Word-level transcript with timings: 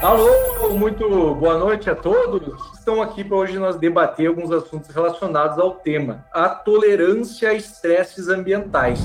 Alô, 0.00 0.74
muito 0.74 1.34
boa 1.34 1.58
noite 1.58 1.90
a 1.90 1.94
todos. 1.94 2.54
Estão 2.78 3.02
aqui 3.02 3.24
para 3.24 3.36
hoje 3.36 3.58
nós 3.58 3.76
debater 3.76 4.28
alguns 4.28 4.52
assuntos 4.52 4.94
relacionados 4.94 5.58
ao 5.58 5.72
tema, 5.72 6.24
a 6.32 6.48
tolerância 6.48 7.50
a 7.50 7.54
estresses 7.54 8.28
ambientais. 8.28 9.00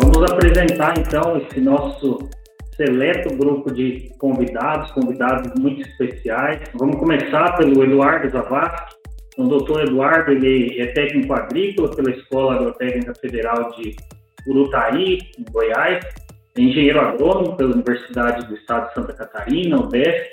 Vamos 0.00 0.30
apresentar 0.30 0.98
então 0.98 1.36
esse 1.36 1.60
nosso 1.60 2.28
seleto 2.76 3.34
grupo 3.36 3.72
de 3.72 4.12
convidados, 4.18 4.90
convidados 4.90 5.52
muito 5.60 5.82
especiais. 5.82 6.60
Vamos 6.74 6.96
começar 6.96 7.56
pelo 7.56 7.84
Eduardo 7.84 8.28
Zavascki, 8.28 9.01
o 9.38 9.44
doutor 9.44 9.84
Eduardo 9.84 10.32
ele 10.32 10.80
é 10.80 10.86
técnico 10.88 11.32
agrícola 11.32 11.94
pela 11.94 12.10
Escola 12.10 12.54
Agrotécnica 12.54 13.14
Federal 13.14 13.70
de 13.72 13.96
Urutaí, 14.46 15.18
em 15.38 15.44
Goiás, 15.50 16.04
é 16.56 16.60
engenheiro 16.60 17.00
agrônomo 17.00 17.56
pela 17.56 17.72
Universidade 17.72 18.46
do 18.46 18.54
Estado 18.54 18.88
de 18.88 18.94
Santa 18.94 19.12
Catarina, 19.14 19.80
UDESC, 19.80 20.30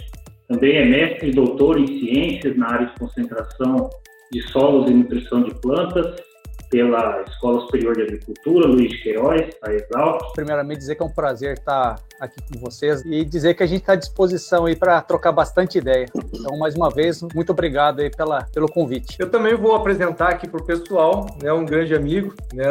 também 0.47 0.77
é 0.77 0.85
mestre 0.85 1.29
e 1.29 1.33
doutor 1.33 1.79
em 1.79 1.87
ciências 1.87 2.57
na 2.57 2.73
área 2.73 2.87
de 2.87 2.95
concentração 2.99 3.89
de 4.31 4.41
solos 4.49 4.89
e 4.89 4.93
nutrição 4.93 5.43
de 5.43 5.53
plantas, 5.61 6.21
pela 6.69 7.23
Escola 7.27 7.61
Superior 7.61 7.95
de 7.95 8.03
Agricultura, 8.03 8.67
Luiz 8.67 9.01
Queiroz, 9.01 9.49
a 9.63 9.73
Exalc. 9.73 10.33
Primeiramente, 10.33 10.79
dizer 10.79 10.95
que 10.95 11.01
é 11.01 11.05
um 11.05 11.13
prazer 11.13 11.57
estar 11.57 11.99
aqui 12.19 12.39
com 12.51 12.59
vocês 12.59 13.03
e 13.05 13.25
dizer 13.25 13.55
que 13.55 13.63
a 13.63 13.65
gente 13.65 13.81
está 13.81 13.93
à 13.93 13.95
disposição 13.95 14.65
aí 14.65 14.75
para 14.75 15.01
trocar 15.01 15.31
bastante 15.31 15.77
ideia. 15.77 16.05
Então, 16.15 16.57
mais 16.57 16.75
uma 16.75 16.89
vez, 16.89 17.21
muito 17.33 17.51
obrigado 17.51 18.01
aí 18.01 18.09
pela, 18.09 18.43
pelo 18.53 18.67
convite. 18.67 19.15
Eu 19.19 19.29
também 19.29 19.55
vou 19.55 19.75
apresentar 19.75 20.29
aqui 20.29 20.47
para 20.47 20.61
o 20.61 20.65
pessoal, 20.65 21.25
né, 21.41 21.51
um 21.51 21.65
grande 21.65 21.95
amigo, 21.95 22.33
né, 22.53 22.65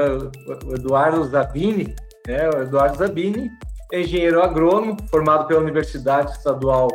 o 0.65 0.75
Eduardo 0.75 1.25
Zabini, 1.25 1.95
né, 2.27 2.49
o 2.51 2.63
Eduardo 2.63 2.99
Zabini, 2.99 3.51
é 3.93 4.03
engenheiro 4.03 4.43
agrônomo, 4.43 4.97
formado 5.11 5.47
pela 5.47 5.61
Universidade 5.61 6.33
Estadual 6.33 6.89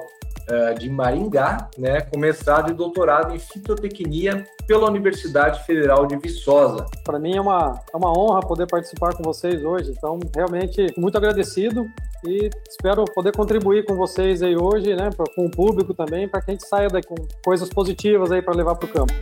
uh, 0.49 0.77
de 0.77 0.89
Maringá, 0.89 1.69
né, 1.77 2.01
com 2.01 2.17
mestrado 2.19 2.71
e 2.71 2.73
doutorado 2.73 3.35
em 3.35 3.39
fitotecnia 3.39 4.45
pela 4.67 4.89
Universidade 4.89 5.63
Federal 5.63 6.05
de 6.05 6.17
Viçosa. 6.17 6.85
Para 7.03 7.19
mim 7.19 7.35
é 7.35 7.41
uma, 7.41 7.79
é 7.93 7.97
uma 7.97 8.17
honra 8.17 8.39
poder 8.41 8.67
participar 8.67 9.15
com 9.15 9.23
vocês 9.23 9.63
hoje, 9.63 9.91
então 9.91 10.19
realmente 10.35 10.93
muito 10.97 11.17
agradecido 11.17 11.85
e 12.25 12.49
espero 12.69 13.03
poder 13.05 13.35
contribuir 13.35 13.85
com 13.85 13.95
vocês 13.95 14.41
aí 14.41 14.55
hoje, 14.55 14.95
né, 14.95 15.09
com 15.35 15.45
o 15.45 15.51
público 15.51 15.93
também, 15.93 16.27
para 16.27 16.41
que 16.41 16.51
a 16.51 16.53
gente 16.53 16.67
saia 16.67 16.87
daí 16.87 17.03
com 17.03 17.15
coisas 17.43 17.69
positivas 17.69 18.31
aí 18.31 18.41
para 18.41 18.55
levar 18.55 18.75
para 18.75 18.87
o 18.87 18.91
campo. 18.91 19.13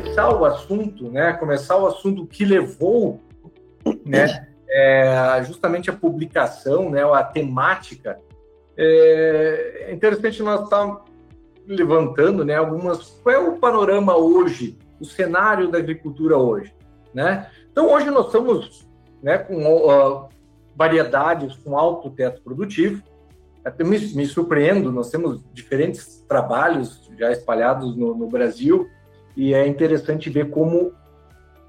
Começar 0.00 0.34
o 0.34 0.44
assunto, 0.44 1.10
né, 1.10 1.32
começar 1.34 1.76
o 1.76 1.86
assunto 1.86 2.26
que 2.26 2.44
levou 2.44 3.20
né? 4.04 4.46
É, 4.68 5.42
justamente 5.44 5.90
a 5.90 5.92
publicação, 5.92 6.90
né, 6.90 7.02
a 7.02 7.22
temática. 7.24 8.20
É, 8.76 9.86
é 9.88 9.92
interessante 9.92 10.42
nós 10.42 10.64
estar 10.64 10.86
tá 10.86 11.04
levantando, 11.66 12.44
né, 12.44 12.54
algumas. 12.54 13.20
Qual 13.22 13.34
é 13.34 13.38
o 13.38 13.58
panorama 13.58 14.16
hoje, 14.16 14.78
o 15.00 15.04
cenário 15.04 15.70
da 15.70 15.78
agricultura 15.78 16.36
hoje, 16.36 16.72
né? 17.12 17.48
Então 17.70 17.90
hoje 17.90 18.10
nós 18.10 18.26
estamos, 18.26 18.88
né, 19.22 19.38
com 19.38 19.56
uh, 19.56 20.28
variedades 20.76 21.56
com 21.56 21.76
alto 21.76 22.10
teto 22.10 22.42
produtivo. 22.42 23.02
Até 23.64 23.84
me, 23.84 23.98
me 23.98 24.24
surpreendo, 24.24 24.90
nós 24.90 25.10
temos 25.10 25.42
diferentes 25.52 26.24
trabalhos 26.28 27.10
já 27.18 27.30
espalhados 27.30 27.94
no, 27.96 28.14
no 28.14 28.26
Brasil 28.26 28.88
e 29.40 29.54
é 29.54 29.66
interessante 29.66 30.28
ver 30.28 30.50
como 30.50 30.92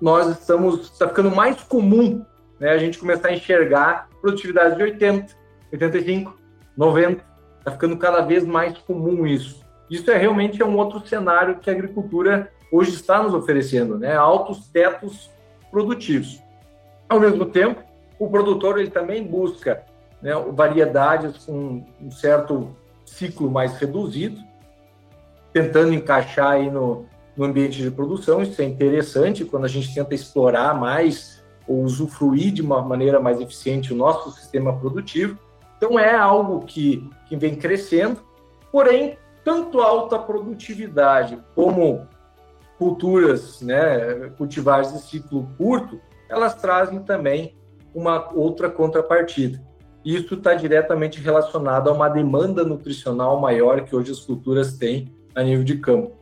nós 0.01 0.27
estamos, 0.27 0.91
está 0.91 1.07
ficando 1.07 1.31
mais 1.31 1.63
comum 1.63 2.25
né, 2.59 2.69
a 2.69 2.77
gente 2.77 2.99
começar 2.99 3.29
a 3.29 3.33
enxergar 3.33 4.09
produtividade 4.19 4.75
de 4.75 4.83
80, 4.83 5.33
85, 5.71 6.37
90, 6.75 7.23
está 7.59 7.71
ficando 7.71 7.95
cada 7.95 8.23
vez 8.23 8.45
mais 8.45 8.77
comum 8.79 9.25
isso. 9.25 9.63
Isso 9.89 10.11
é 10.11 10.17
realmente 10.17 10.61
é 10.61 10.65
um 10.65 10.75
outro 10.75 11.07
cenário 11.07 11.59
que 11.59 11.69
a 11.69 11.73
agricultura 11.73 12.51
hoje 12.73 12.91
está 12.91 13.23
nos 13.23 13.33
oferecendo, 13.33 13.97
né, 13.97 14.17
altos 14.17 14.67
tetos 14.67 15.31
produtivos. 15.71 16.43
Ao 17.07 17.21
mesmo 17.21 17.45
tempo, 17.45 17.81
o 18.19 18.29
produtor 18.29 18.81
ele 18.81 18.89
também 18.89 19.23
busca 19.23 19.85
né, 20.21 20.33
variedades 20.49 21.45
com 21.45 21.85
um 22.01 22.11
certo 22.11 22.75
ciclo 23.05 23.49
mais 23.49 23.77
reduzido, 23.77 24.41
tentando 25.53 25.93
encaixar 25.93 26.51
aí 26.51 26.69
no, 26.69 27.05
no 27.41 27.47
ambiente 27.47 27.81
de 27.81 27.89
produção. 27.89 28.43
Isso 28.43 28.61
é 28.61 28.65
interessante 28.65 29.43
quando 29.43 29.65
a 29.65 29.67
gente 29.67 29.93
tenta 29.95 30.13
explorar 30.13 30.79
mais 30.79 31.43
ou 31.67 31.81
usufruir 31.81 32.53
de 32.53 32.61
uma 32.61 32.83
maneira 32.83 33.19
mais 33.19 33.41
eficiente 33.41 33.91
o 33.91 33.95
nosso 33.95 34.29
sistema 34.31 34.77
produtivo. 34.77 35.39
Então, 35.75 35.97
é 35.97 36.13
algo 36.13 36.59
que, 36.59 37.09
que 37.27 37.35
vem 37.35 37.55
crescendo, 37.55 38.21
porém, 38.71 39.17
tanto 39.43 39.81
alta 39.81 40.19
produtividade 40.19 41.39
como 41.55 42.07
culturas, 42.77 43.59
né, 43.61 44.31
cultivares 44.37 44.93
de 44.93 44.99
ciclo 44.99 45.47
curto, 45.57 45.99
elas 46.29 46.53
trazem 46.53 46.99
também 46.99 47.55
uma 47.93 48.31
outra 48.33 48.69
contrapartida. 48.69 49.59
Isso 50.05 50.35
está 50.35 50.53
diretamente 50.53 51.19
relacionado 51.19 51.89
a 51.89 51.93
uma 51.93 52.07
demanda 52.07 52.63
nutricional 52.63 53.39
maior 53.39 53.81
que 53.83 53.95
hoje 53.95 54.11
as 54.11 54.19
culturas 54.19 54.77
têm 54.77 55.11
a 55.33 55.41
nível 55.41 55.63
de 55.63 55.77
campo. 55.77 56.20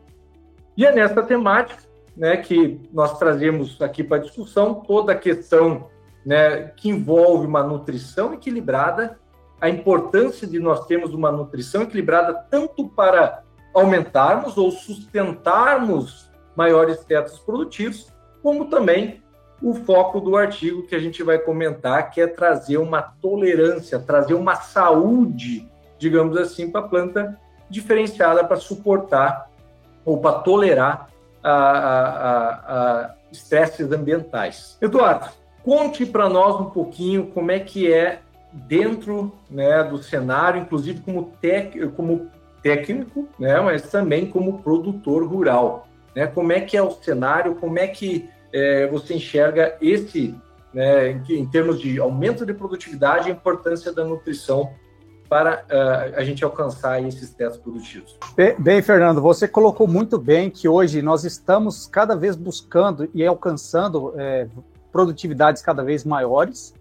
E 0.80 0.86
é 0.86 0.94
nessa 0.94 1.22
temática 1.22 1.84
né, 2.16 2.38
que 2.38 2.80
nós 2.94 3.20
trazemos 3.20 3.82
aqui 3.82 4.02
para 4.02 4.20
discussão 4.20 4.76
toda 4.76 5.12
a 5.12 5.16
questão 5.16 5.90
né, 6.26 6.72
que 6.78 6.88
envolve 6.88 7.46
uma 7.46 7.62
nutrição 7.62 8.34
equilibrada, 8.34 9.20
a 9.60 9.68
importância 9.68 10.48
de 10.48 10.58
nós 10.58 10.86
termos 10.86 11.14
uma 11.14 11.34
nutrição 11.34 11.82
equilibrada 11.82 12.34
tanto 12.50 12.88
para 12.88 13.44
aumentarmos 13.74 14.58
ou 14.58 14.72
sustentarmos 14.72 16.32
maiores 16.56 17.04
tetos 17.04 17.38
produtivos, 17.40 18.08
como 18.42 18.70
também 18.70 19.22
o 19.62 19.74
foco 19.74 20.22
do 20.22 20.38
artigo 20.38 20.88
que 20.88 20.96
a 20.96 21.00
gente 21.00 21.22
vai 21.24 21.40
comentar, 21.40 22.10
que 22.10 22.22
é 22.22 22.28
trazer 22.28 22.78
uma 22.78 23.02
tolerância, 23.02 24.00
trazer 24.00 24.34
uma 24.34 24.56
saúde, 24.56 25.70
digamos 25.98 26.38
assim, 26.38 26.72
para 26.72 26.80
a 26.80 26.88
planta 26.88 27.38
diferenciada 27.70 28.46
para 28.46 28.56
suportar 28.56 29.49
ou 30.10 30.18
para 30.18 30.40
tolerar 30.40 31.10
a, 31.44 33.14
estresses 33.32 33.92
ambientais. 33.92 34.76
Eduardo, 34.82 35.30
conte 35.64 36.04
para 36.04 36.28
nós 36.28 36.60
um 36.60 36.72
pouquinho 36.72 37.28
como 37.28 37.52
é 37.52 37.60
que 37.60 37.94
é 37.94 38.20
dentro 38.52 39.32
né, 39.50 39.84
do 39.84 40.02
cenário, 40.02 40.62
inclusive 40.62 41.02
como, 41.02 41.32
tec, 41.40 41.76
como 41.96 42.28
técnico, 42.64 43.30
né, 43.38 43.60
mas 43.62 43.84
também 43.84 44.26
como 44.26 44.64
produtor 44.64 45.24
rural. 45.28 45.88
Né? 46.16 46.26
Como 46.26 46.52
é 46.52 46.60
que 46.60 46.76
é 46.76 46.82
o 46.82 46.90
cenário, 46.90 47.54
como 47.54 47.78
é 47.78 47.88
que 47.88 48.28
é, 48.52 48.88
você 48.88 49.14
enxerga 49.14 49.78
esse, 49.80 50.36
né, 50.74 51.12
em, 51.12 51.24
em 51.34 51.46
termos 51.46 51.80
de 51.80 52.00
aumento 52.00 52.48
de 52.48 52.54
produtividade, 52.56 53.30
a 53.30 53.34
importância 53.34 53.94
da 53.94 54.04
nutrição 54.04 54.72
para 55.30 55.64
uh, 55.70 56.18
a 56.18 56.24
gente 56.24 56.44
alcançar 56.44 57.02
esses 57.04 57.30
testes 57.30 57.62
produtivos. 57.62 58.18
Bem, 58.36 58.56
bem, 58.58 58.82
Fernando, 58.82 59.22
você 59.22 59.48
colocou 59.48 59.88
muito 59.88 60.18
bem 60.18 60.50
que 60.50 60.68
hoje 60.68 61.04
nós 61.04 61.24
estamos 61.24 61.86
cada 61.86 62.16
vez 62.16 62.36
buscando 62.36 63.08
e 63.14 63.24
alcançando 63.24 64.14
é, 64.18 64.48
produtividades 64.92 65.62
cada 65.62 65.84
vez 65.84 66.04
maiores, 66.04 66.74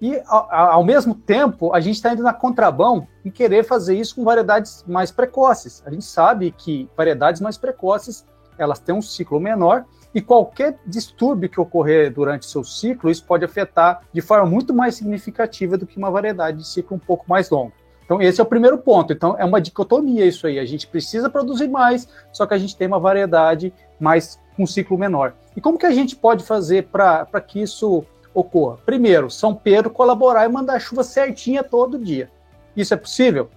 e 0.00 0.20
ao, 0.26 0.52
ao 0.52 0.84
mesmo 0.84 1.14
tempo 1.14 1.74
a 1.74 1.80
gente 1.80 1.96
está 1.96 2.12
indo 2.12 2.22
na 2.22 2.32
contrabão 2.32 3.08
em 3.24 3.30
querer 3.30 3.64
fazer 3.64 3.98
isso 3.98 4.14
com 4.14 4.24
variedades 4.24 4.84
mais 4.86 5.10
precoces. 5.10 5.82
A 5.84 5.90
gente 5.90 6.04
sabe 6.04 6.52
que 6.52 6.88
variedades 6.96 7.40
mais 7.40 7.56
precoces 7.56 8.24
elas 8.58 8.78
têm 8.78 8.94
um 8.94 9.02
ciclo 9.02 9.40
menor 9.40 9.84
e 10.14 10.20
qualquer 10.20 10.78
distúrbio 10.86 11.48
que 11.48 11.60
ocorrer 11.60 12.12
durante 12.12 12.46
seu 12.46 12.64
ciclo, 12.64 13.10
isso 13.10 13.24
pode 13.24 13.44
afetar 13.44 14.00
de 14.12 14.20
forma 14.22 14.46
muito 14.46 14.72
mais 14.72 14.94
significativa 14.94 15.76
do 15.76 15.86
que 15.86 15.98
uma 15.98 16.10
variedade 16.10 16.58
de 16.58 16.66
ciclo 16.66 16.96
um 16.96 17.00
pouco 17.00 17.26
mais 17.28 17.50
longo. 17.50 17.72
Então, 18.06 18.22
esse 18.22 18.40
é 18.40 18.42
o 18.42 18.46
primeiro 18.46 18.78
ponto. 18.78 19.12
Então, 19.12 19.36
é 19.38 19.44
uma 19.44 19.60
dicotomia 19.60 20.24
isso 20.24 20.46
aí. 20.46 20.58
A 20.58 20.64
gente 20.64 20.86
precisa 20.86 21.28
produzir 21.28 21.68
mais, 21.68 22.08
só 22.32 22.46
que 22.46 22.54
a 22.54 22.58
gente 22.58 22.76
tem 22.76 22.86
uma 22.86 23.00
variedade 23.00 23.74
mais 24.00 24.40
com 24.56 24.62
um 24.62 24.66
ciclo 24.66 24.96
menor. 24.96 25.34
E 25.54 25.60
como 25.60 25.76
que 25.76 25.84
a 25.84 25.90
gente 25.90 26.16
pode 26.16 26.44
fazer 26.44 26.84
para 26.84 27.26
que 27.40 27.60
isso 27.60 28.04
ocorra? 28.32 28.78
Primeiro, 28.86 29.28
São 29.28 29.54
Pedro 29.54 29.90
colaborar 29.90 30.44
e 30.44 30.48
mandar 30.48 30.80
chuva 30.80 31.02
certinha 31.02 31.64
todo 31.64 31.98
dia. 31.98 32.30
Isso 32.76 32.94
é 32.94 32.96
possível? 32.96 33.50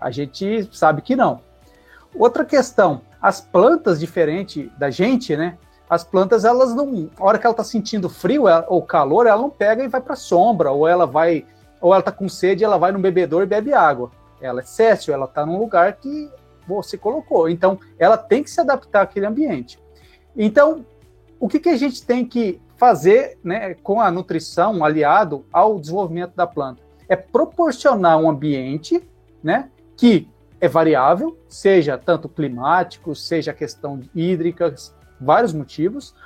A 0.00 0.10
gente 0.10 0.68
sabe 0.72 1.02
que 1.02 1.16
não. 1.16 1.40
Outra 2.14 2.44
questão, 2.44 3.00
as 3.20 3.40
plantas 3.40 3.98
diferente 3.98 4.70
da 4.78 4.90
gente, 4.90 5.36
né? 5.36 5.58
As 5.88 6.02
plantas, 6.02 6.44
elas 6.44 6.74
não, 6.74 7.10
a 7.18 7.24
hora 7.24 7.38
que 7.38 7.46
ela 7.46 7.52
está 7.52 7.64
sentindo 7.64 8.08
frio 8.08 8.44
ou 8.68 8.82
calor, 8.82 9.26
ela 9.26 9.40
não 9.40 9.50
pega 9.50 9.84
e 9.84 9.88
vai 9.88 10.00
para 10.00 10.14
a 10.14 10.16
sombra, 10.16 10.70
ou 10.70 10.86
ela 10.86 11.06
vai, 11.06 11.44
ou 11.86 11.94
ela 11.94 12.00
está 12.00 12.10
com 12.10 12.28
sede, 12.28 12.64
ela 12.64 12.78
vai 12.78 12.90
no 12.90 12.98
bebedor 12.98 13.44
e 13.44 13.46
bebe 13.46 13.72
água. 13.72 14.10
Ela 14.40 14.60
é 14.60 14.64
céssio, 14.64 15.14
ela 15.14 15.26
está 15.26 15.46
num 15.46 15.56
lugar 15.56 15.92
que 15.92 16.28
você 16.66 16.98
colocou. 16.98 17.48
Então, 17.48 17.78
ela 17.96 18.18
tem 18.18 18.42
que 18.42 18.50
se 18.50 18.60
adaptar 18.60 19.02
àquele 19.02 19.24
ambiente. 19.24 19.78
Então, 20.36 20.84
o 21.38 21.46
que, 21.46 21.60
que 21.60 21.68
a 21.68 21.76
gente 21.76 22.04
tem 22.04 22.26
que 22.26 22.60
fazer 22.76 23.38
né, 23.44 23.74
com 23.74 24.00
a 24.00 24.10
nutrição 24.10 24.84
aliado 24.84 25.46
ao 25.52 25.78
desenvolvimento 25.78 26.34
da 26.34 26.44
planta? 26.44 26.82
É 27.08 27.14
proporcionar 27.14 28.18
um 28.18 28.28
ambiente 28.28 29.00
né, 29.40 29.70
que 29.96 30.28
é 30.60 30.66
variável, 30.66 31.38
seja 31.48 31.96
tanto 31.96 32.28
climático, 32.28 33.14
seja 33.14 33.52
questão 33.52 34.00
hídrica, 34.12 34.74
vários 35.20 35.52
motivos. 35.52 36.16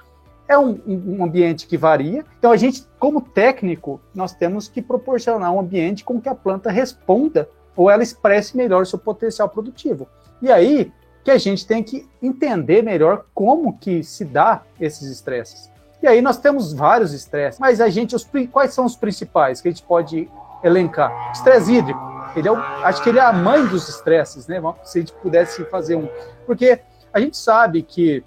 É 0.51 0.59
um, 0.59 0.81
um, 0.85 1.25
ambiente 1.25 1.67
que 1.69 1.77
varia. 1.77 2.25
Então, 2.37 2.51
a 2.51 2.57
gente, 2.57 2.85
como 2.99 3.21
técnico, 3.21 4.01
nós 4.13 4.35
temos 4.35 4.67
que 4.67 4.83
proporcionar 4.83 5.53
um 5.53 5.61
ambiente 5.61 6.03
com 6.03 6.21
que 6.21 6.29
a 6.29 6.35
planta 6.35 6.73
responda 6.73 7.49
ou 7.77 7.89
ela 7.89 8.03
expresse 8.03 8.57
melhor 8.57 8.85
seu 8.85 8.99
potencial 8.99 9.49
produtivo. 9.49 10.09
E 10.43 10.51
aí 10.51 10.93
que 11.23 11.31
a 11.31 11.39
gente 11.39 11.67
tem 11.67 11.83
que 11.83 12.09
entender 12.23 12.83
melhor 12.83 13.27
como 13.35 13.79
que 13.79 14.03
se 14.03 14.25
dá 14.25 14.63
esses 14.81 15.09
estresses. 15.09 15.71
E 16.03 16.09
aí 16.09 16.23
nós 16.23 16.39
temos 16.39 16.73
vários 16.73 17.13
estresses, 17.13 17.61
mas 17.61 17.81
a 17.81 17.89
gente, 17.89 18.17
os, 18.17 18.27
quais 18.51 18.73
são 18.73 18.87
os 18.87 18.97
principais 18.97 19.61
que 19.61 19.69
a 19.69 19.71
gente 19.71 19.83
pode 19.83 20.29
elencar? 20.65 21.31
Estresse 21.33 21.75
hídrico. 21.75 22.01
Ele 22.35 22.49
é 22.49 22.53
o, 22.53 22.57
acho 22.57 23.03
que 23.03 23.09
ele 23.11 23.19
é 23.19 23.23
a 23.23 23.33
mãe 23.33 23.67
dos 23.67 23.89
estresses, 23.89 24.47
né? 24.47 24.61
Se 24.83 24.99
a 24.99 25.01
gente 25.03 25.13
pudesse 25.15 25.65
fazer 25.67 25.97
um. 25.97 26.09
Porque 26.47 26.81
a 27.13 27.21
gente 27.21 27.37
sabe 27.37 27.83
que 27.83 28.25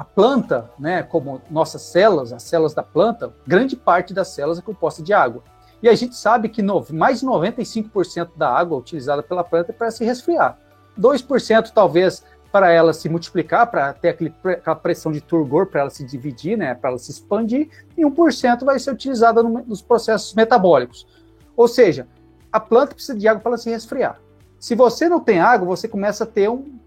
a 0.00 0.04
planta, 0.04 0.70
né, 0.78 1.02
como 1.02 1.42
nossas 1.50 1.82
células, 1.82 2.32
as 2.32 2.42
células 2.42 2.72
da 2.72 2.82
planta, 2.82 3.34
grande 3.46 3.76
parte 3.76 4.14
das 4.14 4.28
células 4.28 4.58
é 4.58 4.62
composta 4.62 5.02
de 5.02 5.12
água. 5.12 5.42
E 5.82 5.90
a 5.90 5.94
gente 5.94 6.16
sabe 6.16 6.48
que 6.48 6.62
no, 6.62 6.82
mais 6.90 7.20
de 7.20 7.26
95% 7.26 8.30
da 8.34 8.48
água 8.48 8.78
utilizada 8.78 9.22
pela 9.22 9.44
planta 9.44 9.72
é 9.72 9.74
para 9.74 9.90
se 9.90 10.02
resfriar. 10.02 10.58
2% 10.98 11.70
talvez 11.74 12.24
para 12.50 12.72
ela 12.72 12.94
se 12.94 13.10
multiplicar, 13.10 13.70
para 13.70 13.92
ter 13.92 14.08
aquele, 14.08 14.34
aquela 14.42 14.74
pressão 14.74 15.12
de 15.12 15.20
turgor 15.20 15.66
para 15.66 15.82
ela 15.82 15.90
se 15.90 16.02
dividir, 16.02 16.56
né, 16.56 16.74
para 16.74 16.88
ela 16.88 16.98
se 16.98 17.10
expandir, 17.10 17.68
e 17.94 18.02
1% 18.02 18.64
vai 18.64 18.78
ser 18.78 18.92
utilizada 18.92 19.42
no, 19.42 19.62
nos 19.66 19.82
processos 19.82 20.32
metabólicos. 20.32 21.06
Ou 21.54 21.68
seja, 21.68 22.08
a 22.50 22.58
planta 22.58 22.94
precisa 22.94 23.18
de 23.18 23.28
água 23.28 23.42
para 23.42 23.50
ela 23.50 23.58
se 23.58 23.68
resfriar. 23.68 24.18
Se 24.58 24.74
você 24.74 25.10
não 25.10 25.20
tem 25.20 25.40
água, 25.40 25.66
você 25.66 25.86
começa 25.86 26.24
a 26.24 26.26
ter 26.26 26.48
um. 26.48 26.80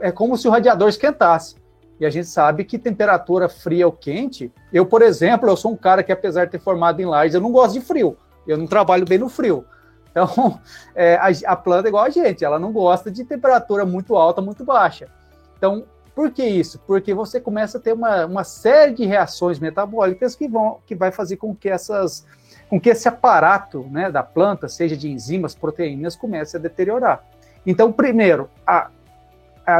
É 0.00 0.10
como 0.10 0.36
se 0.36 0.48
o 0.48 0.50
radiador 0.50 0.88
esquentasse. 0.88 1.64
E 1.98 2.04
a 2.04 2.10
gente 2.10 2.28
sabe 2.28 2.64
que 2.64 2.78
temperatura 2.78 3.48
fria 3.48 3.86
ou 3.86 3.92
quente. 3.92 4.52
Eu, 4.72 4.84
por 4.84 5.02
exemplo, 5.02 5.48
eu 5.48 5.56
sou 5.56 5.72
um 5.72 5.76
cara 5.76 6.02
que, 6.02 6.12
apesar 6.12 6.44
de 6.44 6.52
ter 6.52 6.60
formado 6.60 7.00
em 7.00 7.06
Lages, 7.06 7.34
eu 7.34 7.40
não 7.40 7.52
gosto 7.52 7.74
de 7.74 7.80
frio. 7.80 8.16
Eu 8.46 8.58
não 8.58 8.66
trabalho 8.66 9.06
bem 9.06 9.18
no 9.18 9.28
frio. 9.28 9.64
Então, 10.10 10.60
é, 10.94 11.16
a, 11.16 11.28
a, 11.52 11.56
planta 11.56 11.88
é 11.88 11.90
igual 11.90 12.04
a 12.04 12.10
gente, 12.10 12.44
ela 12.44 12.58
não 12.58 12.72
gosta 12.72 13.10
de 13.10 13.24
temperatura 13.24 13.84
muito 13.84 14.14
alta, 14.16 14.40
muito 14.40 14.64
baixa. 14.64 15.08
Então, 15.56 15.84
por 16.14 16.30
que 16.30 16.44
isso? 16.44 16.78
Porque 16.86 17.12
você 17.12 17.38
começa 17.40 17.76
a 17.76 17.80
ter 17.80 17.92
uma, 17.92 18.24
uma 18.24 18.44
série 18.44 18.94
de 18.94 19.04
reações 19.04 19.58
metabólicas 19.58 20.34
que 20.34 20.48
vão 20.48 20.78
que 20.86 20.94
vai 20.94 21.12
fazer 21.12 21.36
com 21.36 21.54
que 21.54 21.68
essas 21.68 22.24
com 22.70 22.80
que 22.80 22.88
esse 22.88 23.06
aparato 23.06 23.86
né, 23.90 24.10
da 24.10 24.22
planta, 24.22 24.66
seja 24.66 24.96
de 24.96 25.10
enzimas, 25.10 25.54
proteínas, 25.54 26.16
comece 26.16 26.56
a 26.56 26.60
deteriorar. 26.60 27.22
Então, 27.64 27.92
primeiro, 27.92 28.48
a, 28.66 28.90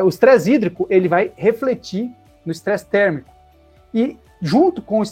o 0.05 0.09
estresse 0.09 0.53
hídrico 0.53 0.87
ele 0.91 1.09
vai 1.09 1.33
refletir 1.37 2.11
no 2.45 2.53
estresse 2.53 2.87
térmico. 2.87 3.31
E 3.95 4.19
junto 4.41 4.83
com 4.83 5.01
o 5.01 5.03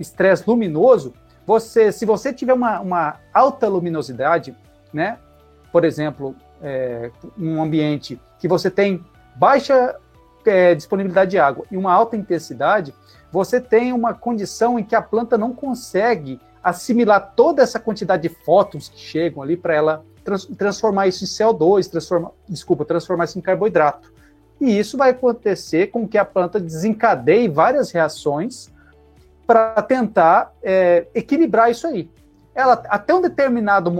estresse 0.00 0.44
luminoso, 0.46 1.14
você, 1.46 1.92
se 1.92 2.06
você 2.06 2.32
tiver 2.32 2.54
uma, 2.54 2.80
uma 2.80 3.16
alta 3.32 3.68
luminosidade, 3.68 4.56
né? 4.92 5.18
Por 5.70 5.84
exemplo, 5.84 6.34
é, 6.62 7.10
um 7.38 7.62
ambiente 7.62 8.20
que 8.38 8.48
você 8.48 8.70
tem 8.70 9.04
baixa 9.36 9.96
é, 10.46 10.74
disponibilidade 10.74 11.32
de 11.32 11.38
água 11.38 11.64
e 11.70 11.76
uma 11.76 11.92
alta 11.92 12.16
intensidade, 12.16 12.94
você 13.30 13.60
tem 13.60 13.92
uma 13.92 14.14
condição 14.14 14.78
em 14.78 14.84
que 14.84 14.94
a 14.94 15.02
planta 15.02 15.36
não 15.36 15.52
consegue 15.52 16.40
assimilar 16.62 17.32
toda 17.36 17.62
essa 17.62 17.78
quantidade 17.78 18.28
de 18.28 18.34
fótons 18.44 18.88
que 18.88 18.98
chegam 18.98 19.42
ali 19.42 19.56
para 19.56 19.74
ela 19.74 20.04
trans 20.24 20.46
transformar 20.46 21.06
isso 21.06 21.24
em 21.24 21.26
CO2, 21.26 21.90
transforma, 21.90 22.32
desculpa, 22.48 22.84
transformar 22.84 23.24
isso 23.24 23.38
em 23.38 23.42
carboidrato. 23.42 24.13
E 24.60 24.78
isso 24.78 24.96
vai 24.96 25.10
acontecer 25.10 25.88
com 25.88 26.06
que 26.06 26.16
a 26.16 26.24
planta 26.24 26.60
desencadeie 26.60 27.48
várias 27.48 27.90
reações 27.90 28.70
para 29.46 29.82
tentar 29.82 30.54
é, 30.62 31.06
equilibrar 31.14 31.70
isso 31.70 31.86
aí 31.86 32.08
ela 32.54 32.82
até 32.88 33.12
um 33.12 33.20
determinado 33.20 33.92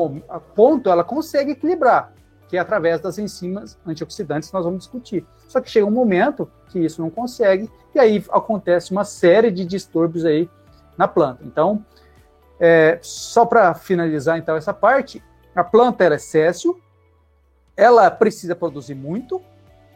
ponto 0.54 0.88
ela 0.88 1.02
consegue 1.02 1.52
equilibrar, 1.52 2.12
que 2.48 2.56
é 2.56 2.60
através 2.60 3.00
das 3.00 3.18
enzimas 3.18 3.76
antioxidantes 3.84 4.48
que 4.48 4.54
nós 4.54 4.64
vamos 4.64 4.80
discutir. 4.80 5.26
Só 5.48 5.60
que 5.60 5.68
chega 5.68 5.86
um 5.86 5.90
momento 5.90 6.48
que 6.68 6.78
isso 6.78 7.02
não 7.02 7.10
consegue 7.10 7.68
e 7.94 7.98
aí 7.98 8.24
acontece 8.30 8.92
uma 8.92 9.04
série 9.04 9.50
de 9.50 9.64
distúrbios 9.64 10.24
aí 10.24 10.48
na 10.96 11.08
planta. 11.08 11.42
Então, 11.44 11.84
é, 12.60 12.98
só 13.02 13.44
para 13.44 13.74
finalizar 13.74 14.38
então 14.38 14.56
essa 14.56 14.72
parte, 14.72 15.22
a 15.54 15.64
planta 15.64 16.04
é 16.04 16.18
céssio, 16.18 16.80
ela 17.76 18.08
precisa 18.10 18.54
produzir 18.54 18.94
muito 18.94 19.42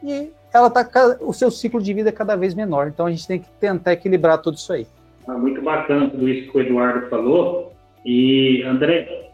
e 0.03 0.33
ela 0.53 0.71
tá 0.71 0.89
o 1.21 1.33
seu 1.33 1.51
ciclo 1.51 1.81
de 1.81 1.93
vida 1.93 2.09
é 2.09 2.13
cada 2.13 2.37
vez 2.37 2.55
menor. 2.55 2.89
Então 2.89 3.07
a 3.07 3.11
gente 3.11 3.27
tem 3.27 3.41
que 3.41 3.49
tentar 3.61 3.93
equilibrar 3.93 4.39
tudo 4.39 4.57
isso 4.57 4.73
aí. 4.73 4.87
Ah, 5.27 5.37
muito 5.37 5.61
bacana 5.61 6.09
tudo 6.09 6.29
isso 6.29 6.51
que 6.51 6.59
o 6.59 6.61
Eduardo 6.61 7.09
falou. 7.09 7.73
E, 8.05 8.63
André, 8.63 9.31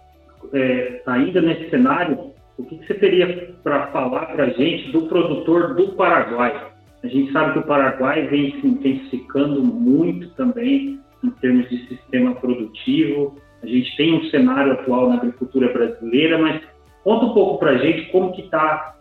é, 0.53 1.03
ainda 1.07 1.41
nesse 1.41 1.71
cenário, 1.71 2.33
o 2.59 2.65
que, 2.65 2.79
que 2.79 2.87
você 2.87 2.95
teria 2.95 3.55
para 3.63 3.89
falar 3.89 4.27
para 4.27 4.45
a 4.45 4.51
gente 4.51 4.91
do 4.91 5.03
produtor 5.03 5.75
do 5.75 5.93
Paraguai? 5.93 6.73
A 7.03 7.07
gente 7.07 7.33
sabe 7.33 7.53
que 7.53 7.59
o 7.61 7.67
Paraguai 7.67 8.27
vem 8.27 8.61
se 8.61 8.67
intensificando 8.67 9.63
muito 9.63 10.31
também 10.31 10.99
em 11.23 11.31
termos 11.31 11.69
de 11.69 11.87
sistema 11.87 12.35
produtivo. 12.35 13.37
A 13.63 13.67
gente 13.67 13.97
tem 13.97 14.15
um 14.15 14.25
cenário 14.31 14.73
atual 14.73 15.09
na 15.09 15.17
agricultura 15.17 15.73
brasileira, 15.73 16.39
mas 16.39 16.63
conta 17.03 17.27
um 17.27 17.35
pouco 17.35 17.59
para 17.59 17.73
a 17.73 17.79
gente 17.79 18.11
como 18.11 18.33
que 18.33 18.43
está 18.43 18.97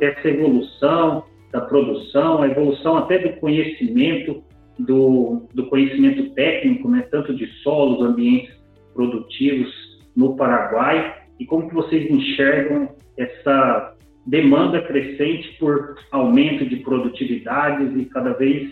essa 0.00 0.28
evolução 0.28 1.24
da 1.56 1.62
produção, 1.62 2.42
a 2.42 2.48
evolução 2.48 2.98
até 2.98 3.18
do 3.18 3.40
conhecimento, 3.40 4.44
do, 4.78 5.42
do 5.54 5.66
conhecimento 5.68 6.34
técnico, 6.34 6.86
né, 6.90 7.08
tanto 7.10 7.34
de 7.34 7.46
solos, 7.62 8.02
ambientes 8.02 8.54
produtivos 8.92 9.72
no 10.14 10.36
Paraguai 10.36 11.16
e 11.40 11.46
como 11.46 11.66
que 11.66 11.74
vocês 11.74 12.10
enxergam 12.10 12.90
essa 13.16 13.94
demanda 14.26 14.82
crescente 14.82 15.56
por 15.58 15.96
aumento 16.12 16.66
de 16.66 16.76
produtividades 16.76 17.96
e 17.96 18.04
cada 18.04 18.34
vez 18.34 18.70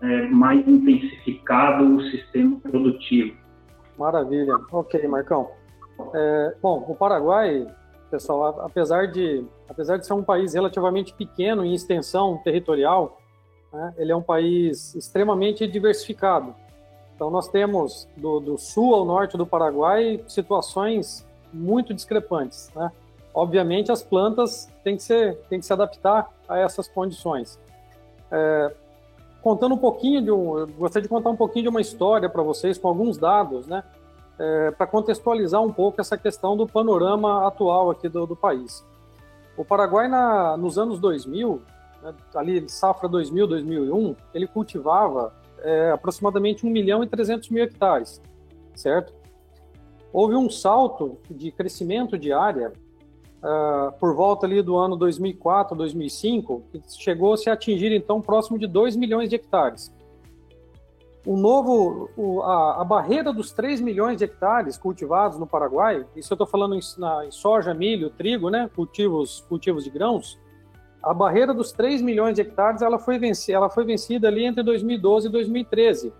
é, 0.00 0.22
mais 0.28 0.66
intensificado 0.66 1.96
o 1.96 2.02
sistema 2.04 2.58
produtivo. 2.60 3.36
Maravilha. 3.98 4.56
Ok, 4.72 5.06
Marcão. 5.06 5.50
É, 6.14 6.54
bom, 6.62 6.86
o 6.88 6.94
Paraguai, 6.94 7.66
pessoal, 8.10 8.60
apesar 8.60 9.08
de, 9.08 9.44
apesar 9.68 9.96
de 9.96 10.06
ser 10.06 10.12
um 10.12 10.22
país 10.22 10.54
relativamente 10.54 11.12
pequeno 11.12 11.64
em 11.64 11.74
extensão 11.74 12.38
territorial, 12.38 13.20
né, 13.72 13.94
ele 13.98 14.12
é 14.12 14.16
um 14.16 14.22
país 14.22 14.94
extremamente 14.94 15.66
diversificado. 15.66 16.54
Então, 17.14 17.30
nós 17.30 17.48
temos 17.48 18.08
do, 18.16 18.40
do, 18.40 18.58
sul 18.58 18.94
ao 18.94 19.04
norte 19.04 19.36
do 19.36 19.46
Paraguai 19.46 20.22
situações 20.26 21.26
muito 21.52 21.94
discrepantes. 21.94 22.70
Né? 22.74 22.90
Obviamente, 23.32 23.92
as 23.92 24.02
plantas 24.02 24.68
têm 24.82 24.96
que, 24.96 25.02
ser, 25.02 25.36
têm 25.48 25.60
que 25.60 25.66
se 25.66 25.72
adaptar 25.72 26.28
a 26.48 26.58
essas 26.58 26.88
condições. 26.88 27.58
É, 28.30 28.74
contando 29.42 29.74
um 29.74 29.78
pouquinho 29.78 30.22
de 30.22 30.30
um, 30.30 30.66
gostaria 30.78 31.02
de 31.02 31.08
contar 31.08 31.30
um 31.30 31.36
pouquinho 31.36 31.64
de 31.64 31.68
uma 31.68 31.80
história 31.80 32.28
para 32.28 32.42
vocês 32.42 32.78
com 32.78 32.88
alguns 32.88 33.18
dados, 33.18 33.66
né? 33.66 33.84
É, 34.38 34.70
para 34.72 34.86
contextualizar 34.86 35.62
um 35.62 35.72
pouco 35.72 36.00
essa 36.00 36.18
questão 36.18 36.56
do 36.56 36.66
panorama 36.66 37.46
atual 37.46 37.90
aqui 37.90 38.08
do, 38.08 38.26
do 38.26 38.34
país. 38.34 38.84
O 39.56 39.64
Paraguai, 39.64 40.08
na, 40.08 40.56
nos 40.56 40.76
anos 40.76 40.98
2000, 40.98 41.62
né, 42.02 42.14
ali 42.34 42.68
safra 42.68 43.08
2000, 43.08 43.46
2001, 43.46 44.16
ele 44.34 44.46
cultivava 44.48 45.32
é, 45.60 45.92
aproximadamente 45.92 46.66
1 46.66 46.70
milhão 46.70 47.04
e 47.04 47.06
300 47.06 47.48
mil 47.50 47.62
hectares, 47.62 48.20
certo? 48.74 49.14
Houve 50.12 50.34
um 50.34 50.50
salto 50.50 51.18
de 51.30 51.50
crescimento 51.52 52.18
de 52.18 52.32
área 52.32 52.72
uh, 53.44 53.92
por 53.98 54.14
volta 54.14 54.46
ali 54.46 54.62
do 54.62 54.76
ano 54.76 54.96
2004, 54.96 55.76
2005, 55.76 56.62
que 56.70 56.80
chegou-se 56.88 57.48
a 57.50 57.52
atingir 57.52 57.92
então 57.92 58.20
próximo 58.20 58.58
de 58.58 58.66
2 58.66 58.96
milhões 58.96 59.28
de 59.28 59.36
hectares. 59.36 59.92
O 61.26 61.36
novo, 61.36 62.10
o, 62.16 62.42
a, 62.42 62.82
a, 62.82 62.84
barreira 62.84 63.32
dos 63.32 63.50
3 63.50 63.80
milhões 63.80 64.18
de 64.18 64.24
hectares 64.24 64.76
cultivados 64.76 65.38
no 65.38 65.46
Paraguai, 65.46 66.04
isso 66.14 66.32
eu 66.32 66.34
estou 66.34 66.46
falando 66.46 66.74
em, 66.74 66.80
na, 66.98 67.24
em 67.24 67.30
soja, 67.30 67.72
milho, 67.72 68.10
trigo, 68.10 68.50
né, 68.50 68.68
cultivos, 68.74 69.40
cultivos 69.48 69.84
de 69.84 69.90
grãos, 69.90 70.38
a 71.02 71.12
barreira 71.12 71.52
dos 71.52 71.72
3 71.72 72.02
milhões 72.02 72.34
de 72.34 72.42
hectares 72.42 72.82
ela 72.82 72.98
foi, 72.98 73.18
vencida, 73.18 73.56
ela 73.56 73.70
foi 73.70 73.84
vencida 73.84 74.28
ali 74.28 74.44
entre 74.44 74.62
2012 74.62 75.28
e 75.28 75.30
2013. 75.30 76.12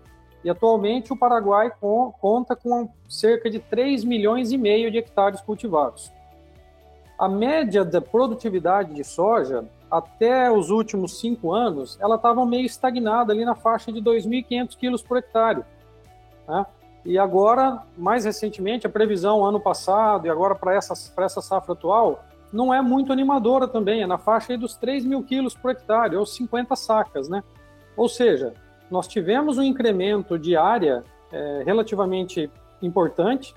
E 0.43 0.49
atualmente 0.49 1.11
o 1.11 1.17
Paraguai 1.17 1.71
com, 1.81 2.13
conta 2.21 2.55
com 2.55 2.89
cerca 3.09 3.49
de 3.49 3.59
3 3.59 4.03
milhões 4.03 4.51
e 4.51 4.57
meio 4.57 4.91
de 4.91 4.99
hectares 4.99 5.41
cultivados. 5.41 6.11
A 7.17 7.29
média 7.29 7.85
da 7.85 8.01
produtividade 8.01 8.93
de 8.93 9.03
soja 9.03 9.65
até 9.89 10.51
os 10.51 10.69
últimos 10.69 11.19
cinco 11.19 11.53
anos, 11.53 11.97
ela 12.01 12.15
estava 12.15 12.45
meio 12.45 12.65
estagnada 12.65 13.31
ali 13.31 13.45
na 13.45 13.55
faixa 13.55 13.91
de 13.91 14.01
2.500 14.01 14.77
quilos 14.77 15.01
por 15.01 15.17
hectare. 15.17 15.63
Né? 16.47 16.65
E 17.05 17.17
agora, 17.17 17.83
mais 17.97 18.25
recentemente, 18.25 18.87
a 18.87 18.89
previsão 18.89 19.45
ano 19.45 19.59
passado 19.59 20.25
e 20.25 20.29
agora 20.29 20.55
para 20.55 20.73
essa, 20.73 20.93
essa 21.23 21.41
safra 21.41 21.73
atual, 21.73 22.25
não 22.51 22.73
é 22.73 22.81
muito 22.81 23.13
animadora 23.13 23.67
também, 23.67 24.01
é 24.01 24.07
na 24.07 24.17
faixa 24.17 24.57
dos 24.57 24.75
3 24.75 25.05
mil 25.05 25.23
quilos 25.23 25.55
por 25.55 25.71
hectare, 25.71 26.15
ou 26.15 26.25
50 26.25 26.75
sacas, 26.75 27.29
né? 27.29 27.43
Ou 27.95 28.09
seja, 28.09 28.53
nós 28.89 29.07
tivemos 29.07 29.57
um 29.57 29.63
incremento 29.63 30.37
de 30.37 30.55
área 30.55 31.03
é, 31.31 31.63
relativamente 31.65 32.49
importante, 32.81 33.53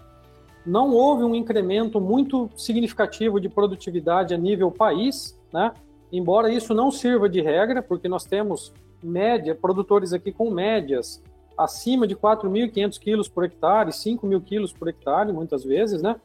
não 0.67 0.91
houve 0.93 1.25
um 1.25 1.35
incremento 1.35 2.00
muito 2.00 2.50
significativo 2.57 3.41
de 3.41 3.49
produtividade 3.49 4.35
a 4.35 4.38
nível 4.38 4.71
país, 4.71 5.38
né? 5.53 5.73
Embora 6.12 6.50
isso 6.50 6.75
não 6.75 6.91
sirva 6.91 7.29
de 7.29 7.41
regra, 7.41 7.83
porque 7.83 8.09
nós 8.09 8.25
temos 8.25 8.73
média, 9.03 9.55
produtores 9.55 10.12
aqui 10.12 10.33
com 10.33 10.50
médias 10.50 11.23
acima 11.57 12.07
de 12.07 12.15
4.500 12.15 12.99
quilos 12.99 13.29
por 13.29 13.45
hectare, 13.45 13.91
5.000 13.91 14.45
quilos 14.45 14.73
por 14.73 14.88
hectare, 14.88 15.33
muitas 15.33 15.65
vezes, 15.65 16.00
né? 16.00 16.17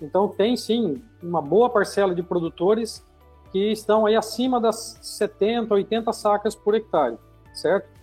Então 0.00 0.28
tem 0.28 0.56
sim 0.56 1.02
uma 1.20 1.42
boa 1.42 1.68
parcela 1.68 2.14
de 2.14 2.22
produtores 2.22 3.04
que 3.50 3.72
estão 3.72 4.06
aí 4.06 4.14
acima 4.14 4.60
das 4.60 4.98
70, 5.02 5.74
80 5.74 6.12
sacas 6.12 6.54
por 6.54 6.74
hectare, 6.74 7.18
certo? 7.52 7.97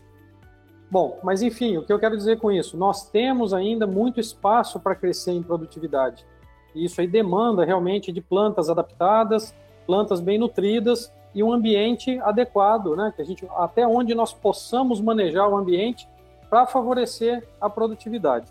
Bom, 0.89 1.19
mas 1.23 1.41
enfim, 1.41 1.77
o 1.77 1.83
que 1.83 1.91
eu 1.91 1.99
quero 1.99 2.15
dizer 2.15 2.39
com 2.39 2.51
isso? 2.51 2.77
Nós 2.77 3.09
temos 3.09 3.53
ainda 3.53 3.87
muito 3.87 4.19
espaço 4.19 4.79
para 4.79 4.95
crescer 4.95 5.31
em 5.31 5.41
produtividade. 5.41 6.25
E 6.73 6.85
isso 6.85 7.01
aí 7.01 7.07
demanda 7.07 7.65
realmente 7.65 8.11
de 8.11 8.21
plantas 8.21 8.69
adaptadas, 8.69 9.53
plantas 9.85 10.19
bem 10.19 10.37
nutridas 10.37 11.11
e 11.33 11.43
um 11.43 11.51
ambiente 11.51 12.19
adequado, 12.19 12.95
né? 12.95 13.13
Que 13.15 13.21
a 13.21 13.25
gente 13.25 13.47
até 13.55 13.87
onde 13.87 14.13
nós 14.13 14.33
possamos 14.33 15.01
manejar 15.01 15.47
o 15.47 15.55
ambiente 15.55 16.07
para 16.49 16.65
favorecer 16.65 17.47
a 17.59 17.69
produtividade. 17.69 18.47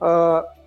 Uh, 0.00 0.62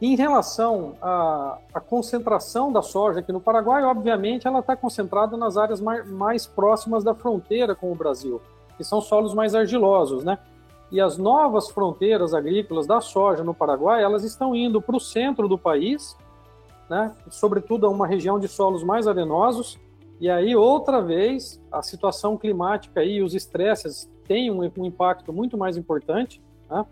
em 0.00 0.16
relação 0.16 0.94
à, 1.00 1.58
à, 1.72 1.80
concentração 1.80 2.72
da 2.72 2.82
soja 2.82 3.20
aqui 3.20 3.30
no 3.30 3.40
Paraguai, 3.40 3.84
obviamente 3.84 4.48
ela 4.48 4.58
está 4.58 4.74
concentrada 4.74 5.36
nas 5.36 5.56
áreas 5.56 5.80
mais, 5.80 6.10
mais, 6.10 6.44
próximas 6.44 7.04
da 7.04 7.14
fronteira 7.14 7.72
com 7.72 7.92
o 7.92 7.94
Brasil, 7.94 8.42
que 8.82 8.88
são 8.88 9.00
solos 9.00 9.32
mais 9.32 9.54
argilosos, 9.54 10.24
né? 10.24 10.38
E 10.90 11.00
as 11.00 11.16
novas 11.16 11.70
fronteiras 11.70 12.34
agrícolas 12.34 12.86
da 12.86 13.00
soja 13.00 13.44
no 13.44 13.54
Paraguai, 13.54 14.02
elas 14.02 14.24
estão 14.24 14.54
indo 14.54 14.82
para 14.82 14.96
o 14.96 15.00
centro 15.00 15.48
do 15.48 15.56
país, 15.56 16.16
né? 16.90 17.14
Sobretudo 17.30 17.86
a 17.86 17.88
uma 17.88 18.06
região 18.06 18.38
de 18.38 18.48
solos 18.48 18.82
mais 18.82 19.06
arenosos. 19.06 19.78
E 20.20 20.28
aí, 20.28 20.54
outra 20.54 21.00
vez, 21.00 21.62
a 21.70 21.80
situação 21.80 22.36
climática 22.36 23.02
e 23.04 23.22
os 23.22 23.34
estresses 23.34 24.10
têm 24.26 24.50
um, 24.50 24.70
um 24.76 24.84
impacto 24.84 25.32
muito 25.32 25.56
mais 25.56 25.76
importante, 25.76 26.42
né? 26.68 26.84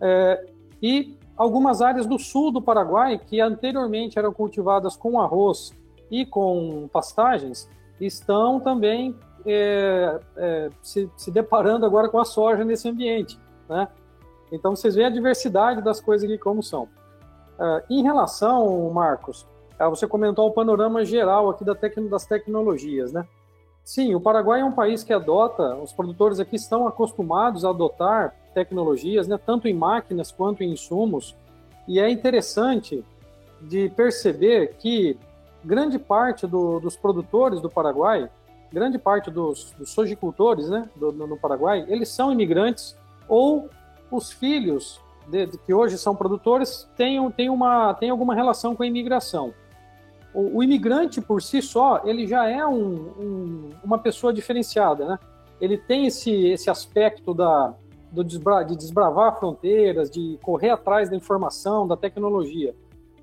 É, 0.00 0.46
e 0.82 1.16
algumas 1.36 1.82
áreas 1.82 2.06
do 2.06 2.18
sul 2.18 2.50
do 2.50 2.62
Paraguai, 2.62 3.18
que 3.18 3.40
anteriormente 3.40 4.18
eram 4.18 4.32
cultivadas 4.32 4.96
com 4.96 5.20
arroz 5.20 5.72
e 6.10 6.24
com 6.24 6.88
pastagens, 6.90 7.68
estão 8.00 8.58
também 8.58 9.14
é, 9.46 10.20
é, 10.36 10.70
se, 10.82 11.10
se, 11.16 11.30
deparando 11.30 11.86
agora 11.86 12.08
com 12.08 12.18
a 12.18 12.24
soja 12.24 12.64
nesse 12.64 12.88
ambiente. 12.88 13.38
Né? 13.68 13.88
Então 14.52 14.74
vocês 14.74 14.94
veem 14.94 15.06
a 15.06 15.10
diversidade 15.10 15.82
das 15.82 16.00
coisas 16.00 16.28
aqui 16.28 16.38
como 16.38 16.62
são. 16.62 16.84
Uh, 17.58 17.82
em 17.90 18.02
relação, 18.02 18.88
Marcos, 18.90 19.46
uh, 19.80 19.90
você 19.90 20.06
comentou 20.06 20.46
o 20.46 20.52
panorama 20.52 21.04
geral 21.04 21.50
aqui 21.50 21.64
da 21.64 21.76
das 22.08 22.24
tecnologias, 22.24 23.12
né? 23.12 23.26
Sim, 23.82 24.14
o 24.14 24.20
Paraguai 24.20 24.60
é 24.60 24.64
um 24.64 24.72
país 24.72 25.02
que 25.02 25.14
adota, 25.14 25.74
os 25.76 25.94
produtores 25.94 26.38
aqui 26.38 26.56
estão 26.56 26.86
acostumados 26.86 27.64
a 27.64 27.70
adotar 27.70 28.34
tecnologias, 28.52 29.26
né, 29.26 29.38
tanto 29.44 29.66
em 29.66 29.72
máquinas 29.72 30.30
quanto 30.30 30.62
em 30.62 30.72
insumos, 30.72 31.34
e 31.86 31.98
é 31.98 32.10
interessante 32.10 33.02
de 33.62 33.88
perceber 33.88 34.74
que 34.78 35.18
grande 35.64 35.98
parte 35.98 36.46
do, 36.46 36.78
dos 36.80 36.96
produtores 36.96 37.62
do 37.62 37.70
Paraguai, 37.70 38.30
grande 38.72 38.98
parte 38.98 39.30
dos, 39.30 39.72
dos 39.78 39.90
sojicultores 39.90 40.68
né, 40.68 40.88
do, 40.96 41.12
no 41.12 41.36
Paraguai, 41.36 41.84
eles 41.88 42.08
são 42.08 42.32
imigrantes 42.32 42.96
ou 43.28 43.68
os 44.10 44.30
filhos 44.30 45.00
de, 45.26 45.46
de, 45.46 45.58
que 45.58 45.72
hoje 45.72 45.98
são 45.98 46.14
produtores 46.14 46.88
têm, 46.96 47.30
têm, 47.32 47.50
uma, 47.50 47.94
têm 47.94 48.10
alguma 48.10 48.34
relação 48.34 48.74
com 48.74 48.82
a 48.82 48.86
imigração. 48.86 49.52
O, 50.34 50.58
o 50.58 50.62
imigrante 50.62 51.20
por 51.20 51.42
si 51.42 51.60
só, 51.60 52.02
ele 52.04 52.26
já 52.26 52.48
é 52.48 52.64
um, 52.66 52.94
um, 53.18 53.70
uma 53.84 53.98
pessoa 53.98 54.32
diferenciada, 54.32 55.06
né? 55.06 55.18
Ele 55.60 55.76
tem 55.76 56.06
esse, 56.06 56.30
esse 56.30 56.70
aspecto 56.70 57.34
da, 57.34 57.74
do 58.10 58.22
desbra 58.22 58.62
de 58.62 58.76
desbravar 58.76 59.38
fronteiras, 59.38 60.10
de 60.10 60.38
correr 60.42 60.70
atrás 60.70 61.10
da 61.10 61.16
informação, 61.16 61.86
da 61.86 61.96
tecnologia. 61.96 62.74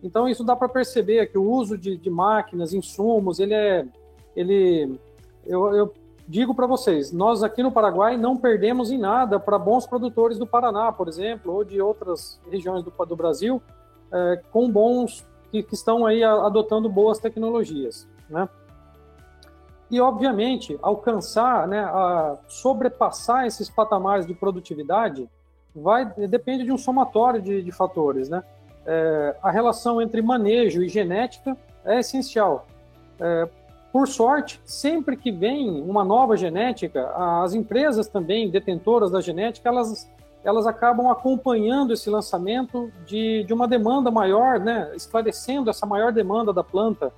Então 0.04 0.28
isso 0.28 0.44
dá 0.44 0.56
para 0.56 0.70
perceber 0.70 1.28
que 1.28 1.38
o 1.38 1.50
uso 1.50 1.78
de, 1.78 1.98
de, 1.98 2.10
máquinas, 2.10 2.74
insumos, 2.74 3.40
ele 3.40 3.54
é, 3.54 3.88
ele, 4.36 5.00
eu, 5.46 5.74
eu 5.74 5.94
digo 6.28 6.56
para 6.56 6.66
vocês, 6.66 7.12
nós 7.12 7.44
aqui 7.44 7.62
no 7.62 7.72
Paraguai 7.72 8.18
não 8.18 8.36
perdemos 8.36 8.92
em 8.92 8.98
nada 8.98 9.40
para 9.40 9.58
bons 9.60 9.86
produtores 9.86 10.38
do 10.38 10.48
Paraná, 10.48 10.92
por 10.92 11.08
exemplo, 11.08 11.54
ou 11.54 11.64
de 11.64 11.82
outras 11.82 12.40
regiões 12.50 12.84
do, 12.84 12.92
do 13.06 13.16
Brasil, 13.16 13.62
é, 14.12 14.42
com 14.52 14.70
bons 14.70 15.26
que, 15.52 15.62
que, 15.62 15.76
estão 15.76 16.06
aí 16.06 16.24
adotando 16.24 16.90
boas 16.90 17.20
tecnologias, 17.20 18.08
né? 18.30 18.50
e, 19.90 20.00
obviamente, 20.02 20.78
alcançar, 20.82 21.68
né, 21.68 21.80
a 21.80 22.38
sobrepassar 22.48 23.46
esses 23.46 23.70
patamares 23.70 24.26
de 24.26 24.34
produtividade 24.34 25.30
vai 25.76 26.06
depende 26.28 26.64
de 26.64 26.72
um 26.72 26.78
somatório 26.78 27.42
de, 27.42 27.62
de 27.62 27.72
fatores, 27.72 28.30
né? 28.30 28.44
É, 28.86 29.36
a 29.42 29.52
relação 29.52 30.02
entre 30.02 30.22
manejo 30.22 30.82
e 30.82 30.88
genética 30.88 31.58
é 31.84 32.00
essencial. 32.00 32.66
É, 33.20 33.48
por 33.96 34.10
sorte, 34.10 34.60
sempre 34.66 35.16
que 35.16 35.32
vem 35.32 35.82
uma 35.82 36.04
nova 36.04 36.36
genética, 36.36 37.10
as 37.42 37.54
empresas 37.54 38.10
também 38.10 38.50
detentoras 38.50 39.10
da 39.10 39.22
genética, 39.22 39.70
elas, 39.70 40.12
elas 40.44 40.68
acabam 40.68 41.10
acompanhando 41.10 41.94
esse 41.94 42.10
lançamento 42.10 42.92
de, 43.06 43.46
de 43.46 43.54
uma 43.54 43.66
demanda 43.66 44.12
maior, 44.12 44.60
né, 44.60 44.92
esclarecendo 44.98 45.70
essa 45.70 45.86
maior 45.86 46.12
demanda 46.12 46.52
da 46.52 46.62
planta 46.62 47.10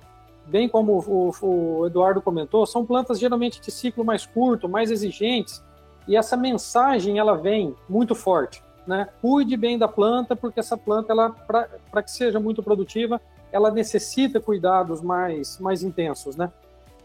bem 0.46 0.68
como 0.68 1.00
o, 1.00 1.34
o, 1.42 1.86
Eduardo 1.86 2.22
comentou, 2.22 2.64
são 2.64 2.86
plantas 2.86 3.18
geralmente 3.18 3.60
de 3.60 3.72
ciclo 3.72 4.04
mais 4.04 4.24
curto, 4.24 4.68
mais 4.68 4.92
exigentes, 4.92 5.60
e 6.06 6.16
essa 6.16 6.36
mensagem 6.36 7.18
ela 7.18 7.36
vem 7.36 7.74
muito 7.88 8.14
forte, 8.14 8.62
né? 8.86 9.08
Cuide 9.20 9.56
bem 9.56 9.76
da 9.76 9.88
planta, 9.88 10.36
porque 10.36 10.60
essa 10.60 10.76
planta, 10.76 11.12
ela 11.12 11.30
para 11.30 12.02
que 12.04 12.10
seja 12.12 12.38
muito 12.38 12.62
produtiva, 12.62 13.20
ela 13.50 13.68
necessita 13.68 14.38
cuidados 14.38 15.02
mais 15.02 15.58
mais 15.58 15.82
intensos, 15.82 16.36
né? 16.36 16.52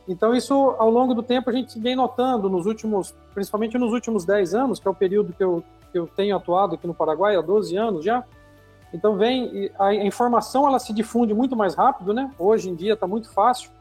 Então 0.07 0.35
isso 0.35 0.53
ao 0.77 0.89
longo 0.89 1.13
do 1.13 1.23
tempo 1.23 1.49
a 1.49 1.53
gente 1.53 1.79
vem 1.79 1.95
notando 1.95 2.49
nos 2.49 2.65
últimos, 2.65 3.15
principalmente 3.33 3.77
nos 3.77 3.91
últimos 3.91 4.25
10 4.25 4.53
anos, 4.53 4.79
que 4.79 4.87
é 4.87 4.91
o 4.91 4.95
período 4.95 5.33
que 5.33 5.43
eu, 5.43 5.63
que 5.91 5.97
eu 5.97 6.07
tenho 6.07 6.35
atuado 6.35 6.75
aqui 6.75 6.85
no 6.85 6.93
Paraguai 6.93 7.35
há 7.35 7.41
12 7.41 7.75
anos 7.77 8.03
já, 8.03 8.23
então 8.93 9.15
vem 9.15 9.71
a 9.79 9.93
informação 9.93 10.67
ela 10.67 10.77
se 10.77 10.93
difunde 10.93 11.33
muito 11.33 11.55
mais 11.55 11.73
rápido, 11.73 12.13
né? 12.13 12.29
Hoje 12.37 12.69
em 12.69 12.75
dia 12.75 12.93
está 12.93 13.07
muito 13.07 13.31
fácil 13.31 13.71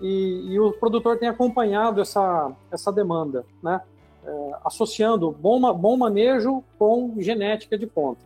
e, 0.00 0.52
e, 0.52 0.60
o 0.60 0.72
produtor 0.72 1.18
tem 1.18 1.28
acompanhado 1.28 2.00
essa 2.00 2.50
essa 2.70 2.90
demanda, 2.90 3.44
né? 3.62 3.80
É, 4.24 4.50
associando 4.64 5.30
bom 5.30 5.72
bom 5.74 5.96
manejo 5.96 6.64
com 6.78 7.14
genética 7.18 7.78
de 7.78 7.86
ponta. 7.86 8.20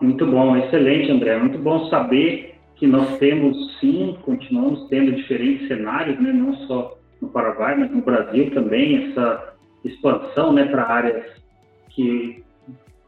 Muito 0.00 0.26
bom, 0.26 0.56
excelente, 0.56 1.10
André. 1.10 1.38
Muito 1.38 1.58
bom 1.58 1.88
saber 1.88 2.57
que 2.78 2.86
nós 2.86 3.18
temos 3.18 3.76
sim, 3.80 4.16
continuamos 4.22 4.88
tendo 4.88 5.12
diferentes 5.12 5.66
cenários, 5.66 6.18
né? 6.20 6.32
Não 6.32 6.54
só 6.66 6.96
no 7.20 7.28
Paraguai, 7.28 7.76
mas 7.76 7.90
no 7.90 8.00
Brasil 8.00 8.50
também 8.52 9.10
essa 9.10 9.54
expansão, 9.84 10.52
né, 10.52 10.64
para 10.66 10.86
áreas 10.86 11.24
que 11.90 12.44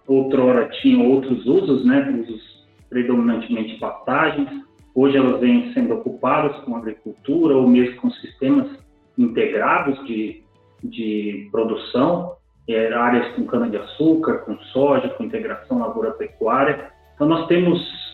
outrora 0.06 0.68
tinham 0.80 1.08
outros 1.08 1.46
usos, 1.46 1.84
né, 1.84 2.10
usos 2.20 2.66
predominantemente 2.88 3.78
pastagens, 3.78 4.48
hoje 4.94 5.16
elas 5.16 5.40
vêm 5.40 5.72
sendo 5.72 5.94
ocupadas 5.94 6.56
com 6.64 6.76
agricultura 6.76 7.56
ou 7.56 7.68
mesmo 7.68 7.96
com 8.00 8.10
sistemas 8.10 8.68
integrados 9.16 10.04
de, 10.06 10.42
de 10.82 11.48
produção, 11.52 12.34
é, 12.68 12.92
áreas 12.92 13.32
com 13.34 13.46
cana-de-açúcar, 13.46 14.38
com 14.38 14.58
soja, 14.72 15.08
com 15.10 15.24
integração 15.24 15.78
lavoura-pecuária. 15.78 16.90
Então, 17.14 17.28
nós 17.28 17.46
temos 17.46 18.09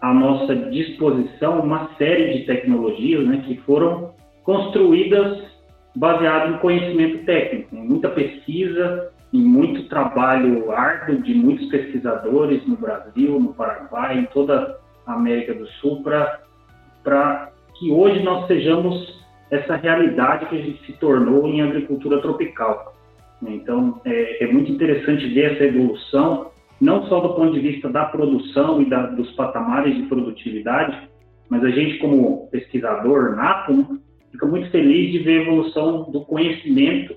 à 0.00 0.12
nossa 0.14 0.54
disposição 0.54 1.60
uma 1.60 1.90
série 1.98 2.38
de 2.38 2.46
tecnologias 2.46 3.26
né, 3.26 3.42
que 3.46 3.56
foram 3.58 4.14
construídas 4.42 5.50
baseado 5.94 6.54
em 6.54 6.58
conhecimento 6.58 7.24
técnico, 7.24 7.74
em 7.74 7.86
muita 7.86 8.08
pesquisa, 8.08 9.10
em 9.32 9.42
muito 9.42 9.88
trabalho 9.88 10.70
árduo 10.72 11.22
de 11.22 11.34
muitos 11.34 11.66
pesquisadores 11.68 12.66
no 12.66 12.76
Brasil, 12.76 13.38
no 13.38 13.54
Paraguai, 13.54 14.18
em 14.18 14.24
toda 14.26 14.78
a 15.06 15.14
América 15.14 15.54
do 15.54 15.66
Sul, 15.80 16.02
para 16.02 17.50
que 17.78 17.90
hoje 17.90 18.22
nós 18.22 18.46
sejamos 18.46 19.20
essa 19.50 19.76
realidade 19.76 20.46
que 20.46 20.56
a 20.56 20.62
gente 20.62 20.84
se 20.86 20.92
tornou 20.94 21.46
em 21.48 21.60
agricultura 21.60 22.20
tropical. 22.20 22.94
Então, 23.42 24.00
é, 24.04 24.44
é 24.44 24.52
muito 24.52 24.70
interessante 24.70 25.26
ver 25.28 25.54
essa 25.54 25.64
evolução, 25.64 26.50
não 26.80 27.06
só 27.06 27.20
do 27.20 27.34
ponto 27.34 27.52
de 27.52 27.60
vista 27.60 27.88
da 27.90 28.06
produção 28.06 28.80
e 28.80 28.88
da, 28.88 29.06
dos 29.06 29.30
patamares 29.32 29.94
de 29.94 30.04
produtividade, 30.04 31.08
mas 31.48 31.62
a 31.62 31.70
gente, 31.70 31.98
como 31.98 32.48
pesquisador 32.50 33.36
nato, 33.36 33.72
né, 33.72 33.98
fica 34.32 34.46
muito 34.46 34.70
feliz 34.70 35.12
de 35.12 35.18
ver 35.18 35.40
a 35.40 35.42
evolução 35.42 36.10
do 36.10 36.24
conhecimento, 36.24 37.14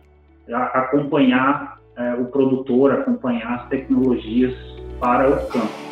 acompanhar 0.52 1.80
é, 1.96 2.16
o 2.16 2.26
produtor, 2.26 2.92
acompanhar 2.92 3.62
as 3.62 3.70
tecnologias 3.70 4.54
para 5.00 5.30
o 5.30 5.48
campo. 5.48 5.84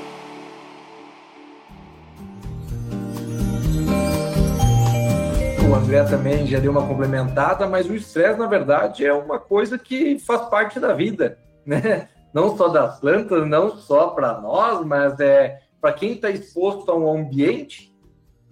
O 5.69 5.75
André 5.75 6.03
também 6.03 6.45
já 6.45 6.59
deu 6.59 6.71
uma 6.71 6.85
complementada, 6.85 7.65
mas 7.67 7.89
o 7.89 7.95
estresse, 7.95 8.37
na 8.37 8.47
verdade, 8.47 9.05
é 9.05 9.13
uma 9.13 9.39
coisa 9.39 9.77
que 9.77 10.19
faz 10.19 10.49
parte 10.49 10.79
da 10.79 10.93
vida, 10.93 11.37
né? 11.65 12.09
Não 12.33 12.55
só 12.55 12.69
das 12.69 12.99
plantas, 12.99 13.47
não 13.47 13.75
só 13.75 14.09
para 14.09 14.39
nós, 14.39 14.85
mas 14.85 15.19
é 15.19 15.61
para 15.81 15.93
quem 15.93 16.13
está 16.13 16.29
exposto 16.29 16.89
a 16.91 16.95
um 16.95 17.11
ambiente, 17.11 17.93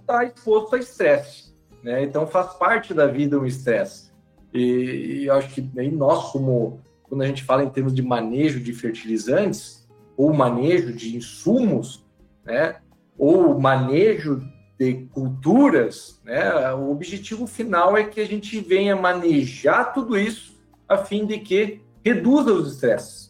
está 0.02 0.24
exposto 0.26 0.76
a 0.76 0.80
estresse. 0.80 1.54
Né? 1.84 2.04
Então 2.04 2.28
faz 2.28 2.54
parte 2.54 2.94
da 2.94 3.08
vida 3.08 3.40
o 3.40 3.46
estresse. 3.46 4.12
E, 4.54 5.24
e 5.24 5.30
acho 5.30 5.50
que 5.54 5.62
nós, 5.92 6.32
como 6.32 6.82
quando 7.04 7.22
a 7.22 7.28
gente 7.28 7.44
fala 7.44 7.64
em 7.64 7.70
termos 7.70 7.94
de 7.94 8.02
manejo 8.02 8.60
de 8.60 8.74
fertilizantes, 8.74 9.88
ou 10.16 10.34
manejo 10.34 10.94
de 10.94 11.16
insumos, 11.16 12.06
né? 12.44 12.78
ou 13.18 13.60
manejo 13.60 14.44
de 14.78 15.08
culturas, 15.12 16.22
né? 16.24 16.74
o 16.74 16.92
objetivo 16.92 17.48
final 17.48 17.98
é 17.98 18.04
que 18.04 18.20
a 18.22 18.26
gente 18.26 18.60
venha 18.60 18.96
manejar 18.96 19.94
tudo 19.94 20.18
isso 20.18 20.58
a 20.88 20.98
fim 20.98 21.26
de 21.26 21.40
que 21.40 21.82
reduza 22.04 22.52
os 22.54 22.74
estresses. 22.74 23.29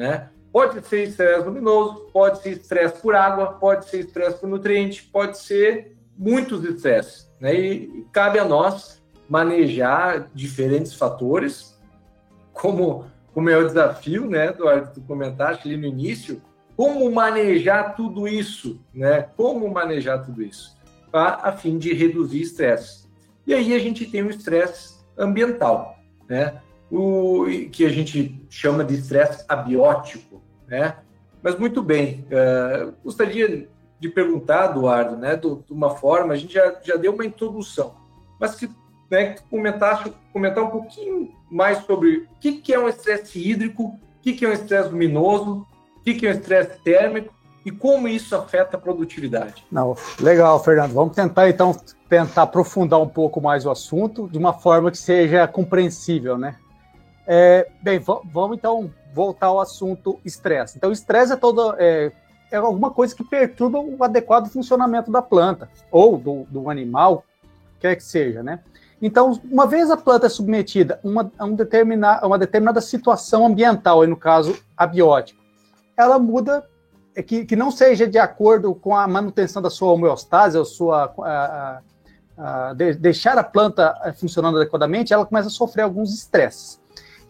Né? 0.00 0.30
Pode 0.50 0.82
ser 0.86 1.02
estresse 1.02 1.44
luminoso, 1.44 2.06
pode 2.10 2.40
ser 2.40 2.52
estresse 2.52 3.02
por 3.02 3.14
água, 3.14 3.52
pode 3.52 3.84
ser 3.84 4.00
estresse 4.00 4.40
por 4.40 4.48
nutriente, 4.48 5.02
pode 5.02 5.36
ser 5.36 5.94
muitos 6.16 6.64
estresses. 6.64 7.30
Né? 7.38 7.54
E, 7.54 8.06
cabe 8.10 8.38
a 8.38 8.44
nós 8.46 8.98
manejar 9.28 10.30
diferentes 10.34 10.94
fatores, 10.94 11.78
como, 12.54 13.04
o 13.34 13.42
desafio, 13.66 14.26
né, 14.26 14.46
Eduardo, 14.46 14.90
tu 14.94 15.02
comentaste 15.02 15.68
ali 15.68 15.76
no 15.76 15.86
início, 15.86 16.40
como 16.74 17.12
manejar 17.12 17.94
tudo 17.94 18.26
isso, 18.26 18.80
né? 18.94 19.28
Como 19.36 19.70
manejar 19.70 20.24
tudo 20.24 20.42
isso, 20.42 20.78
a, 21.12 21.50
a 21.50 21.52
fim 21.52 21.76
de 21.76 21.92
reduzir 21.92 22.40
estresse. 22.40 23.06
E 23.46 23.52
aí 23.52 23.74
a 23.74 23.78
gente 23.78 24.06
tem 24.06 24.22
o 24.22 24.30
estresse 24.30 24.98
ambiental, 25.18 25.98
né? 26.26 26.58
O 26.90 27.46
que 27.70 27.84
a 27.84 27.88
gente 27.88 28.44
chama 28.50 28.84
de 28.84 28.94
estresse 28.94 29.44
abiótico, 29.48 30.42
né? 30.66 30.96
Mas 31.42 31.58
muito 31.58 31.82
bem, 31.82 32.26
uh, 32.26 32.92
gostaria 33.02 33.68
de 33.98 34.08
perguntar, 34.08 34.70
Eduardo, 34.70 35.16
né, 35.16 35.36
de 35.36 35.46
uma 35.70 35.90
forma, 35.90 36.32
a 36.32 36.36
gente 36.36 36.54
já, 36.54 36.74
já 36.82 36.96
deu 36.96 37.12
uma 37.12 37.24
introdução, 37.24 37.94
mas 38.38 38.54
que 38.54 38.68
né, 39.10 39.34
comentasse, 39.50 40.12
comentar 40.32 40.64
um 40.64 40.70
pouquinho 40.70 41.34
mais 41.50 41.78
sobre 41.84 42.18
o 42.18 42.28
que, 42.40 42.52
que 42.52 42.72
é 42.72 42.78
um 42.78 42.88
estresse 42.88 43.38
hídrico, 43.38 43.84
o 43.84 44.00
que, 44.22 44.32
que 44.32 44.44
é 44.44 44.48
um 44.48 44.52
estresse 44.52 44.88
luminoso, 44.88 45.66
o 45.96 46.00
que, 46.02 46.14
que 46.14 46.26
é 46.26 46.30
um 46.30 46.32
estresse 46.32 46.78
térmico 46.82 47.34
e 47.64 47.70
como 47.70 48.08
isso 48.08 48.34
afeta 48.34 48.76
a 48.76 48.80
produtividade. 48.80 49.66
Não, 49.70 49.94
legal, 50.18 50.62
Fernando. 50.62 50.92
Vamos 50.92 51.14
tentar 51.14 51.48
então 51.48 51.76
tentar 52.08 52.42
aprofundar 52.42 53.00
um 53.00 53.08
pouco 53.08 53.40
mais 53.40 53.66
o 53.66 53.70
assunto 53.70 54.28
de 54.28 54.38
uma 54.38 54.52
forma 54.52 54.90
que 54.90 54.98
seja 54.98 55.46
compreensível, 55.46 56.38
né? 56.38 56.56
É, 57.32 57.68
bem, 57.80 58.00
vamos 58.00 58.56
então 58.56 58.90
voltar 59.14 59.46
ao 59.46 59.60
assunto 59.60 60.18
estresse. 60.24 60.76
Então, 60.76 60.90
estresse 60.90 61.32
é 61.32 61.36
todo 61.36 61.76
é, 61.78 62.10
é 62.50 62.56
alguma 62.56 62.90
coisa 62.90 63.14
que 63.14 63.22
perturba 63.22 63.78
o 63.78 64.02
adequado 64.02 64.48
funcionamento 64.48 65.12
da 65.12 65.22
planta 65.22 65.70
ou 65.92 66.18
do, 66.18 66.44
do 66.50 66.68
animal, 66.68 67.24
quer 67.78 67.94
que 67.94 68.02
seja, 68.02 68.42
né? 68.42 68.58
Então, 69.00 69.40
uma 69.48 69.64
vez 69.64 69.92
a 69.92 69.96
planta 69.96 70.26
é 70.26 70.28
submetida 70.28 70.98
uma, 71.04 71.30
a, 71.38 71.44
um 71.44 71.54
determinar, 71.54 72.18
a 72.20 72.26
uma 72.26 72.36
determinada 72.36 72.80
situação 72.80 73.46
ambiental, 73.46 74.04
no 74.08 74.16
caso 74.16 74.58
abiótico, 74.76 75.40
ela 75.96 76.18
muda, 76.18 76.66
é 77.14 77.22
que, 77.22 77.44
que 77.44 77.54
não 77.54 77.70
seja 77.70 78.08
de 78.08 78.18
acordo 78.18 78.74
com 78.74 78.96
a 78.96 79.06
manutenção 79.06 79.62
da 79.62 79.70
sua 79.70 79.92
homeostase, 79.92 80.58
ou 80.58 80.64
sua, 80.64 81.14
a, 81.20 81.80
a, 82.36 82.74
de, 82.74 82.92
deixar 82.94 83.38
a 83.38 83.44
planta 83.44 83.96
é, 84.02 84.12
funcionando 84.12 84.56
adequadamente, 84.56 85.14
ela 85.14 85.24
começa 85.24 85.46
a 85.46 85.52
sofrer 85.52 85.82
alguns 85.82 86.12
estresses. 86.12 86.79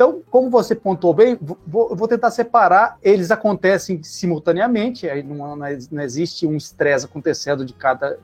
Então, 0.01 0.23
como 0.31 0.49
você 0.49 0.75
pontuou 0.75 1.13
bem, 1.13 1.39
vou, 1.67 1.95
vou 1.95 2.09
tentar 2.09 2.31
separar, 2.31 2.97
eles 3.03 3.31
acontecem 3.31 4.03
simultaneamente, 4.03 5.07
aí 5.07 5.23
não, 5.23 5.55
não 5.55 6.01
existe 6.01 6.47
um 6.47 6.57
estresse 6.57 7.05
acontecendo 7.05 7.67
de 7.67 7.75
cada 7.75 8.19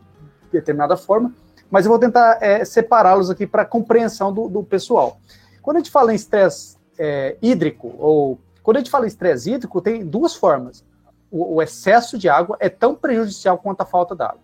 determinada 0.50 0.96
forma, 0.96 1.34
mas 1.70 1.84
eu 1.84 1.90
vou 1.90 1.98
tentar 1.98 2.38
é, 2.40 2.64
separá-los 2.64 3.28
aqui 3.28 3.46
para 3.46 3.62
compreensão 3.66 4.32
do, 4.32 4.48
do, 4.48 4.62
pessoal. 4.62 5.18
Quando 5.60 5.76
a 5.76 5.80
gente 5.80 5.90
fala 5.90 6.12
em 6.12 6.16
estresse 6.16 6.78
é, 6.98 7.36
hídrico, 7.42 7.94
ou 7.98 8.40
quando 8.62 8.78
a 8.78 8.80
gente 8.80 8.90
fala 8.90 9.04
em 9.04 9.08
estresse 9.08 9.52
hídrico, 9.52 9.82
tem 9.82 10.02
duas 10.02 10.34
formas. 10.34 10.82
O, 11.30 11.56
o, 11.56 11.62
excesso 11.62 12.16
de 12.16 12.26
água 12.26 12.56
é 12.58 12.70
tão 12.70 12.94
prejudicial 12.94 13.58
quanto 13.58 13.82
a 13.82 13.84
falta 13.84 14.16
d'água. 14.16 14.40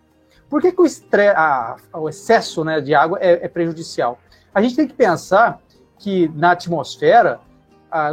Por 0.51 0.61
que, 0.61 0.71
que 0.71 0.83
o, 0.83 0.85
estresse, 0.85 1.35
a, 1.35 1.77
o 1.95 2.11
excesso 2.11 2.63
né, 2.63 2.79
de 2.83 2.95
água 2.95 3.17
é, 3.23 3.47
é 3.47 3.49
prejudicial? 3.49 4.19
A 4.55 4.61
gente 4.61 4.77
tem 4.77 4.87
que 4.87 4.93
pensar 4.93 5.63
que 6.03 6.29
na 6.35 6.51
atmosfera, 6.51 7.41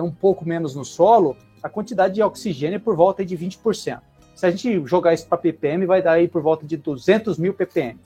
um 0.02 0.12
pouco 0.12 0.48
menos 0.48 0.76
no 0.76 0.86
solo, 0.86 1.36
a 1.62 1.68
quantidade 1.68 2.14
de 2.14 2.22
oxigênio 2.22 2.76
é 2.76 2.80
por 2.80 2.96
volta 2.96 3.26
de 3.26 3.36
20%. 3.36 4.00
Se 4.36 4.46
a 4.46 4.52
gente 4.52 4.86
jogar 4.86 5.14
isso 5.14 5.28
para 5.28 5.38
ppm, 5.38 5.86
vai 5.86 6.02
dar 6.02 6.14
aí 6.14 6.28
por 6.28 6.42
volta 6.42 6.66
de 6.66 6.78
200 6.78 7.38
mil 7.38 7.54
ppm. 7.54 7.98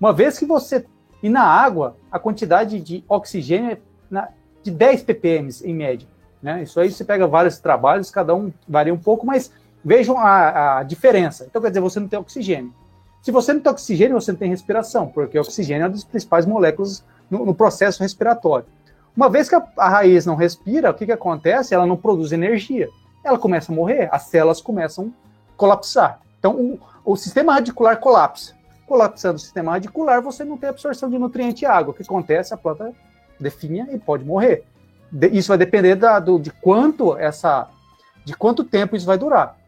Uma 0.00 0.12
vez 0.12 0.38
que 0.38 0.46
você... 0.46 0.86
E 1.20 1.28
na 1.28 1.42
água, 1.42 1.96
a 2.12 2.18
quantidade 2.18 2.80
de 2.80 3.04
oxigênio 3.08 3.72
é 3.72 4.28
de 4.62 4.70
10 4.70 5.02
ppm 5.02 5.48
em 5.64 5.74
média. 5.74 6.08
Né? 6.40 6.62
Isso 6.62 6.78
aí 6.78 6.90
você 6.90 7.04
pega 7.04 7.26
vários 7.26 7.58
trabalhos, 7.58 8.10
cada 8.10 8.34
um 8.34 8.52
varia 8.68 8.94
um 8.94 8.98
pouco, 8.98 9.26
mas 9.26 9.50
vejam 9.84 10.16
a, 10.16 10.78
a 10.78 10.82
diferença. 10.84 11.44
Então, 11.44 11.60
quer 11.60 11.68
dizer, 11.68 11.80
você 11.80 11.98
não 11.98 12.06
tem 12.06 12.18
oxigênio. 12.18 12.72
Se 13.20 13.32
você 13.32 13.52
não 13.52 13.60
tem 13.60 13.72
oxigênio, 13.72 14.20
você 14.20 14.30
não 14.30 14.38
tem 14.38 14.48
respiração, 14.48 15.08
porque 15.08 15.36
o 15.36 15.40
oxigênio 15.40 15.82
é 15.82 15.86
uma 15.86 15.92
das 15.92 16.04
principais 16.04 16.46
moléculas 16.46 17.04
no, 17.28 17.44
no 17.44 17.54
processo 17.54 18.00
respiratório. 18.02 18.66
Uma 19.18 19.28
vez 19.28 19.48
que 19.48 19.56
a, 19.56 19.68
a 19.76 19.88
raiz 19.88 20.24
não 20.24 20.36
respira, 20.36 20.92
o 20.92 20.94
que, 20.94 21.04
que 21.04 21.10
acontece? 21.10 21.74
Ela 21.74 21.84
não 21.84 21.96
produz 21.96 22.30
energia. 22.30 22.88
Ela 23.24 23.36
começa 23.36 23.72
a 23.72 23.74
morrer, 23.74 24.08
as 24.12 24.22
células 24.22 24.60
começam 24.60 25.12
a 25.52 25.56
colapsar. 25.56 26.20
Então, 26.38 26.54
o, 26.54 26.80
o 27.04 27.16
sistema 27.16 27.54
radicular 27.54 27.98
colapsa. 27.98 28.54
Colapsando 28.86 29.34
o 29.34 29.40
sistema 29.40 29.72
radicular, 29.72 30.22
você 30.22 30.44
não 30.44 30.56
tem 30.56 30.68
absorção 30.68 31.10
de 31.10 31.18
nutriente 31.18 31.64
e 31.64 31.66
água. 31.66 31.90
O 31.90 31.94
que 31.94 32.04
acontece? 32.04 32.54
A 32.54 32.56
planta 32.56 32.92
definha 33.40 33.88
e 33.90 33.98
pode 33.98 34.24
morrer. 34.24 34.64
De, 35.10 35.26
isso 35.30 35.48
vai 35.48 35.58
depender 35.58 35.96
da, 35.96 36.20
do, 36.20 36.38
de 36.38 36.52
quanto 36.52 37.18
essa, 37.18 37.68
de 38.24 38.34
quanto 38.34 38.62
tempo 38.62 38.94
isso 38.94 39.04
vai 39.04 39.18
durar. 39.18 39.58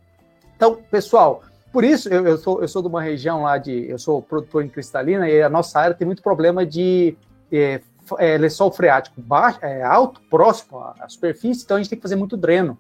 Então, 0.55 0.79
pessoal, 0.93 1.43
por 1.73 1.83
isso 1.83 2.09
eu, 2.09 2.25
eu, 2.25 2.39
sou, 2.39 2.63
eu 2.63 2.69
sou 2.69 2.83
de 2.83 2.87
uma 2.87 3.03
região 3.03 3.43
lá 3.43 3.59
de, 3.59 3.91
eu 3.91 3.99
sou 3.99 4.23
produtor 4.23 4.65
em 4.65 4.69
cristalina 4.69 5.29
e 5.29 5.43
a 5.43 5.49
nossa 5.49 5.81
área 5.81 5.97
tem 5.97 6.07
muito 6.07 6.23
problema 6.23 6.65
de 6.65 7.17
é, 7.51 7.81
é, 8.19 8.37
lençol 8.39 8.71
freático 8.71 9.21
baixo, 9.21 9.59
é, 9.63 9.83
alto, 9.83 10.21
próximo 10.31 10.79
à, 10.79 10.95
à, 11.01 11.09
superfície, 11.09 11.65
então 11.65 11.77
a 11.77 11.81
gente 11.81 11.91
tem 11.91 11.99
que 11.99 12.03
fazer 12.03 12.17
muito 12.17 12.37
dreno. 12.37 12.79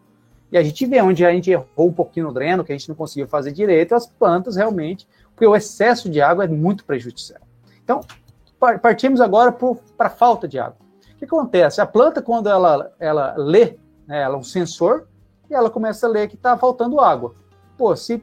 E 0.52 0.58
a 0.58 0.62
gente 0.62 0.84
vê 0.84 1.00
onde 1.00 1.24
a 1.24 1.30
gente 1.30 1.50
errou 1.50 1.88
um 1.88 1.92
pouquinho 1.92 2.26
no 2.26 2.32
dreno, 2.32 2.64
que 2.64 2.72
a 2.72 2.76
gente 2.76 2.88
não 2.88 2.96
conseguiu 2.96 3.28
fazer 3.28 3.52
direito, 3.52 3.94
as 3.94 4.06
plantas 4.06 4.56
realmente, 4.56 5.06
porque 5.34 5.46
o 5.46 5.54
excesso 5.54 6.10
de 6.10 6.20
água 6.20 6.44
é 6.44 6.48
muito 6.48 6.84
prejudicial. 6.84 7.40
Então, 7.84 8.00
partimos 8.82 9.20
agora 9.20 9.52
para 9.52 10.08
a 10.08 10.10
falta 10.10 10.48
de 10.48 10.58
água. 10.58 10.76
O 11.14 11.18
que 11.18 11.24
acontece? 11.24 11.80
A 11.80 11.86
planta, 11.86 12.20
quando 12.20 12.48
ela, 12.48 12.92
ela 12.98 13.34
lê, 13.36 13.76
né, 14.06 14.22
ela 14.22 14.34
é 14.34 14.38
um 14.38 14.42
sensor, 14.42 15.06
e 15.48 15.54
ela 15.54 15.70
começa 15.70 16.06
a 16.06 16.10
ler 16.10 16.28
que 16.28 16.34
está 16.34 16.56
faltando 16.56 17.00
água. 17.00 17.34
Pô, 17.76 17.94
se 17.94 18.22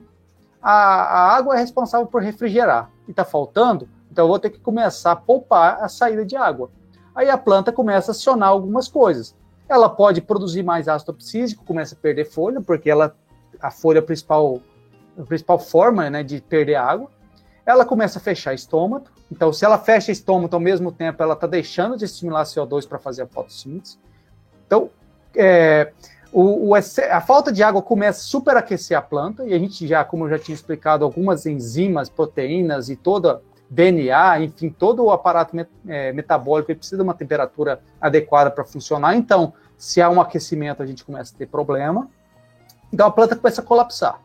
a, 0.62 0.72
a 0.72 1.36
água 1.36 1.56
é 1.56 1.60
responsável 1.60 2.08
por 2.08 2.22
refrigerar 2.22 2.92
e 3.08 3.12
está 3.12 3.24
faltando, 3.24 3.88
então 4.12 4.26
eu 4.26 4.30
vou 4.30 4.40
ter 4.40 4.50
que 4.50 4.60
começar 4.60 5.12
a 5.12 5.16
poupar 5.16 5.84
a 5.84 5.88
saída 5.88 6.26
de 6.26 6.36
água 6.36 6.70
aí 7.18 7.32
a 7.32 7.38
planta 7.38 7.74
começa 7.74 8.12
a 8.12 8.14
acionar 8.14 8.50
algumas 8.50 8.88
coisas. 8.88 9.36
Ela 9.68 9.90
pode 9.90 10.22
produzir 10.22 10.62
mais 10.62 10.88
ácido 10.88 11.12
abscísico, 11.12 11.66
começa 11.66 11.96
a 11.96 11.98
perder 11.98 12.26
folha, 12.26 12.62
porque 12.62 12.90
ela, 12.90 13.16
a 13.60 13.72
folha 13.72 14.04
principal, 14.04 14.62
a 15.20 15.24
principal 15.24 15.58
forma 15.58 16.08
né, 16.12 16.24
de 16.24 16.40
perder 16.40 16.76
água. 16.76 17.10
ela 17.66 17.84
começa 17.84 18.20
a 18.20 18.22
fechar 18.22 18.54
estômago. 18.54 19.08
Então, 19.32 19.52
se 19.52 19.66
ela 19.66 19.80
fecha 19.80 20.12
estômago 20.12 20.56
ao 20.56 20.62
mesmo 20.62 20.92
tempo, 20.92 21.22
ela 21.22 21.34
está 21.34 21.48
deixando 21.48 21.98
de 21.98 22.06
estimular 22.06 22.44
CO2 22.44 22.88
para 22.88 23.00
fazer 23.00 23.24
a 23.24 23.28
fotossíntese. 23.28 23.98
Então, 24.66 24.90
é, 25.36 25.92
o, 26.32 26.70
o, 26.70 26.76
a 26.76 27.22
falta 27.22 27.52
de 27.52 27.64
água 27.64 27.82
começa 27.82 28.20
a 28.20 28.24
superaquecer 28.24 28.96
a 28.96 29.02
planta, 29.02 29.44
e 29.44 29.54
a 29.54 29.60
gente 29.60 29.88
já, 29.88 30.06
como 30.06 30.26
eu 30.26 30.30
já 30.30 30.40
tinha 30.40 30.56
explicado, 30.56 31.04
algumas 31.04 31.46
enzimas, 31.48 32.10
proteínas 32.10 32.90
e 32.90 32.96
toda 32.96 33.42
DNA, 33.70 34.42
enfim, 34.42 34.70
todo 34.70 35.04
o 35.04 35.12
aparato 35.12 35.56
met, 35.56 35.70
é, 35.88 36.14
metabólico 36.14 36.74
precisa 36.74 36.98
de 36.98 37.04
uma 37.04 37.14
temperatura 37.14 37.82
adequada 38.00 38.50
para 38.50 38.64
funcionar. 38.64 39.16
Então, 39.16 39.54
se 39.78 40.02
há 40.02 40.10
um 40.10 40.22
aquecimento, 40.22 40.82
a 40.82 40.86
gente 40.86 41.04
começa 41.04 41.34
a 41.36 41.38
ter 41.38 41.48
problema. 41.48 42.10
Então, 42.92 43.06
a 43.06 43.12
planta 43.12 43.36
começa 43.36 43.62
a 43.62 43.64
colapsar. 43.64 44.22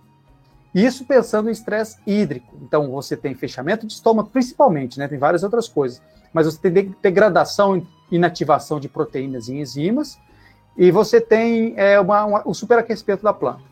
Isso 0.74 1.04
pensando 1.04 1.48
em 1.48 1.52
estresse 1.52 1.98
hídrico. 2.06 2.56
Então, 2.62 2.90
você 2.90 3.16
tem 3.16 3.34
fechamento 3.34 3.86
de 3.86 3.92
estômago, 3.92 4.30
principalmente, 4.30 4.98
né? 4.98 5.06
Tem 5.06 5.18
várias 5.18 5.42
outras 5.42 5.68
coisas. 5.68 6.00
Mas 6.32 6.46
você 6.46 6.70
tem 6.70 6.94
degradação 7.02 7.76
e 7.76 7.86
inativação 8.10 8.80
de 8.80 8.88
proteínas 8.88 9.48
e 9.48 9.54
enzimas, 9.54 10.18
e 10.76 10.90
você 10.90 11.20
tem 11.20 11.74
é, 11.76 12.00
uma, 12.00 12.24
uma, 12.24 12.42
o 12.46 12.54
superaquecimento 12.54 13.22
da 13.22 13.32
planta. 13.32 13.62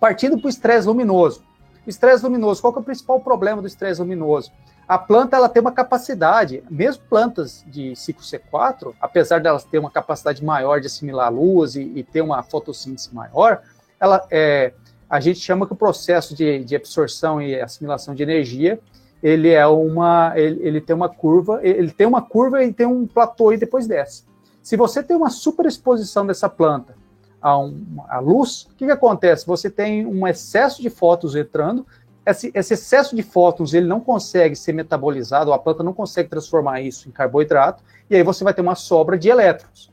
Partindo 0.00 0.38
para 0.38 0.46
o 0.46 0.50
estresse 0.50 0.86
luminoso. 0.86 1.44
Estresse 1.86 2.24
luminoso, 2.24 2.60
qual 2.60 2.74
é 2.74 2.78
o 2.78 2.82
principal 2.82 3.20
problema 3.20 3.60
do 3.60 3.68
estresse 3.68 4.00
luminoso? 4.00 4.52
A 4.88 4.96
planta 4.96 5.36
ela 5.36 5.50
tem 5.50 5.60
uma 5.60 5.70
capacidade, 5.70 6.64
mesmo 6.70 7.02
plantas 7.10 7.62
de 7.66 7.94
ciclo 7.94 8.22
C4, 8.22 8.94
apesar 8.98 9.38
delas 9.38 9.62
ter 9.62 9.78
uma 9.78 9.90
capacidade 9.90 10.42
maior 10.42 10.80
de 10.80 10.86
assimilar 10.86 11.30
luz 11.30 11.76
e, 11.76 11.82
e 11.82 12.02
ter 12.02 12.22
uma 12.22 12.42
fotossíntese 12.42 13.14
maior, 13.14 13.60
ela, 14.00 14.26
é, 14.30 14.72
a 15.10 15.20
gente 15.20 15.40
chama 15.40 15.66
que 15.66 15.74
o 15.74 15.76
processo 15.76 16.34
de, 16.34 16.64
de 16.64 16.74
absorção 16.74 17.42
e 17.42 17.60
assimilação 17.60 18.14
de 18.14 18.22
energia 18.22 18.80
ele 19.22 19.50
é 19.50 19.66
uma 19.66 20.32
ele, 20.36 20.66
ele, 20.66 20.80
tem 20.80 20.94
uma 20.96 21.08
curva 21.08 21.60
ele 21.62 21.90
tem 21.90 22.06
uma 22.06 22.22
curva 22.22 22.64
e 22.64 22.72
tem 22.72 22.86
um 22.86 23.06
platô 23.06 23.52
e 23.52 23.58
depois 23.58 23.86
desce. 23.86 24.24
Se 24.62 24.74
você 24.74 25.02
tem 25.02 25.16
uma 25.16 25.28
superexposição 25.28 26.26
dessa 26.26 26.48
planta 26.48 26.94
a, 27.42 27.58
um, 27.58 27.84
a 28.08 28.20
luz 28.20 28.62
o 28.70 28.74
que, 28.74 28.86
que 28.86 28.92
acontece? 28.92 29.46
Você 29.46 29.68
tem 29.68 30.06
um 30.06 30.26
excesso 30.26 30.80
de 30.80 30.88
fótons 30.88 31.34
entrando 31.34 31.86
esse, 32.30 32.50
esse, 32.54 32.74
excesso 32.74 33.16
de 33.16 33.22
fótons 33.22 33.74
ele 33.74 33.86
não 33.86 34.00
consegue 34.00 34.54
ser 34.54 34.72
metabolizado 34.72 35.52
a 35.52 35.58
planta 35.58 35.82
não 35.82 35.92
consegue 35.92 36.28
transformar 36.28 36.80
isso 36.80 37.08
em 37.08 37.12
carboidrato 37.12 37.82
e 38.08 38.16
aí 38.16 38.22
você 38.22 38.44
vai 38.44 38.54
ter 38.54 38.60
uma 38.60 38.74
sobra 38.74 39.18
de 39.18 39.28
elétrons 39.28 39.90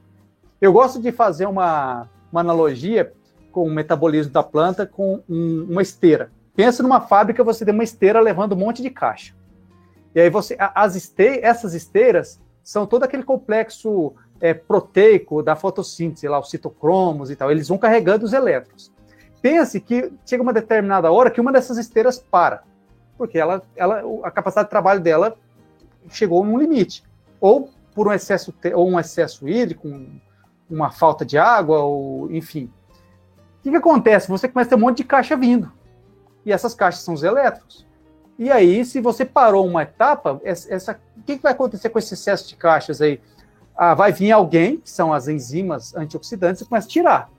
eu 0.61 0.71
gosto 0.71 1.01
de 1.01 1.11
fazer 1.11 1.45
uma, 1.45 2.09
uma 2.31 2.41
analogia 2.41 3.11
com 3.51 3.65
o 3.65 3.71
metabolismo 3.71 4.33
da 4.33 4.43
planta 4.43 4.85
com 4.85 5.21
um, 5.29 5.67
uma 5.69 5.81
esteira. 5.81 6.31
Pensa 6.55 6.81
numa 6.81 7.01
fábrica, 7.01 7.43
você 7.43 7.63
tem 7.63 7.73
uma 7.73 7.83
esteira 7.83 8.19
levando 8.19 8.53
um 8.53 8.57
monte 8.57 8.81
de 8.81 8.89
caixa. 8.89 9.33
E 10.13 10.19
aí 10.19 10.29
você, 10.29 10.57
as 10.59 11.13
essas 11.17 11.73
esteiras 11.73 12.41
são 12.63 12.85
todo 12.85 13.03
aquele 13.03 13.23
complexo 13.23 14.13
é, 14.39 14.53
proteico 14.53 15.43
da 15.43 15.55
fotossíntese, 15.55 16.27
lá 16.27 16.39
os 16.39 16.49
citocromos 16.49 17.29
e 17.29 17.35
tal. 17.35 17.51
Eles 17.51 17.67
vão 17.67 17.77
carregando 17.77 18.25
os 18.25 18.33
elétrons. 18.33 18.91
Pense 19.45 19.79
que 19.79 20.11
chega 20.25 20.41
uma 20.41 20.51
determinada 20.51 21.11
hora 21.11 21.29
que 21.29 21.39
uma 21.39 21.51
dessas 21.51 21.77
esteiras 21.77 22.17
para, 22.17 22.63
porque 23.15 23.37
ela, 23.37 23.61
ela, 23.75 24.01
a 24.23 24.31
capacidade 24.31 24.65
de 24.65 24.71
trabalho 24.71 24.99
dela 24.99 25.37
chegou 26.09 26.43
num 26.43 26.57
limite, 26.57 27.03
ou 27.39 27.69
por 27.93 28.07
um 28.07 28.11
excesso 28.11 28.51
ou 28.73 28.89
um 28.89 28.99
excesso 28.99 29.47
hídrico, 29.47 29.87
um, 29.87 30.19
uma 30.67 30.89
falta 30.89 31.23
de 31.23 31.37
água, 31.37 31.77
ou 31.77 32.31
enfim, 32.31 32.71
que, 33.65 33.71
que 33.71 33.77
acontece? 33.77 34.29
Você 34.29 34.47
começa 34.47 34.69
a 34.69 34.71
ter 34.71 34.75
um 34.75 34.85
monte 34.85 34.97
de 34.97 35.03
caixa 35.03 35.35
vindo. 35.35 35.71
E 36.45 36.51
essas 36.51 36.75
caixas 36.75 37.01
são 37.01 37.15
os 37.15 37.23
elétrons. 37.23 37.85
E 38.37 38.51
aí, 38.51 38.85
se 38.85 39.01
você 39.01 39.25
parou 39.25 39.65
uma 39.65 39.81
etapa, 39.81 40.39
essa, 40.43 40.99
o 41.17 41.23
que, 41.23 41.37
que 41.37 41.43
vai 41.43 41.51
acontecer 41.51 41.89
com 41.89 41.97
esse 41.97 42.13
excesso 42.13 42.47
de 42.47 42.55
caixas 42.55 43.01
aí? 43.01 43.19
Ah, 43.75 43.95
vai 43.95 44.11
vir 44.11 44.31
alguém, 44.31 44.77
que 44.77 44.89
são 44.89 45.11
as 45.11 45.27
enzimas 45.27 45.95
antioxidantes, 45.95 46.61
e 46.61 46.65
começa 46.65 46.87
a 46.87 46.91
tirar. 46.91 47.29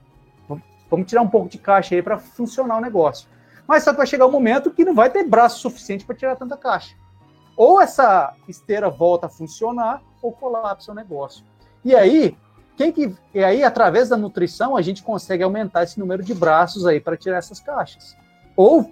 Vamos 0.89 1.07
tirar 1.07 1.21
um 1.21 1.27
pouco 1.27 1.49
de 1.49 1.57
caixa 1.57 1.95
aí 1.95 2.01
para 2.01 2.17
funcionar 2.17 2.77
o 2.77 2.81
negócio. 2.81 3.27
Mas 3.67 3.83
só 3.83 3.91
que 3.91 3.97
vai 3.97 4.07
chegar 4.07 4.25
um 4.25 4.31
momento 4.31 4.71
que 4.71 4.85
não 4.85 4.95
vai 4.95 5.09
ter 5.09 5.23
braço 5.23 5.59
suficiente 5.59 6.05
para 6.05 6.15
tirar 6.15 6.35
tanta 6.35 6.55
caixa. 6.55 6.95
Ou 7.55 7.81
essa 7.81 8.33
esteira 8.47 8.89
volta 8.89 9.25
a 9.25 9.29
funcionar, 9.29 10.01
ou 10.21 10.31
colapsa 10.31 10.91
o 10.91 10.95
negócio. 10.95 11.43
E 11.83 11.95
aí, 11.95 12.37
quem 12.77 12.91
que, 12.91 13.13
e 13.33 13.43
aí, 13.43 13.63
através 13.63 14.09
da 14.09 14.15
nutrição, 14.15 14.77
a 14.77 14.81
gente 14.81 15.01
consegue 15.01 15.43
aumentar 15.43 15.83
esse 15.83 15.99
número 15.99 16.23
de 16.23 16.33
braços 16.33 16.85
aí 16.85 16.99
para 16.99 17.17
tirar 17.17 17.37
essas 17.37 17.59
caixas. 17.59 18.15
Ou, 18.55 18.91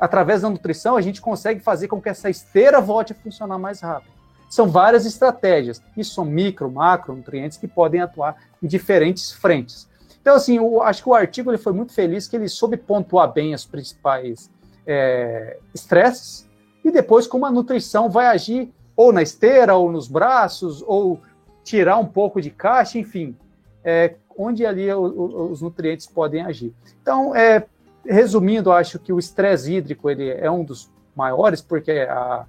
através 0.00 0.42
da 0.42 0.50
nutrição, 0.50 0.96
a 0.96 1.02
gente 1.02 1.20
consegue 1.20 1.60
fazer 1.60 1.88
com 1.88 2.00
que 2.00 2.08
essa 2.08 2.30
esteira 2.30 2.80
volte 2.80 3.12
a 3.12 3.16
funcionar 3.16 3.58
mais 3.58 3.80
rápido. 3.80 4.16
São 4.48 4.68
várias 4.68 5.04
estratégias. 5.04 5.82
Isso 5.96 6.14
são 6.14 6.24
micro, 6.24 6.70
macro 6.70 7.14
nutrientes 7.14 7.58
que 7.58 7.68
podem 7.68 8.00
atuar 8.00 8.36
em 8.62 8.66
diferentes 8.66 9.32
frentes. 9.32 9.88
Então, 10.26 10.34
assim, 10.34 10.56
eu 10.56 10.82
acho 10.82 11.04
que 11.04 11.08
o 11.08 11.14
artigo 11.14 11.52
ele 11.52 11.56
foi 11.56 11.72
muito 11.72 11.92
feliz 11.92 12.26
que 12.26 12.34
ele 12.34 12.48
soube 12.48 12.76
pontuar 12.76 13.32
bem 13.32 13.54
as 13.54 13.64
principais 13.64 14.50
é, 14.84 15.56
estresses 15.72 16.50
e 16.84 16.90
depois 16.90 17.28
como 17.28 17.46
a 17.46 17.50
nutrição 17.52 18.10
vai 18.10 18.26
agir 18.26 18.74
ou 18.96 19.12
na 19.12 19.22
esteira, 19.22 19.76
ou 19.76 19.92
nos 19.92 20.08
braços, 20.08 20.82
ou 20.84 21.20
tirar 21.62 21.98
um 21.98 22.06
pouco 22.06 22.40
de 22.40 22.50
caixa, 22.50 22.98
enfim, 22.98 23.36
é, 23.84 24.16
onde 24.36 24.66
ali 24.66 24.92
o, 24.92 24.98
o, 24.98 25.52
os 25.52 25.62
nutrientes 25.62 26.08
podem 26.08 26.42
agir. 26.42 26.74
Então, 27.00 27.32
é, 27.32 27.64
resumindo, 28.04 28.72
acho 28.72 28.98
que 28.98 29.12
o 29.12 29.20
estresse 29.20 29.74
hídrico 29.74 30.10
ele 30.10 30.28
é 30.28 30.50
um 30.50 30.64
dos 30.64 30.90
maiores, 31.14 31.60
porque 31.60 31.92
a, 31.92 32.44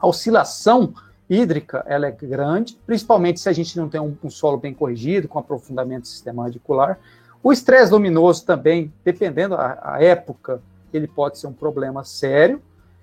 a, 0.00 0.06
oscilação 0.06 0.94
hídrica 1.28 1.84
ela 1.86 2.06
é 2.06 2.10
grande, 2.10 2.78
principalmente 2.86 3.40
se 3.40 3.48
a 3.48 3.52
gente 3.52 3.76
não 3.76 3.88
tem 3.88 4.00
um, 4.00 4.16
um 4.22 4.30
solo 4.30 4.56
bem 4.56 4.72
corrigido, 4.72 5.28
com 5.28 5.38
aprofundamento 5.38 6.02
do 6.02 6.08
sistema 6.08 6.44
radicular. 6.44 6.98
O 7.42 7.52
estresse 7.52 7.92
luminoso 7.92 8.44
também, 8.44 8.92
dependendo 9.04 9.56
da 9.56 9.96
época, 10.00 10.60
ele 10.92 11.06
pode 11.06 11.38
ser 11.38 11.46
um 11.46 11.52
problema 11.52 12.04
sério. 12.04 12.60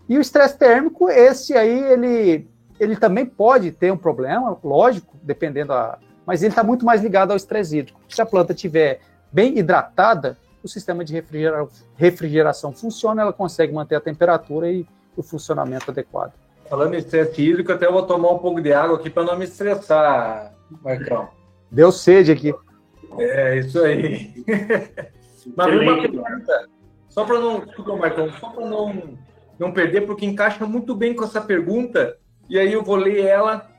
E 0.07 0.17
o 0.17 0.21
estresse 0.21 0.57
térmico, 0.57 1.09
esse 1.09 1.53
aí, 1.53 1.79
ele 1.91 2.47
ele 2.79 2.95
também 2.95 3.25
pode 3.25 3.71
ter 3.71 3.91
um 3.91 3.97
problema, 3.97 4.57
lógico, 4.63 5.17
dependendo 5.21 5.73
a. 5.73 5.97
Mas 6.25 6.41
ele 6.41 6.51
está 6.51 6.63
muito 6.63 6.85
mais 6.85 7.01
ligado 7.01 7.31
ao 7.31 7.37
estresse 7.37 7.77
hídrico. 7.77 7.99
Se 8.09 8.21
a 8.21 8.25
planta 8.25 8.53
estiver 8.53 9.01
bem 9.31 9.57
hidratada, 9.57 10.37
o 10.63 10.67
sistema 10.67 11.03
de 11.03 11.13
refrigera... 11.13 11.67
refrigeração 11.95 12.71
funciona, 12.71 13.21
ela 13.21 13.33
consegue 13.33 13.73
manter 13.73 13.95
a 13.95 14.01
temperatura 14.01 14.71
e 14.71 14.85
o 15.15 15.23
funcionamento 15.23 15.91
adequado. 15.91 16.33
Falando 16.69 16.93
em 16.93 16.97
estresse 16.97 17.41
hídrico, 17.41 17.71
até 17.71 17.89
vou 17.91 18.03
tomar 18.03 18.31
um 18.31 18.39
pouco 18.39 18.61
de 18.61 18.73
água 18.73 18.97
aqui 18.97 19.09
para 19.09 19.23
não 19.23 19.37
me 19.37 19.45
estressar, 19.45 20.53
Marcão. 20.83 21.29
Deu 21.69 21.91
sede 21.91 22.31
aqui. 22.31 22.53
É, 23.17 23.59
isso 23.59 23.81
aí. 23.81 24.33
Mas 25.55 25.81
uma 25.81 26.01
pergunta, 26.01 26.69
só 27.09 27.25
para 27.25 27.39
não. 27.39 27.59
Desculpa, 27.59 27.95
Marcão, 27.95 28.31
só 28.39 28.49
para 28.49 28.65
não, 28.65 29.17
não 29.59 29.71
perder, 29.71 30.01
porque 30.01 30.25
encaixa 30.25 30.65
muito 30.65 30.95
bem 30.95 31.13
com 31.13 31.23
essa 31.23 31.41
pergunta 31.41 32.17
e 32.49 32.59
aí 32.59 32.71
eu 32.71 32.83
vou 32.83 32.95
ler 32.95 33.25
ela, 33.25 33.69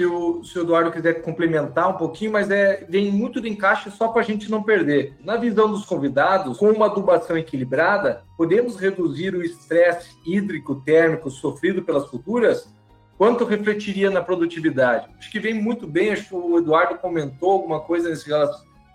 se 0.00 0.06
o, 0.06 0.42
se 0.42 0.58
o 0.58 0.62
Eduardo 0.62 0.90
quiser 0.90 1.20
complementar 1.20 1.90
um 1.90 1.98
pouquinho, 1.98 2.32
mas 2.32 2.50
é, 2.50 2.86
vem 2.88 3.12
muito 3.12 3.38
do 3.38 3.46
encaixe 3.46 3.90
só 3.90 4.08
para 4.08 4.22
a 4.22 4.24
gente 4.24 4.50
não 4.50 4.62
perder. 4.62 5.14
Na 5.22 5.36
visão 5.36 5.70
dos 5.70 5.84
convidados, 5.84 6.56
com 6.56 6.70
uma 6.70 6.86
adubação 6.86 7.36
equilibrada, 7.36 8.22
podemos 8.34 8.76
reduzir 8.76 9.34
o 9.34 9.44
estresse 9.44 10.08
hídrico 10.24 10.76
térmico 10.76 11.30
sofrido 11.30 11.82
pelas 11.82 12.06
culturas? 12.06 12.72
Quanto 13.18 13.44
refletiria 13.44 14.10
na 14.10 14.22
produtividade? 14.22 15.06
Acho 15.18 15.30
que 15.30 15.38
vem 15.38 15.52
muito 15.52 15.86
bem, 15.86 16.12
acho 16.12 16.28
que 16.28 16.34
o 16.34 16.56
Eduardo 16.56 16.94
comentou 16.94 17.50
alguma 17.52 17.80
coisa 17.80 18.08
nesse, 18.08 18.30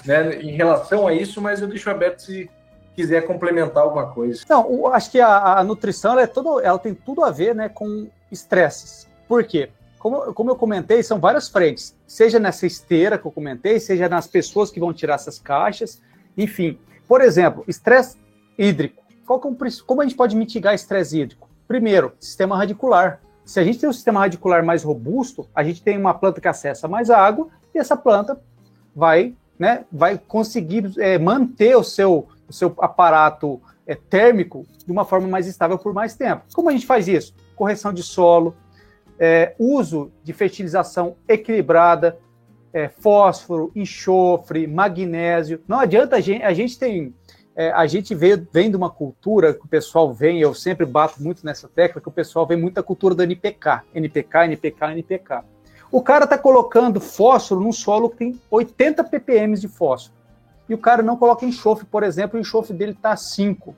né, 0.05 0.41
em 0.41 0.55
relação 0.55 1.07
a 1.07 1.13
isso, 1.13 1.39
mas 1.39 1.61
eu 1.61 1.67
deixo 1.67 1.87
aberto 1.87 2.23
se 2.23 2.49
quiser 2.95 3.27
complementar 3.27 3.83
alguma 3.83 4.07
coisa. 4.07 4.43
Não, 4.49 4.87
acho 4.87 5.11
que 5.11 5.19
a, 5.19 5.59
a 5.59 5.63
nutrição 5.63 6.13
ela 6.13 6.23
é 6.23 6.27
todo, 6.27 6.59
ela 6.61 6.79
tem 6.79 6.95
tudo 6.95 7.23
a 7.23 7.29
ver 7.29 7.53
né, 7.53 7.69
com 7.69 8.07
estresses. 8.31 9.07
Por 9.27 9.43
quê? 9.43 9.69
Como, 10.05 10.33
como 10.35 10.51
eu 10.51 10.55
comentei, 10.55 11.01
são 11.01 11.19
várias 11.19 11.49
frentes. 11.49 11.95
Seja 12.05 12.37
nessa 12.37 12.67
esteira 12.67 13.17
que 13.17 13.25
eu 13.25 13.31
comentei, 13.31 13.79
seja 13.79 14.07
nas 14.07 14.27
pessoas 14.27 14.69
que 14.69 14.79
vão 14.79 14.93
tirar 14.93 15.15
essas 15.15 15.39
caixas, 15.39 15.99
enfim. 16.37 16.77
Por 17.07 17.21
exemplo, 17.21 17.63
estresse 17.67 18.15
hídrico. 18.55 19.01
Qual 19.25 19.41
é 19.43 19.47
o, 19.47 19.57
como 19.83 20.01
a 20.01 20.05
gente 20.05 20.15
pode 20.15 20.35
mitigar 20.35 20.75
estresse 20.75 21.19
hídrico? 21.19 21.49
Primeiro, 21.67 22.13
sistema 22.19 22.55
radicular. 22.55 23.19
Se 23.43 23.59
a 23.59 23.63
gente 23.63 23.79
tem 23.79 23.89
um 23.89 23.93
sistema 23.93 24.19
radicular 24.19 24.63
mais 24.63 24.83
robusto, 24.83 25.49
a 25.55 25.63
gente 25.63 25.81
tem 25.81 25.97
uma 25.97 26.13
planta 26.13 26.39
que 26.39 26.47
acessa 26.47 26.87
mais 26.87 27.09
água 27.09 27.47
e 27.73 27.79
essa 27.79 27.97
planta 27.97 28.39
vai, 28.95 29.33
né, 29.57 29.85
vai 29.91 30.19
conseguir 30.19 30.93
é, 30.99 31.17
manter 31.17 31.75
o 31.75 31.83
seu, 31.83 32.27
o 32.47 32.53
seu 32.53 32.75
aparato 32.77 33.59
é, 33.87 33.95
térmico 33.95 34.67
de 34.85 34.91
uma 34.91 35.03
forma 35.03 35.27
mais 35.27 35.47
estável 35.47 35.79
por 35.79 35.95
mais 35.95 36.13
tempo. 36.13 36.43
Como 36.53 36.69
a 36.69 36.73
gente 36.73 36.85
faz 36.85 37.07
isso? 37.07 37.33
correção 37.55 37.93
de 37.93 38.03
solo, 38.03 38.55
é, 39.19 39.55
uso 39.57 40.11
de 40.23 40.33
fertilização 40.33 41.15
equilibrada, 41.27 42.17
é, 42.73 42.89
fósforo, 42.89 43.71
enxofre, 43.75 44.67
magnésio. 44.67 45.61
Não 45.67 45.79
adianta 45.79 46.17
a 46.17 46.21
gente, 46.21 46.43
a 46.43 46.53
gente 46.53 46.77
tem 46.77 47.13
é, 47.55 47.71
a 47.71 47.87
gente 47.87 48.13
vê, 48.13 48.35
vem 48.35 48.69
de 48.69 48.75
uma 48.75 48.89
cultura 48.89 49.53
que 49.53 49.63
o 49.63 49.67
pessoal 49.67 50.13
vem, 50.13 50.41
eu 50.41 50.53
sempre 50.53 50.85
bato 50.85 51.23
muito 51.23 51.45
nessa 51.45 51.69
tecla, 51.69 52.01
que 52.01 52.09
o 52.09 52.11
pessoal 52.11 52.45
vem 52.45 52.57
muito 52.57 52.75
da 52.75 52.83
cultura 52.83 53.15
do 53.15 53.23
NPK, 53.23 53.81
NPK, 53.93 54.37
NPK, 54.43 54.85
NPK. 54.91 55.43
O 55.89 56.01
cara 56.01 56.25
está 56.25 56.37
colocando 56.37 56.99
fósforo 56.99 57.61
num 57.61 57.71
solo 57.71 58.09
que 58.09 58.17
tem 58.17 58.41
80 58.51 59.05
ppm 59.05 59.55
de 59.57 59.69
fósforo. 59.69 60.13
E 60.67 60.73
o 60.73 60.77
cara 60.77 61.01
não 61.01 61.15
coloca 61.15 61.45
enxofre, 61.45 61.85
por 61.85 62.03
exemplo, 62.03 62.37
o 62.37 62.41
enxofre 62.41 62.73
dele 62.73 62.91
está 62.91 63.15
5. 63.15 63.73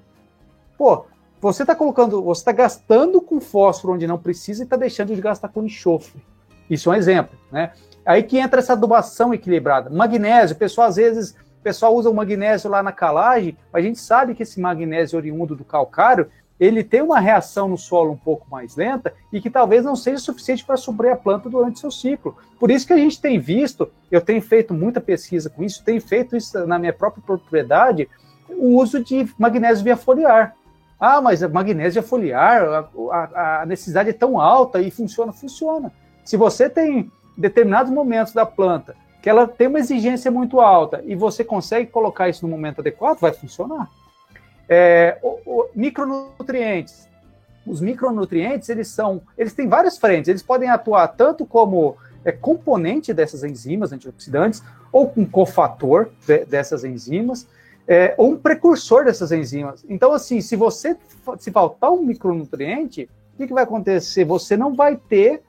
Pô, 0.76 1.06
você 1.39 1.63
está 1.63 1.76
colocando, 1.76 2.21
você 2.23 2.41
está 2.41 2.52
gastando 2.52 3.21
com 3.21 3.39
fósforo 3.39 3.93
onde 3.93 4.08
não 4.08 4.17
precisa 4.17 4.63
e 4.63 4.65
está 4.65 4.76
deixando 4.76 5.13
de 5.13 5.21
gastar 5.21 5.50
com 5.50 5.63
enxofre. 5.63 6.21
Isso 6.69 6.91
é 6.91 6.93
um 6.93 6.95
exemplo, 6.95 7.38
né? 7.52 7.71
Aí 8.06 8.23
que 8.23 8.38
entra 8.38 8.60
essa 8.60 8.73
adubação 8.73 9.34
equilibrada. 9.34 9.89
Magnésio, 9.89 10.56
pessoal 10.56 10.88
às 10.88 10.95
vezes 10.95 11.36
o 11.60 11.63
pessoal 11.63 11.95
usa 11.95 12.10
o 12.10 12.13
magnésio 12.13 12.69
lá 12.69 12.82
na 12.82 12.91
calagem, 12.91 13.58
mas 13.71 13.84
a 13.84 13.88
gente 13.88 14.00
sabe 14.00 14.34
que 14.34 14.43
esse 14.43 14.60
magnésio 14.60 15.17
oriundo 15.17 15.56
do 15.56 15.65
calcário, 15.65 16.30
ele 16.60 16.84
tem 16.84 17.02
uma 17.02 17.19
reação 17.19 17.67
no 17.67 17.78
solo 17.78 18.13
um 18.13 18.17
pouco 18.17 18.50
mais 18.50 18.76
lenta 18.76 19.13
e 19.32 19.39
que 19.39 19.50
talvez 19.50 19.84
não 19.84 19.95
seja 19.95 20.17
suficiente 20.17 20.65
para 20.65 20.78
suprir 20.78 21.12
a 21.12 21.15
planta 21.15 21.50
durante 21.50 21.80
seu 21.80 21.91
ciclo. 21.91 22.36
Por 22.60 22.71
isso 22.71 22.88
que 22.88 22.93
a 22.93 22.97
gente 22.97 23.21
tem 23.21 23.39
visto, 23.39 23.91
eu 24.10 24.21
tenho 24.21 24.41
feito 24.41 24.73
muita 24.73 25.00
pesquisa 25.00 25.50
com 25.50 25.63
isso, 25.63 25.84
tenho 25.84 26.02
feito 26.02 26.36
isso 26.36 26.65
na 26.65 26.80
minha 26.80 26.93
própria 26.93 27.23
propriedade, 27.23 28.10
o 28.50 28.78
uso 28.78 29.04
de 29.04 29.28
magnésio 29.38 29.84
via 29.84 29.97
foliar. 29.97 30.56
Ah, 30.99 31.21
mas 31.21 31.43
a 31.43 31.49
magnésio 31.49 32.01
via 32.01 32.10
foliar, 32.10 32.63
a, 32.63 32.89
a, 33.12 33.62
a 33.62 33.65
necessidade 33.65 34.10
é 34.10 34.13
tão 34.13 34.39
alta 34.39 34.81
e 34.81 34.89
funciona, 34.89 35.31
funciona. 35.31 35.91
Se 36.23 36.36
você 36.36 36.69
tem 36.69 37.12
determinados 37.38 37.91
momentos 37.91 38.33
da 38.33 38.45
planta 38.45 38.95
que 39.21 39.29
ela 39.29 39.47
tem 39.47 39.67
uma 39.67 39.79
exigência 39.79 40.31
muito 40.31 40.60
alta 40.62 41.03
e 41.05 41.15
você 41.15 41.43
consegue 41.43 41.91
colocar 41.91 42.29
isso 42.29 42.45
no 42.45 42.51
momento 42.51 42.79
adequado, 42.79 43.19
vai 43.19 43.33
funcionar. 43.33 43.89
É, 44.69 45.17
o, 45.21 45.39
o, 45.45 45.69
micronutrientes. 45.75 47.07
Os 47.65 47.81
micronutrientes, 47.81 48.69
eles 48.69 48.88
são, 48.88 49.21
eles 49.38 49.53
têm 49.53 49.67
várias 49.67 49.97
frentes, 49.97 50.29
eles 50.29 50.41
podem 50.41 50.69
atuar 50.69 51.07
tanto 51.10 51.45
como 51.45 51.97
é, 52.23 52.31
componente 52.31 53.13
dessas 53.13 53.43
enzimas 53.43 53.91
antioxidantes, 53.91 54.63
ou 54.91 55.12
um 55.17 55.25
cofator 55.25 56.10
de, 56.25 56.45
dessas 56.45 56.83
enzimas, 56.83 57.47
é, 57.88 58.13
ou 58.17 58.32
um 58.32 58.38
precursor 58.38 59.06
dessas 59.06 59.32
enzimas. 59.32 59.86
Então, 59.88 60.12
assim, 60.12 60.41
se 60.41 60.56
você 60.56 60.97
se 61.38 61.52
faltar 61.52 61.91
um 61.91 62.04
micronutriente, 62.04 63.10
o 63.34 63.38
que, 63.38 63.47
que 63.47 63.54
vai 63.54 63.63
acontecer? 63.63 64.26
Você 64.26 64.58
não 64.58 64.76
vai 64.76 64.97
ter 64.97 65.41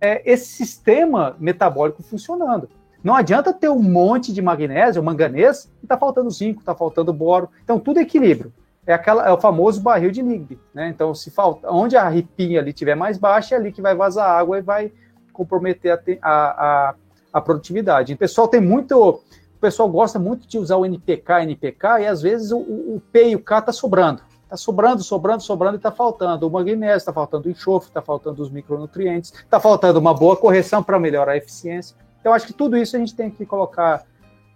é, 0.00 0.22
esse 0.30 0.46
sistema 0.46 1.36
metabólico 1.38 2.02
funcionando. 2.02 2.68
Não 3.02 3.14
adianta 3.14 3.52
ter 3.52 3.68
um 3.70 3.82
monte 3.82 4.32
de 4.32 4.42
magnésio, 4.42 5.02
manganês, 5.02 5.70
e 5.80 5.86
está 5.86 5.96
faltando 5.96 6.30
zinco, 6.30 6.60
está 6.60 6.74
faltando 6.74 7.12
boro. 7.12 7.48
Então, 7.64 7.80
tudo 7.80 7.98
é 7.98 8.02
equilíbrio. 8.02 8.52
É, 8.86 8.92
aquela, 8.92 9.26
é 9.26 9.32
o 9.32 9.40
famoso 9.40 9.80
barril 9.80 10.10
de 10.10 10.22
Ligbe. 10.22 10.58
Né? 10.74 10.88
Então, 10.88 11.14
se 11.14 11.30
falta, 11.30 11.70
onde 11.70 11.96
a 11.96 12.08
ripinha 12.08 12.60
ali 12.60 12.72
tiver 12.72 12.94
mais 12.94 13.18
baixa, 13.18 13.54
é 13.54 13.58
ali 13.58 13.72
que 13.72 13.82
vai 13.82 13.94
vazar 13.94 14.28
água 14.28 14.58
e 14.58 14.62
vai 14.62 14.92
comprometer 15.32 15.98
a, 16.20 16.30
a, 16.30 16.94
a 17.32 17.40
produtividade. 17.40 18.12
O 18.12 18.18
pessoal 18.18 18.48
tem 18.48 18.60
muito. 18.60 19.22
O 19.60 19.68
pessoal 19.68 19.90
gosta 19.90 20.18
muito 20.18 20.48
de 20.48 20.56
usar 20.56 20.76
o 20.76 20.86
NPK, 20.86 21.42
NPK, 21.42 22.00
e 22.00 22.06
às 22.06 22.22
vezes 22.22 22.50
o, 22.50 22.56
o 22.56 23.02
P 23.12 23.28
e 23.28 23.36
o 23.36 23.40
K 23.40 23.58
está 23.58 23.72
sobrando. 23.72 24.22
Está 24.44 24.56
sobrando, 24.56 25.02
sobrando, 25.02 25.42
sobrando 25.42 25.74
e 25.74 25.76
está 25.76 25.92
faltando 25.92 26.48
o 26.48 26.50
magnésio, 26.50 26.96
está 26.96 27.12
faltando 27.12 27.46
o 27.46 27.50
enxofre, 27.50 27.90
está 27.90 28.00
faltando 28.00 28.40
os 28.40 28.50
micronutrientes, 28.50 29.34
está 29.34 29.60
faltando 29.60 29.98
uma 29.98 30.14
boa 30.14 30.34
correção 30.34 30.82
para 30.82 30.98
melhorar 30.98 31.32
a 31.32 31.36
eficiência. 31.36 31.94
Então, 32.18 32.32
acho 32.32 32.46
que 32.46 32.54
tudo 32.54 32.74
isso 32.74 32.96
a 32.96 32.98
gente 32.98 33.14
tem 33.14 33.30
que 33.30 33.44
colocar, 33.44 34.02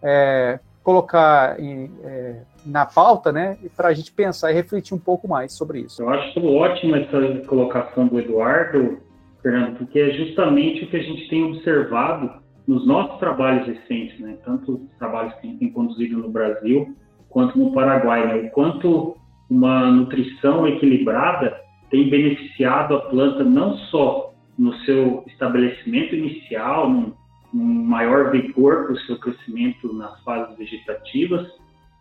é, 0.02 0.58
colocar 0.82 1.60
em, 1.60 1.90
é, 2.02 2.36
na 2.64 2.86
pauta, 2.86 3.30
né, 3.30 3.58
para 3.76 3.88
a 3.88 3.92
gente 3.92 4.10
pensar 4.10 4.52
e 4.52 4.54
refletir 4.54 4.94
um 4.94 4.98
pouco 4.98 5.28
mais 5.28 5.52
sobre 5.52 5.80
isso. 5.80 6.00
Eu 6.00 6.08
acho 6.08 6.46
ótima 6.46 6.96
essa 6.96 7.46
colocação 7.46 8.06
do 8.06 8.18
Eduardo, 8.18 9.00
Fernando, 9.42 9.76
porque 9.76 9.98
é 9.98 10.14
justamente 10.14 10.82
o 10.82 10.88
que 10.88 10.96
a 10.96 11.02
gente 11.02 11.28
tem 11.28 11.44
observado 11.44 12.42
nos 12.66 12.86
nossos 12.86 13.18
trabalhos 13.18 13.66
recentes, 13.66 14.18
né, 14.20 14.36
tanto 14.44 14.74
os 14.74 14.98
trabalhos 14.98 15.34
que 15.34 15.46
a 15.46 15.50
gente 15.50 15.58
tem 15.58 15.70
conduzido 15.70 16.18
no 16.18 16.30
Brasil 16.30 16.94
quanto 17.28 17.58
no 17.58 17.72
Paraguai, 17.72 18.26
né, 18.26 18.48
o 18.48 18.50
quanto 18.50 19.16
uma 19.50 19.90
nutrição 19.90 20.66
equilibrada 20.66 21.56
tem 21.90 22.08
beneficiado 22.08 22.96
a 22.96 23.00
planta 23.02 23.44
não 23.44 23.76
só 23.76 24.32
no 24.58 24.72
seu 24.78 25.24
estabelecimento 25.26 26.14
inicial, 26.14 26.88
num 26.88 27.12
um 27.52 27.84
maior 27.84 28.32
vigor 28.32 28.84
para 28.84 28.94
o 28.94 29.00
seu 29.00 29.18
crescimento 29.18 29.92
nas 29.92 30.20
fases 30.24 30.56
vegetativas, 30.56 31.46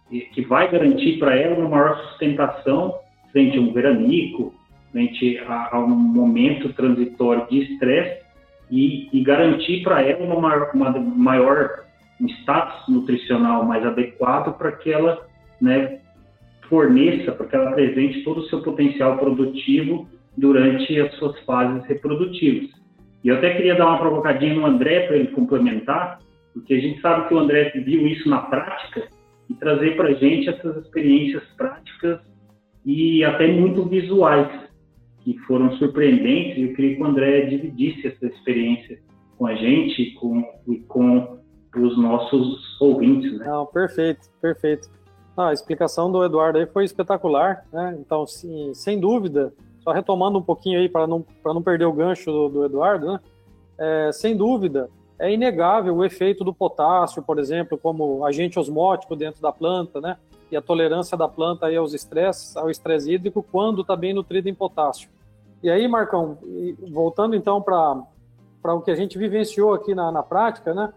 que 0.10 0.42
vai 0.42 0.70
garantir 0.72 1.20
para 1.20 1.36
ela 1.36 1.56
uma 1.58 1.70
maior 1.70 1.98
sustentação 2.10 2.96
frente 3.32 3.58
a 3.58 3.62
um 3.62 3.74
veranico, 3.74 4.54
frente 4.92 5.38
a, 5.40 5.76
a 5.76 5.80
um 5.80 5.90
momento 5.90 6.72
transitório 6.74 7.48
de 7.50 7.74
estresse 7.74 8.23
e, 8.74 9.08
e, 9.14 9.24
garantir 9.24 9.84
para 9.84 10.02
ela 10.02 10.26
uma 10.26 10.42
maior, 10.42 10.72
uma 10.74 10.90
maior 11.00 11.84
status 12.42 12.88
nutricional 12.90 13.64
mais 13.66 13.86
adequado 13.86 14.58
para 14.58 14.72
que 14.72 14.92
ela 14.92 15.28
né, 15.62 16.00
forneça, 16.68 17.32
para 17.34 17.46
que 17.46 17.56
ela 17.56 17.70
apresente 17.70 18.24
todo 18.24 18.40
o 18.40 18.46
seu 18.46 18.64
potencial 18.64 19.20
produtivo 19.20 20.10
durante 20.36 21.00
as 21.00 21.14
suas 21.18 21.40
fases 21.42 21.86
reprodutivas. 21.86 22.72
E 23.24 23.28
eu 23.28 23.38
até 23.38 23.54
queria 23.54 23.76
dar 23.76 23.86
uma 23.86 24.00
provocadinha 24.00 24.56
no 24.56 24.66
André 24.66 25.06
para 25.06 25.18
ele 25.18 25.28
complementar, 25.28 26.18
porque 26.52 26.74
a 26.74 26.80
gente 26.80 27.00
sabe 27.00 27.28
que 27.28 27.34
o 27.36 27.40
André 27.40 27.72
viu 27.76 28.08
isso 28.08 28.28
na 28.28 28.40
prática 28.40 29.08
e 29.52 29.54
trazer 29.54 29.96
para 29.96 30.10
a 30.10 30.14
gente 30.14 30.50
essas 30.50 30.78
experiências 30.78 31.44
práticas 31.56 32.20
e 32.84 33.24
até 33.24 33.46
muito 33.46 33.86
visuais, 33.86 34.50
que 35.24 35.38
foram 35.40 35.72
surpreendentes. 35.78 36.58
E 36.58 36.64
eu 36.64 36.74
queria 36.76 36.96
que 36.96 37.02
o 37.02 37.06
André 37.06 37.42
dividisse 37.42 38.08
essa 38.08 38.26
experiência 38.26 39.00
com 39.38 39.48
a 39.48 39.56
gente 39.56 40.12
com, 40.12 40.44
e 40.68 40.80
com 40.80 41.40
os 41.76 41.98
nossos 41.98 42.80
ouvintes. 42.80 43.38
Né? 43.40 43.46
Não, 43.46 43.66
perfeito, 43.66 44.30
perfeito. 44.42 44.90
Não, 45.36 45.46
a 45.46 45.54
explicação 45.54 46.12
do 46.12 46.24
Eduardo 46.24 46.60
aí 46.60 46.66
foi 46.68 46.86
espetacular, 46.86 47.66
né? 47.74 47.98
Então, 48.00 48.28
sim, 48.28 48.72
sem 48.76 49.00
dúvida, 49.00 49.52
só 49.80 49.92
retomando 49.92 50.38
um 50.38 50.44
pouquinho 50.44 50.80
aí 50.80 50.88
para 50.88 51.08
não, 51.08 51.26
não 51.44 51.62
perder 51.62 51.86
o 51.86 51.94
gancho 51.94 52.32
do, 52.32 52.50
do 52.50 52.66
Eduardo, 52.66 53.14
né? 53.14 53.20
É, 53.78 54.12
sem 54.14 54.38
dúvida, 54.38 54.90
é 55.18 55.34
inegável 55.34 55.96
o 55.96 56.06
efeito 56.06 56.44
do 56.44 56.54
potássio, 56.54 57.24
por 57.24 57.40
exemplo, 57.40 57.78
como 57.78 58.24
agente 58.24 58.60
osmótico 58.60 59.16
dentro 59.16 59.42
da 59.42 59.52
planta, 59.52 60.00
né? 60.00 60.18
E 60.52 60.56
a 60.56 60.62
tolerância 60.62 61.18
da 61.18 61.28
planta 61.28 61.66
aí 61.66 61.76
aos 61.76 61.94
estresses, 61.94 62.56
ao 62.56 62.70
estresse 62.70 63.12
hídrico 63.12 63.44
quando 63.52 63.82
está 63.82 63.96
bem 63.96 64.14
nutrida 64.14 64.48
em 64.48 64.54
potássio. 64.54 65.10
E 65.64 65.70
aí, 65.70 65.88
Marcão, 65.88 66.38
voltando 66.92 67.38
então 67.38 67.62
para 67.62 68.76
o 68.76 68.82
que 68.82 68.92
a 68.92 68.96
gente 68.96 69.18
vivenciou 69.18 69.74
aqui 69.74 69.96
na, 69.96 70.12
na 70.12 70.22
prática, 70.22 70.74
né? 70.74 70.92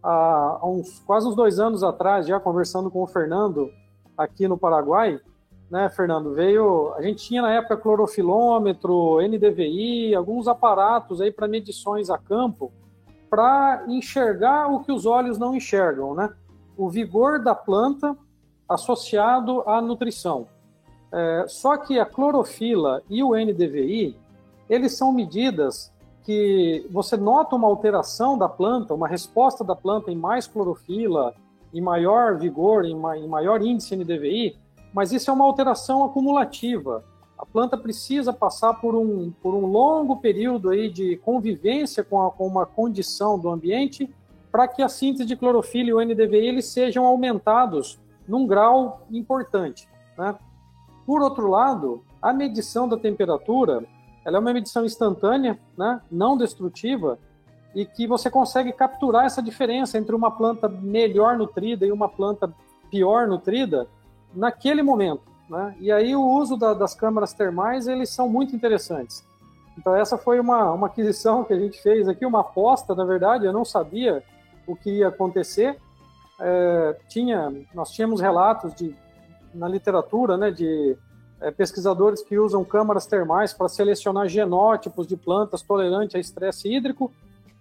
Há, 0.00 0.60
uns 0.62 1.00
quase 1.00 1.26
uns 1.26 1.34
dois 1.34 1.58
anos 1.58 1.82
atrás, 1.82 2.28
já 2.28 2.38
conversando 2.38 2.88
com 2.88 3.02
o 3.02 3.06
Fernando 3.06 3.68
aqui 4.16 4.46
no 4.46 4.56
Paraguai, 4.56 5.20
né, 5.68 5.88
Fernando? 5.88 6.34
Veio, 6.34 6.94
a 6.94 7.02
gente 7.02 7.26
tinha 7.26 7.42
na 7.42 7.52
época 7.52 7.76
clorofilômetro, 7.76 9.18
NDVI, 9.20 10.14
alguns 10.14 10.46
aparatos 10.46 11.20
aí 11.20 11.32
para 11.32 11.48
medições 11.48 12.08
a 12.08 12.16
campo, 12.16 12.72
para 13.28 13.84
enxergar 13.88 14.68
o 14.68 14.84
que 14.84 14.92
os 14.92 15.04
olhos 15.04 15.36
não 15.36 15.52
enxergam, 15.52 16.14
né? 16.14 16.32
O 16.76 16.88
vigor 16.88 17.42
da 17.42 17.56
planta 17.56 18.16
associado 18.68 19.62
à 19.66 19.82
nutrição. 19.82 20.46
É, 21.12 21.44
só 21.46 21.76
que 21.76 21.98
a 21.98 22.06
clorofila 22.06 23.02
e 23.10 23.22
o 23.22 23.34
NDVI, 23.34 24.16
eles 24.68 24.96
são 24.96 25.12
medidas 25.12 25.92
que 26.24 26.86
você 26.90 27.16
nota 27.16 27.54
uma 27.54 27.68
alteração 27.68 28.38
da 28.38 28.48
planta, 28.48 28.94
uma 28.94 29.08
resposta 29.08 29.62
da 29.62 29.76
planta 29.76 30.10
em 30.10 30.16
mais 30.16 30.46
clorofila, 30.46 31.34
em 31.74 31.80
maior 31.80 32.38
vigor, 32.38 32.84
em, 32.84 32.96
maior 32.96 33.60
índice 33.62 33.96
NDVI, 33.96 34.56
mas 34.92 35.12
isso 35.12 35.30
é 35.30 35.34
uma 35.34 35.44
alteração 35.44 36.04
acumulativa. 36.04 37.04
A 37.36 37.44
planta 37.44 37.76
precisa 37.76 38.32
passar 38.32 38.74
por 38.74 38.94
um, 38.94 39.32
por 39.42 39.54
um 39.54 39.66
longo 39.66 40.16
período 40.16 40.70
aí 40.70 40.88
de 40.88 41.16
convivência 41.16 42.04
com, 42.04 42.22
a, 42.22 42.30
com 42.30 42.46
uma 42.46 42.64
condição 42.64 43.38
do 43.38 43.50
ambiente 43.50 44.08
para 44.50 44.68
que 44.68 44.82
a 44.82 44.88
síntese 44.88 45.24
de 45.24 45.34
clorofila 45.34 45.88
e 45.88 45.94
o 45.94 46.00
NDVI 46.00 46.46
eles 46.46 46.66
sejam 46.66 47.04
aumentados 47.04 47.98
num 48.28 48.46
grau 48.46 49.06
importante. 49.10 49.88
Né? 50.16 50.36
Por 51.06 51.22
outro 51.22 51.48
lado, 51.48 52.02
a 52.20 52.32
medição 52.32 52.88
da 52.88 52.96
temperatura 52.96 53.84
ela 54.24 54.36
é 54.36 54.40
uma 54.40 54.52
medição 54.52 54.84
instantânea, 54.84 55.58
né? 55.76 56.00
não 56.10 56.36
destrutiva, 56.36 57.18
e 57.74 57.84
que 57.84 58.06
você 58.06 58.30
consegue 58.30 58.72
capturar 58.72 59.24
essa 59.24 59.42
diferença 59.42 59.98
entre 59.98 60.14
uma 60.14 60.30
planta 60.30 60.68
melhor 60.68 61.36
nutrida 61.36 61.86
e 61.86 61.92
uma 61.92 62.08
planta 62.08 62.52
pior 62.90 63.26
nutrida 63.26 63.88
naquele 64.34 64.82
momento. 64.82 65.22
Né? 65.48 65.74
E 65.80 65.90
aí 65.90 66.14
o 66.14 66.22
uso 66.22 66.56
da, 66.56 66.74
das 66.74 66.94
câmaras 66.94 67.32
termais, 67.32 67.86
eles 67.86 68.10
são 68.10 68.28
muito 68.28 68.54
interessantes. 68.54 69.24
Então 69.76 69.94
essa 69.94 70.18
foi 70.18 70.38
uma, 70.38 70.70
uma 70.72 70.86
aquisição 70.86 71.44
que 71.44 71.52
a 71.52 71.58
gente 71.58 71.80
fez 71.82 72.06
aqui, 72.06 72.26
uma 72.26 72.40
aposta, 72.40 72.94
na 72.94 73.04
verdade, 73.04 73.46
eu 73.46 73.52
não 73.52 73.64
sabia 73.64 74.22
o 74.66 74.76
que 74.76 74.98
ia 74.98 75.08
acontecer. 75.08 75.78
É, 76.38 76.96
tinha, 77.08 77.52
nós 77.74 77.90
tínhamos 77.90 78.20
relatos 78.20 78.74
de 78.74 78.94
na 79.54 79.68
literatura, 79.68 80.36
né, 80.36 80.50
de 80.50 80.96
é, 81.40 81.50
pesquisadores 81.50 82.22
que 82.22 82.38
usam 82.38 82.64
câmaras 82.64 83.06
termais 83.06 83.52
para 83.52 83.68
selecionar 83.68 84.28
genótipos 84.28 85.06
de 85.06 85.16
plantas 85.16 85.62
tolerantes 85.62 86.14
a 86.14 86.18
estresse 86.18 86.72
hídrico. 86.72 87.12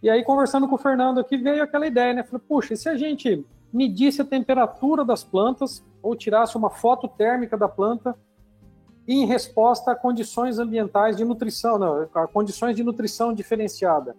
E 0.01 0.09
aí, 0.09 0.23
conversando 0.23 0.67
com 0.67 0.75
o 0.75 0.79
Fernando 0.79 1.19
aqui, 1.19 1.37
veio 1.37 1.63
aquela 1.63 1.87
ideia, 1.87 2.13
né? 2.13 2.23
Falei, 2.23 2.43
puxa, 2.47 2.73
e 2.73 2.77
se 2.77 2.89
a 2.89 2.95
gente 2.95 3.45
medisse 3.71 4.21
a 4.21 4.25
temperatura 4.25 5.05
das 5.05 5.23
plantas 5.23 5.83
ou 6.01 6.15
tirasse 6.15 6.57
uma 6.57 6.69
foto 6.69 7.07
térmica 7.07 7.57
da 7.57 7.67
planta 7.67 8.15
em 9.07 9.25
resposta 9.25 9.91
a 9.91 9.95
condições 9.95 10.59
ambientais 10.59 11.17
de 11.17 11.25
nutrição, 11.25 11.77
não, 11.77 12.07
a 12.13 12.27
condições 12.27 12.75
de 12.75 12.83
nutrição 12.83 13.33
diferenciada. 13.33 14.15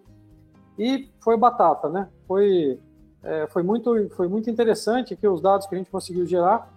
E 0.78 1.10
foi 1.20 1.36
batata, 1.36 1.88
né? 1.88 2.08
Foi, 2.26 2.78
é, 3.22 3.46
foi, 3.48 3.62
muito, 3.62 4.08
foi 4.10 4.26
muito 4.26 4.50
interessante 4.50 5.14
que 5.14 5.26
os 5.26 5.40
dados 5.40 5.66
que 5.66 5.74
a 5.74 5.78
gente 5.78 5.90
conseguiu 5.90 6.26
gerar, 6.26 6.68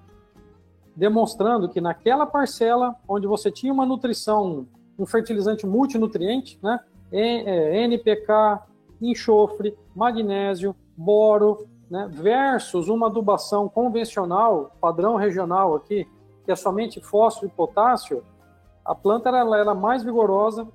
demonstrando 0.95 1.67
que 1.69 1.81
naquela 1.81 2.25
parcela 2.25 2.95
onde 3.07 3.27
você 3.27 3.51
tinha 3.51 3.73
uma 3.73 3.85
nutrição, 3.85 4.65
um 4.97 5.05
fertilizante 5.05 5.65
multinutriente, 5.65 6.57
né? 6.63 6.79
NPK, 7.11 8.31
é, 8.31 8.59
enxofre, 9.01 9.77
magnésio, 9.95 10.75
boro, 10.95 11.67
né? 11.89 12.09
versus 12.11 12.87
uma 12.87 13.07
adubação 13.07 13.67
convencional, 13.67 14.71
padrão 14.81 15.15
regional 15.15 15.75
aqui, 15.75 16.07
que 16.43 16.51
é 16.51 16.55
somente 16.55 17.01
fósforo 17.01 17.47
e 17.47 17.55
potássio, 17.55 18.23
a 18.83 18.93
planta 18.93 19.29
era 19.29 19.73
mais 19.73 20.03
vigorosa, 20.03 20.67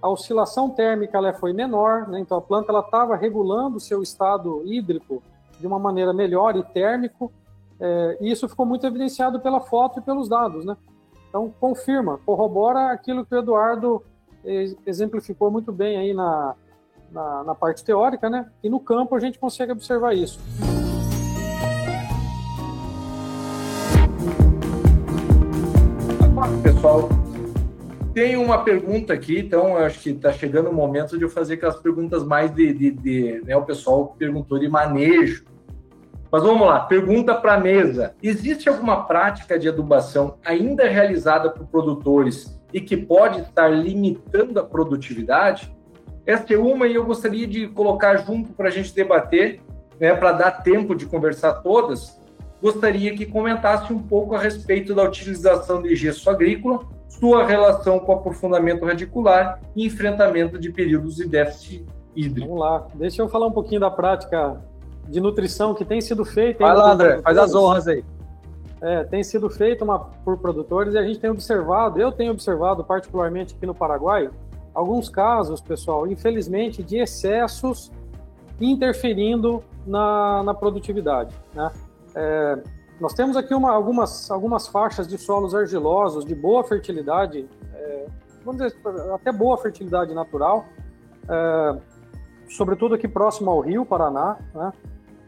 a 0.00 0.08
oscilação 0.08 0.70
térmica 0.70 1.18
ela 1.18 1.32
foi 1.32 1.52
menor, 1.52 2.08
né? 2.08 2.20
então 2.20 2.38
a 2.38 2.40
planta 2.40 2.72
estava 2.78 3.16
regulando 3.16 3.78
o 3.78 3.80
seu 3.80 4.02
estado 4.02 4.62
hídrico 4.64 5.22
de 5.58 5.66
uma 5.66 5.78
maneira 5.78 6.12
melhor 6.12 6.56
e 6.56 6.62
térmico, 6.62 7.32
é, 7.80 8.18
e 8.20 8.30
isso 8.30 8.48
ficou 8.48 8.66
muito 8.66 8.86
evidenciado 8.86 9.40
pela 9.40 9.60
foto 9.60 10.00
e 10.00 10.02
pelos 10.02 10.28
dados. 10.28 10.64
Né? 10.64 10.76
Então, 11.28 11.52
confirma, 11.60 12.18
corrobora 12.24 12.92
aquilo 12.92 13.24
que 13.24 13.34
o 13.34 13.38
Eduardo 13.38 14.02
exemplificou 14.86 15.50
muito 15.50 15.72
bem 15.72 15.96
aí 15.98 16.14
na, 16.14 16.54
na, 17.10 17.44
na 17.44 17.54
parte 17.54 17.84
teórica, 17.84 18.30
né? 18.30 18.48
e 18.62 18.68
no 18.68 18.78
campo 18.78 19.14
a 19.14 19.18
gente 19.18 19.38
consegue 19.38 19.72
observar 19.72 20.14
isso. 20.14 20.38
pessoal. 26.62 27.08
Tem 28.14 28.36
uma 28.36 28.62
pergunta 28.62 29.12
aqui, 29.12 29.38
então 29.38 29.76
acho 29.76 30.00
que 30.00 30.10
está 30.10 30.32
chegando 30.32 30.70
o 30.70 30.72
momento 30.72 31.18
de 31.18 31.24
eu 31.24 31.28
fazer 31.28 31.54
aquelas 31.54 31.76
perguntas 31.76 32.24
mais 32.24 32.54
de, 32.54 32.72
de, 32.72 32.90
de 32.90 33.42
né, 33.44 33.56
o 33.56 33.64
pessoal 33.64 34.14
perguntou 34.18 34.58
de 34.58 34.68
manejo. 34.68 35.44
Mas 36.30 36.42
vamos 36.42 36.66
lá, 36.66 36.80
pergunta 36.80 37.34
para 37.34 37.54
a 37.54 37.60
mesa. 37.60 38.14
Existe 38.22 38.68
alguma 38.68 39.04
prática 39.04 39.58
de 39.58 39.68
adubação 39.68 40.38
ainda 40.44 40.88
realizada 40.88 41.50
por 41.50 41.66
produtores 41.66 42.60
e 42.72 42.80
que 42.80 42.96
pode 42.96 43.40
estar 43.40 43.68
limitando 43.68 44.58
a 44.58 44.64
produtividade? 44.64 45.74
Essa 46.26 46.54
é 46.54 46.58
uma 46.58 46.86
e 46.86 46.94
eu 46.94 47.04
gostaria 47.04 47.46
de 47.46 47.68
colocar 47.68 48.16
junto 48.16 48.52
para 48.52 48.68
a 48.68 48.70
gente 48.70 48.92
debater, 48.94 49.60
né, 50.00 50.14
para 50.14 50.32
dar 50.32 50.50
tempo 50.62 50.94
de 50.94 51.06
conversar 51.06 51.54
todas, 51.62 52.20
gostaria 52.60 53.14
que 53.14 53.24
comentasse 53.24 53.92
um 53.92 54.02
pouco 54.02 54.34
a 54.34 54.38
respeito 54.38 54.94
da 54.94 55.04
utilização 55.04 55.80
de 55.80 55.94
gesso 55.94 56.28
agrícola, 56.28 56.80
sua 57.08 57.46
relação 57.46 57.98
com 58.00 58.12
aprofundamento 58.12 58.84
radicular 58.84 59.60
e 59.74 59.86
enfrentamento 59.86 60.58
de 60.58 60.70
períodos 60.72 61.16
de 61.16 61.28
déficit 61.28 61.86
hídrico. 62.14 62.48
Vamos 62.48 62.60
lá, 62.60 62.86
deixa 62.94 63.22
eu 63.22 63.28
falar 63.28 63.46
um 63.46 63.52
pouquinho 63.52 63.80
da 63.80 63.90
prática 63.90 64.60
de 65.08 65.20
nutrição 65.20 65.74
que 65.74 65.84
tem 65.84 66.00
sido 66.00 66.24
feita. 66.24 66.64
Vai 66.64 66.76
lá, 66.76 66.92
André, 66.92 67.20
faz 67.22 67.38
as 67.38 67.54
honras 67.54 67.86
aí. 67.88 68.04
É, 68.80 69.04
tem 69.04 69.24
sido 69.24 69.48
feita 69.48 69.84
uma, 69.84 69.98
por 69.98 70.36
produtores 70.38 70.94
e 70.94 70.98
a 70.98 71.02
gente 71.02 71.18
tem 71.18 71.30
observado, 71.30 71.98
eu 71.98 72.12
tenho 72.12 72.32
observado 72.32 72.84
particularmente 72.84 73.54
aqui 73.54 73.64
no 73.64 73.74
Paraguai, 73.74 74.30
alguns 74.74 75.08
casos, 75.08 75.60
pessoal, 75.62 76.06
infelizmente, 76.06 76.82
de 76.82 76.98
excessos 76.98 77.90
interferindo 78.60 79.62
na, 79.86 80.42
na 80.42 80.54
produtividade. 80.54 81.34
Né? 81.54 81.70
É, 82.14 82.58
nós 83.00 83.14
temos 83.14 83.36
aqui 83.36 83.54
uma, 83.54 83.72
algumas, 83.72 84.30
algumas 84.30 84.66
faixas 84.66 85.08
de 85.08 85.16
solos 85.16 85.54
argilosos 85.54 86.24
de 86.24 86.34
boa 86.34 86.62
fertilidade, 86.62 87.48
é, 87.74 88.06
vamos 88.44 88.62
dizer, 88.62 88.76
até 89.14 89.32
boa 89.32 89.56
fertilidade 89.56 90.12
natural, 90.14 90.66
é, 91.28 91.78
sobretudo 92.48 92.94
aqui 92.94 93.08
próximo 93.08 93.50
ao 93.50 93.60
Rio 93.60 93.84
Paraná, 93.84 94.38
né? 94.54 94.72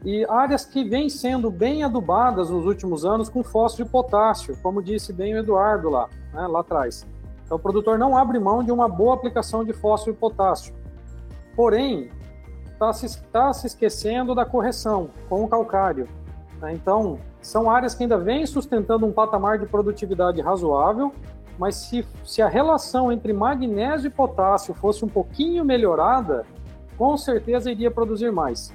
E 0.05 0.25
áreas 0.27 0.65
que 0.65 0.85
vêm 0.85 1.09
sendo 1.09 1.51
bem 1.51 1.83
adubadas 1.83 2.51
nos 2.51 2.65
últimos 2.67 3.05
anos 3.05 3.29
com 3.29 3.43
fósforo 3.43 3.89
e 3.89 3.91
potássio, 3.91 4.57
como 4.63 4.83
disse 4.83 5.13
bem 5.13 5.35
o 5.35 5.39
Eduardo 5.39 5.91
lá, 5.91 6.09
né, 6.33 6.47
lá 6.47 6.61
atrás. 6.61 7.07
Então, 7.45 7.57
o 7.57 7.61
produtor 7.61 7.99
não 7.99 8.17
abre 8.17 8.39
mão 8.39 8.63
de 8.63 8.71
uma 8.71 8.89
boa 8.89 9.15
aplicação 9.15 9.65
de 9.65 9.73
fósforo 9.73 10.15
e 10.15 10.19
potássio. 10.19 10.75
Porém, 11.57 12.11
está 12.67 12.93
se, 12.93 13.21
tá 13.33 13.53
se 13.53 13.67
esquecendo 13.67 14.35
da 14.35 14.45
correção 14.45 15.11
com 15.29 15.43
o 15.43 15.49
calcário. 15.49 16.07
Né? 16.61 16.75
Então, 16.75 17.19
são 17.41 17.71
áreas 17.71 17.95
que 17.95 18.05
ainda 18.05 18.19
vêm 18.19 18.47
sustentando 18.47 19.07
um 19.07 19.13
patamar 19.13 19.59
de 19.59 19.67
produtividade 19.67 20.41
razoável, 20.41 21.13
mas 21.59 21.75
se, 21.75 22.07
se 22.25 22.41
a 22.41 22.49
relação 22.49 23.11
entre 23.11 23.33
magnésio 23.33 24.09
e 24.09 24.11
potássio 24.11 24.75
fosse 24.75 25.05
um 25.05 25.09
pouquinho 25.09 25.65
melhorada, 25.65 26.47
com 26.97 27.17
certeza 27.17 27.71
iria 27.71 27.91
produzir 27.91 28.31
mais. 28.31 28.73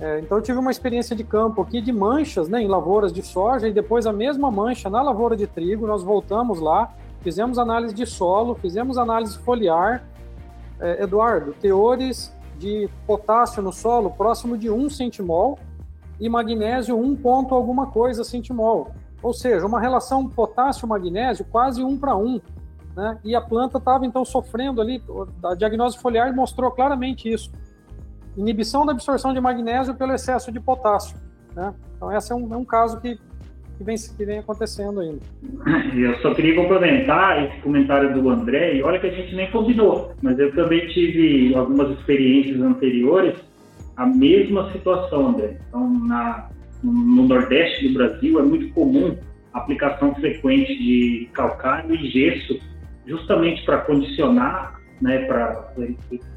É, 0.00 0.18
então, 0.20 0.38
eu 0.38 0.42
tive 0.42 0.58
uma 0.58 0.70
experiência 0.70 1.14
de 1.14 1.22
campo 1.22 1.60
aqui 1.60 1.80
de 1.80 1.92
manchas 1.92 2.48
né, 2.48 2.62
em 2.62 2.66
lavouras 2.66 3.12
de 3.12 3.22
soja 3.22 3.68
e 3.68 3.72
depois 3.72 4.06
a 4.06 4.12
mesma 4.12 4.50
mancha 4.50 4.88
na 4.88 5.02
lavoura 5.02 5.36
de 5.36 5.46
trigo. 5.46 5.86
Nós 5.86 6.02
voltamos 6.02 6.58
lá, 6.58 6.94
fizemos 7.20 7.58
análise 7.58 7.94
de 7.94 8.06
solo, 8.06 8.54
fizemos 8.54 8.96
análise 8.96 9.38
foliar. 9.38 10.02
É, 10.80 11.02
Eduardo, 11.02 11.52
teores 11.60 12.34
de 12.58 12.88
potássio 13.06 13.62
no 13.62 13.72
solo 13.72 14.10
próximo 14.10 14.56
de 14.56 14.70
1 14.70 14.88
centimol 14.88 15.58
e 16.18 16.28
magnésio 16.28 16.98
1 16.98 17.16
ponto 17.16 17.54
alguma 17.54 17.88
coisa 17.88 18.24
centimol. 18.24 18.92
Ou 19.22 19.34
seja, 19.34 19.66
uma 19.66 19.80
relação 19.80 20.26
potássio-magnésio 20.26 21.44
quase 21.44 21.84
1 21.84 21.98
para 21.98 22.16
1. 22.16 22.40
Né? 22.96 23.18
E 23.22 23.36
a 23.36 23.40
planta 23.40 23.76
estava 23.76 24.06
então 24.06 24.24
sofrendo 24.24 24.80
ali, 24.80 25.02
a 25.44 25.54
diagnose 25.54 25.98
foliar 25.98 26.34
mostrou 26.34 26.70
claramente 26.70 27.30
isso. 27.30 27.50
Inibição 28.36 28.86
da 28.86 28.92
absorção 28.92 29.34
de 29.34 29.40
magnésio 29.40 29.94
pelo 29.94 30.12
excesso 30.12 30.52
de 30.52 30.60
potássio. 30.60 31.16
Né? 31.54 31.74
Então, 31.96 32.16
esse 32.16 32.32
é 32.32 32.34
um, 32.34 32.54
é 32.54 32.56
um 32.56 32.64
caso 32.64 33.00
que, 33.00 33.16
que, 33.76 33.84
vem, 33.84 33.96
que 33.96 34.24
vem 34.24 34.38
acontecendo 34.38 35.00
ainda. 35.00 35.20
Eu 35.94 36.16
só 36.20 36.34
queria 36.34 36.54
complementar 36.54 37.44
esse 37.44 37.60
comentário 37.60 38.14
do 38.14 38.28
André, 38.30 38.76
e 38.76 38.82
olha 38.82 38.98
que 38.98 39.06
a 39.06 39.10
gente 39.10 39.34
nem 39.34 39.50
combinou, 39.50 40.14
mas 40.22 40.38
eu 40.38 40.54
também 40.54 40.86
tive 40.88 41.54
algumas 41.54 41.90
experiências 41.98 42.60
anteriores 42.60 43.36
a 43.96 44.06
mesma 44.06 44.72
situação, 44.72 45.28
André. 45.28 45.58
Então, 45.68 46.06
na, 46.06 46.48
no 46.82 47.26
Nordeste 47.26 47.88
do 47.88 47.94
Brasil 47.94 48.38
é 48.38 48.42
muito 48.42 48.72
comum 48.72 49.14
a 49.52 49.58
aplicação 49.58 50.14
frequente 50.14 50.74
de 50.78 51.28
calcário 51.34 51.94
e 51.94 52.08
gesso, 52.08 52.58
justamente 53.06 53.62
para 53.64 53.78
condicionar, 53.78 54.79
né, 55.00 55.24
para 55.26 55.72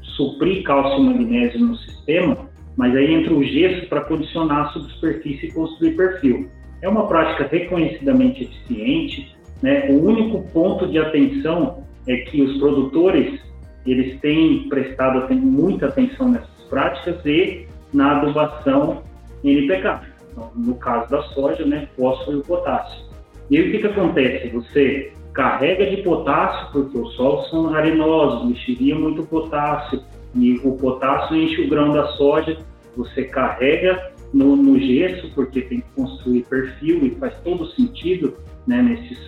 suprir 0.02 0.62
cálcio 0.62 1.00
e 1.00 1.06
magnésio 1.06 1.60
no 1.60 1.76
sistema, 1.76 2.48
mas 2.76 2.94
aí 2.96 3.14
entra 3.14 3.34
o 3.34 3.44
gesso 3.44 3.86
para 3.88 4.02
condicionar 4.02 4.66
a 4.66 4.68
subsuperfície 4.70 5.48
e 5.48 5.52
construir 5.52 5.92
perfil. 5.92 6.48
É 6.82 6.88
uma 6.88 7.06
prática 7.06 7.46
reconhecidamente 7.46 8.44
eficiente, 8.44 9.34
né? 9.62 9.88
O 9.90 10.04
único 10.04 10.42
ponto 10.52 10.86
de 10.86 10.98
atenção 10.98 11.84
é 12.06 12.16
que 12.18 12.42
os 12.42 12.58
produtores 12.58 13.40
eles 13.86 14.18
têm 14.20 14.68
prestado 14.68 15.32
muita 15.34 15.86
atenção 15.86 16.30
nessas 16.30 16.64
práticas 16.68 17.24
e 17.24 17.66
na 17.92 18.18
adubação 18.18 19.02
NPK. 19.42 20.00
Então, 20.32 20.50
no 20.54 20.74
caso 20.74 21.10
da 21.10 21.22
soja, 21.22 21.64
né, 21.64 21.88
fósforo 21.96 22.40
e 22.40 22.42
potássio. 22.42 23.04
E 23.50 23.56
aí 23.56 23.68
o 23.68 23.72
que, 23.72 23.78
que 23.78 23.86
acontece? 23.86 24.48
Você 24.48 25.12
carrega 25.34 25.86
de 25.86 26.02
potássio, 26.02 26.68
porque 26.72 26.96
os 26.96 27.14
solos 27.14 27.50
são 27.50 27.74
arenosos, 27.74 28.48
mexeria 28.48 28.94
muito 28.94 29.24
potássio, 29.24 30.00
e 30.34 30.60
o 30.64 30.76
potássio 30.76 31.36
enche 31.36 31.62
o 31.62 31.68
grão 31.68 31.90
da 31.90 32.06
soja, 32.12 32.56
você 32.96 33.24
carrega 33.24 34.12
no, 34.32 34.56
no 34.56 34.78
gesso, 34.78 35.30
porque 35.34 35.62
tem 35.62 35.80
que 35.80 35.90
construir 35.96 36.44
perfil, 36.44 37.04
e 37.04 37.10
faz 37.16 37.34
todo 37.42 37.66
sentido 37.72 38.34
né, 38.66 38.80
nesses 38.80 39.18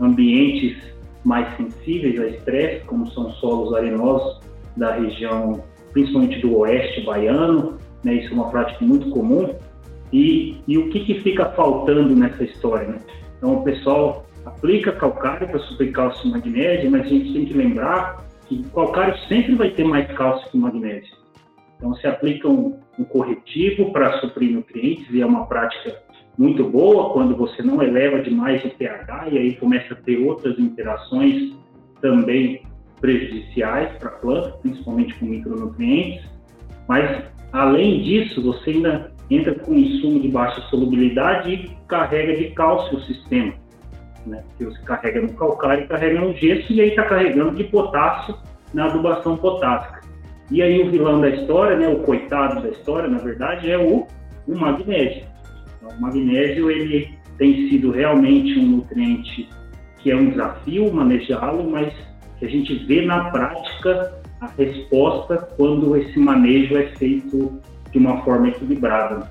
ambientes 0.00 0.76
mais 1.24 1.56
sensíveis 1.56 2.20
a 2.20 2.26
estresse, 2.26 2.84
como 2.84 3.10
são 3.12 3.30
solos 3.32 3.74
arenosos 3.74 4.40
da 4.76 4.92
região 4.92 5.62
principalmente 5.94 6.40
do 6.40 6.58
oeste 6.58 7.00
baiano, 7.02 7.78
né? 8.02 8.14
Isso 8.14 8.32
é 8.32 8.34
uma 8.34 8.50
prática 8.50 8.84
muito 8.84 9.08
comum. 9.10 9.54
E, 10.12 10.58
e 10.66 10.76
o 10.76 10.90
que, 10.90 11.00
que 11.00 11.20
fica 11.20 11.46
faltando 11.52 12.14
nessa 12.14 12.44
história, 12.44 12.88
né? 12.88 12.98
Então, 13.38 13.54
o 13.54 13.64
pessoal 13.64 14.23
aplica 14.56 14.92
calcário 14.92 15.48
para 15.48 15.58
suprir 15.60 15.92
cálcio 15.92 16.28
e 16.28 16.30
magnésio, 16.30 16.90
mas 16.90 17.02
a 17.02 17.08
gente 17.08 17.32
tem 17.32 17.44
que 17.44 17.54
lembrar 17.54 18.24
que 18.46 18.64
o 18.66 18.70
calcário 18.70 19.16
sempre 19.28 19.54
vai 19.54 19.70
ter 19.70 19.84
mais 19.84 20.10
cálcio 20.16 20.50
que 20.50 20.56
magnésio. 20.56 21.14
Então, 21.76 21.94
se 21.96 22.06
aplica 22.06 22.48
um, 22.48 22.78
um 22.98 23.04
corretivo 23.04 23.92
para 23.92 24.20
suprir 24.20 24.52
nutrientes, 24.52 25.06
e 25.10 25.20
é 25.20 25.26
uma 25.26 25.46
prática 25.46 26.02
muito 26.38 26.64
boa 26.64 27.12
quando 27.12 27.36
você 27.36 27.62
não 27.62 27.82
eleva 27.82 28.20
demais 28.20 28.64
o 28.64 28.70
pH 28.70 29.28
e 29.30 29.38
aí 29.38 29.56
começa 29.56 29.94
a 29.94 29.96
ter 29.96 30.18
outras 30.18 30.58
interações 30.58 31.54
também 32.00 32.62
prejudiciais 33.00 33.96
para 33.98 34.08
a 34.08 34.12
planta, 34.12 34.50
principalmente 34.62 35.14
com 35.14 35.26
micronutrientes. 35.26 36.24
Mas, 36.88 37.24
além 37.52 38.02
disso, 38.02 38.42
você 38.42 38.70
ainda 38.70 39.12
entra 39.30 39.54
com 39.54 39.74
insumo 39.74 40.20
de 40.20 40.28
baixa 40.28 40.60
solubilidade 40.62 41.52
e 41.52 41.76
carrega 41.86 42.36
de 42.36 42.50
cálcio 42.50 42.98
o 42.98 43.02
sistema. 43.02 43.54
Né? 44.26 44.42
Que 44.56 44.64
você 44.64 44.80
carrega 44.82 45.20
no 45.20 45.32
calcário 45.34 45.84
e 45.84 45.88
carrega 45.88 46.20
no 46.20 46.32
gesso 46.34 46.72
e 46.72 46.80
aí 46.80 46.88
está 46.90 47.04
carregando 47.04 47.56
de 47.56 47.64
potássio 47.64 48.36
na 48.72 48.86
adubação 48.86 49.36
potássica. 49.36 50.00
E 50.50 50.62
aí 50.62 50.82
o 50.82 50.90
vilão 50.90 51.20
da 51.20 51.28
história, 51.28 51.76
né, 51.76 51.88
o 51.88 52.00
coitado 52.00 52.62
da 52.62 52.68
história, 52.68 53.08
na 53.08 53.18
verdade, 53.18 53.70
é 53.70 53.78
o, 53.78 54.06
o 54.46 54.58
magnésio. 54.58 55.24
Então, 55.76 55.96
o 55.96 56.00
magnésio 56.00 56.70
ele 56.70 57.18
tem 57.38 57.68
sido 57.68 57.90
realmente 57.90 58.58
um 58.58 58.76
nutriente 58.76 59.48
que 59.98 60.10
é 60.10 60.16
um 60.16 60.28
desafio 60.30 60.92
manejá-lo, 60.92 61.70
mas 61.70 61.92
que 62.38 62.44
a 62.44 62.48
gente 62.48 62.74
vê 62.84 63.06
na 63.06 63.30
prática 63.30 64.12
a 64.40 64.46
resposta 64.58 65.48
quando 65.56 65.96
esse 65.96 66.18
manejo 66.18 66.76
é 66.76 66.88
feito 66.98 67.58
de 67.90 67.98
uma 67.98 68.22
forma 68.22 68.48
equilibrada. 68.48 69.30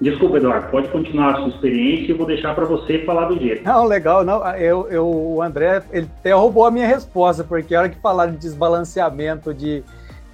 Desculpa, 0.00 0.36
Eduardo, 0.36 0.70
pode 0.70 0.88
continuar 0.88 1.34
a 1.34 1.36
sua 1.38 1.48
experiência 1.48 2.12
e 2.12 2.14
vou 2.14 2.26
deixar 2.26 2.54
para 2.54 2.64
você 2.64 3.00
falar 3.00 3.26
do 3.26 3.38
jeito. 3.38 3.64
Não, 3.64 3.84
legal, 3.84 4.24
não. 4.24 4.46
Eu, 4.54 4.88
eu, 4.88 5.06
o 5.06 5.42
André, 5.42 5.82
ele 5.90 6.08
até 6.20 6.32
roubou 6.32 6.64
a 6.64 6.70
minha 6.70 6.86
resposta, 6.86 7.42
porque 7.42 7.74
a 7.74 7.80
hora 7.80 7.88
que 7.88 8.00
falaram 8.00 8.32
de 8.32 8.38
desbalanceamento 8.38 9.52
de, 9.52 9.82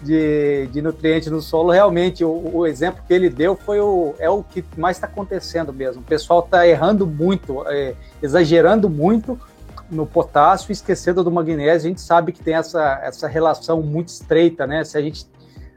de, 0.02 0.66
de 0.70 0.82
nutrientes 0.82 1.30
no 1.30 1.40
solo, 1.40 1.70
realmente 1.70 2.22
o, 2.22 2.50
o, 2.52 2.66
exemplo 2.66 3.02
que 3.08 3.14
ele 3.14 3.30
deu 3.30 3.56
foi 3.56 3.80
o, 3.80 4.14
é 4.18 4.28
o 4.28 4.42
que 4.42 4.62
mais 4.76 4.98
está 4.98 5.06
acontecendo 5.06 5.72
mesmo. 5.72 6.02
O 6.02 6.04
pessoal 6.04 6.40
está 6.40 6.68
errando 6.68 7.06
muito, 7.06 7.64
é, 7.66 7.94
exagerando 8.22 8.90
muito 8.90 9.40
no 9.90 10.04
potássio, 10.04 10.72
esquecendo 10.72 11.24
do 11.24 11.30
magnésio. 11.30 11.86
A 11.86 11.88
gente 11.88 12.02
sabe 12.02 12.32
que 12.32 12.42
tem 12.42 12.54
essa, 12.54 13.00
essa 13.02 13.26
relação 13.26 13.80
muito 13.80 14.08
estreita, 14.08 14.66
né? 14.66 14.84
Se 14.84 14.98
a 14.98 15.00
gente 15.00 15.26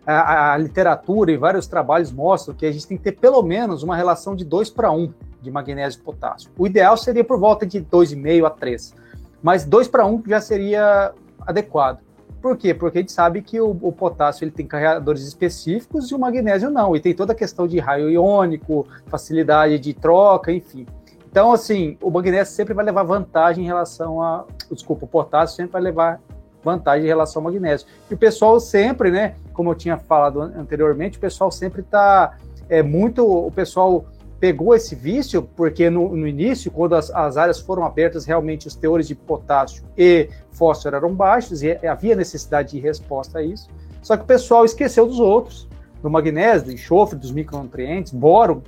a, 0.08 0.54
a, 0.54 0.58
literatura 0.58 1.32
e 1.32 1.38
vários 1.38 1.68
trabalhos 1.68 2.14
mostram 2.14 2.56
que 2.56 2.66
a 2.66 2.72
gente 2.72 2.88
tem 2.88 2.98
que 2.98 3.04
ter 3.04 3.12
pelo 3.12 3.44
menos 3.44 3.84
uma 3.84 3.96
relação 3.96 4.36
de 4.36 4.46
2 4.46 4.70
para 4.70 4.90
1 4.90 5.14
de 5.42 5.52
magnésio 5.52 6.00
e 6.00 6.04
potássio. 6.04 6.50
O 6.58 6.66
ideal 6.66 6.96
seria 6.96 7.26
por 7.26 7.38
volta 7.38 7.66
de 7.66 7.82
2,5 7.82 8.46
a 8.46 8.50
3, 8.50 8.96
mas 9.44 9.66
2 9.66 9.90
para 9.90 10.06
1 10.06 10.24
já 10.26 10.40
seria 10.40 11.14
adequado. 11.46 12.00
Por 12.42 12.56
quê? 12.56 12.74
Porque 12.74 13.00
a 13.00 13.02
gente 13.02 13.12
sabe 13.12 13.42
que 13.42 13.60
o, 13.60 13.72
o, 13.82 13.92
potássio 13.92 14.46
ele 14.46 14.52
tem 14.52 14.66
carregadores 14.66 15.24
específicos 15.24 16.10
e 16.10 16.16
o 16.16 16.20
magnésio 16.20 16.70
não, 16.70 16.96
e 16.96 17.00
tem 17.00 17.14
toda 17.14 17.34
a 17.34 17.36
questão 17.36 17.68
de 17.68 17.78
raio 17.80 18.10
iônico, 18.10 18.88
facilidade 19.08 19.78
de 19.80 19.94
troca, 19.94 20.52
enfim. 20.52 20.86
Então, 21.30 21.52
assim, 21.52 21.98
o 22.02 22.10
magnésio 22.10 22.54
sempre 22.54 22.74
vai 22.74 22.86
levar 22.86 23.04
vantagem 23.04 23.64
em 23.64 23.68
relação 23.68 24.22
a. 24.22 24.46
Desculpa, 24.72 25.06
o 25.06 25.08
potássio 25.08 25.58
sempre 25.58 25.74
vai 25.74 25.82
levar 25.82 26.22
vantagem 26.68 27.06
em 27.06 27.08
relação 27.08 27.40
ao 27.42 27.46
magnésio. 27.46 27.88
E 28.10 28.14
o 28.14 28.18
pessoal 28.18 28.60
sempre, 28.60 29.10
né, 29.10 29.36
como 29.54 29.72
eu 29.72 29.76
tinha 29.76 29.98
falado 29.98 30.42
anteriormente, 30.42 31.18
o 31.18 31.22
pessoal 31.22 31.52
sempre 31.52 31.82
está 31.82 32.38
é, 32.70 32.84
muito. 32.84 33.26
O 33.26 33.52
pessoal 33.52 34.06
pegou 34.40 34.76
esse 34.76 34.94
vício, 34.94 35.42
porque 35.56 35.90
no, 35.90 36.16
no 36.16 36.28
início, 36.28 36.70
quando 36.70 36.96
as, 36.96 37.10
as, 37.10 37.38
áreas 37.38 37.60
foram 37.60 37.84
abertas, 37.84 38.26
realmente 38.26 38.68
os 38.68 38.76
teores 38.76 39.08
de 39.08 39.16
potássio 39.16 39.84
e 39.98 40.30
fósforo 40.52 40.96
eram 40.96 41.14
baixos 41.14 41.64
e 41.64 41.72
havia 41.88 42.16
necessidade 42.16 42.72
de 42.72 42.80
resposta 42.80 43.40
a 43.40 43.44
isso. 43.44 43.68
Só 44.02 44.16
que 44.16 44.24
o 44.24 44.28
pessoal 44.28 44.64
esqueceu 44.64 45.08
dos 45.08 45.20
outros, 45.20 45.68
do 46.02 46.10
magnésio, 46.10 46.68
do 46.68 46.74
enxofre, 46.74 47.18
dos 47.18 47.32
micronutrientes, 47.32 48.14
boro, 48.14 48.64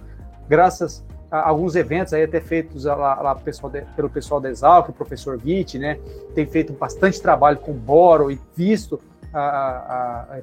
graças 0.47 1.03
alguns 1.31 1.75
eventos 1.75 2.13
aí 2.13 2.23
até 2.23 2.41
feitos 2.41 2.85
lá, 2.85 3.21
lá 3.21 3.35
pessoal 3.35 3.71
de, 3.71 3.81
pelo 3.95 4.09
pessoal 4.09 4.41
da 4.41 4.49
Exalc, 4.49 4.89
o 4.89 4.93
professor 4.93 5.39
Witt, 5.43 5.77
né, 5.77 5.99
tem 6.33 6.45
feito 6.45 6.73
bastante 6.73 7.21
trabalho 7.21 7.57
com 7.57 7.73
boro 7.73 8.31
e 8.31 8.39
visto 8.55 8.99
a, 9.31 9.39
a, 9.39 10.21
a, 10.37 10.41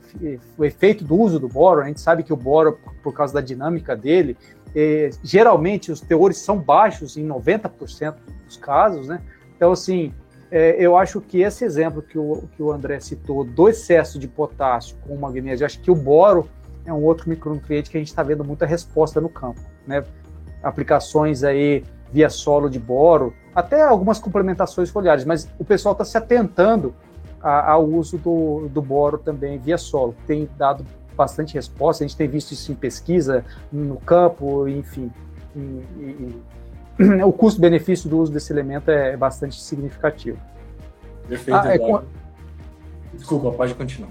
o 0.56 0.64
efeito 0.64 1.04
do 1.04 1.16
uso 1.16 1.40
do 1.40 1.48
boro. 1.48 1.80
A 1.80 1.86
gente 1.86 2.00
sabe 2.00 2.22
que 2.22 2.32
o 2.32 2.36
boro, 2.36 2.78
por 3.02 3.12
causa 3.12 3.34
da 3.34 3.40
dinâmica 3.40 3.96
dele, 3.96 4.36
é, 4.74 5.10
geralmente 5.22 5.90
os 5.90 6.00
teores 6.00 6.38
são 6.38 6.58
baixos 6.58 7.16
em 7.16 7.26
90% 7.26 8.14
dos 8.44 8.56
casos, 8.56 9.08
né? 9.08 9.20
Então, 9.56 9.72
assim, 9.72 10.12
é, 10.50 10.76
eu 10.78 10.96
acho 10.96 11.20
que 11.20 11.40
esse 11.40 11.64
exemplo 11.64 12.02
que 12.02 12.18
o, 12.18 12.44
que 12.54 12.62
o 12.62 12.70
André 12.70 13.00
citou 13.00 13.42
do 13.42 13.68
excesso 13.68 14.18
de 14.18 14.28
potássio 14.28 14.96
com 15.06 15.16
magnésio, 15.16 15.66
acho 15.66 15.80
que 15.80 15.90
o 15.90 15.94
boro 15.94 16.48
é 16.84 16.92
um 16.92 17.02
outro 17.02 17.28
micronutriente 17.28 17.90
que 17.90 17.96
a 17.96 18.00
gente 18.00 18.08
está 18.08 18.22
vendo 18.22 18.44
muita 18.44 18.64
resposta 18.64 19.20
no 19.20 19.28
campo, 19.28 19.60
né? 19.86 20.04
Aplicações 20.66 21.44
aí 21.44 21.84
via 22.12 22.28
solo 22.28 22.68
de 22.68 22.78
boro, 22.78 23.32
até 23.54 23.82
algumas 23.82 24.18
complementações 24.18 24.90
foliares, 24.90 25.24
mas 25.24 25.48
o 25.58 25.64
pessoal 25.64 25.92
está 25.92 26.04
se 26.04 26.16
atentando 26.18 26.94
a, 27.40 27.72
ao 27.72 27.84
uso 27.84 28.18
do, 28.18 28.68
do 28.68 28.82
boro 28.82 29.18
também 29.18 29.58
via 29.58 29.78
solo. 29.78 30.14
Tem 30.26 30.48
dado 30.56 30.84
bastante 31.16 31.54
resposta, 31.54 32.04
a 32.04 32.06
gente 32.06 32.16
tem 32.16 32.28
visto 32.28 32.52
isso 32.52 32.70
em 32.72 32.74
pesquisa, 32.74 33.44
no 33.72 33.96
campo, 33.96 34.68
enfim. 34.68 35.10
E, 35.54 35.58
e, 35.58 36.42
e, 36.98 37.22
o 37.24 37.32
custo-benefício 37.32 38.08
do 38.10 38.18
uso 38.18 38.32
desse 38.32 38.52
elemento 38.52 38.90
é 38.90 39.16
bastante 39.16 39.60
significativo. 39.60 40.38
Perfeito, 41.28 41.58
ah, 41.58 41.74
é, 41.74 41.78
com... 41.78 42.02
Desculpa, 43.14 43.52
pode 43.52 43.74
continuar. 43.74 44.10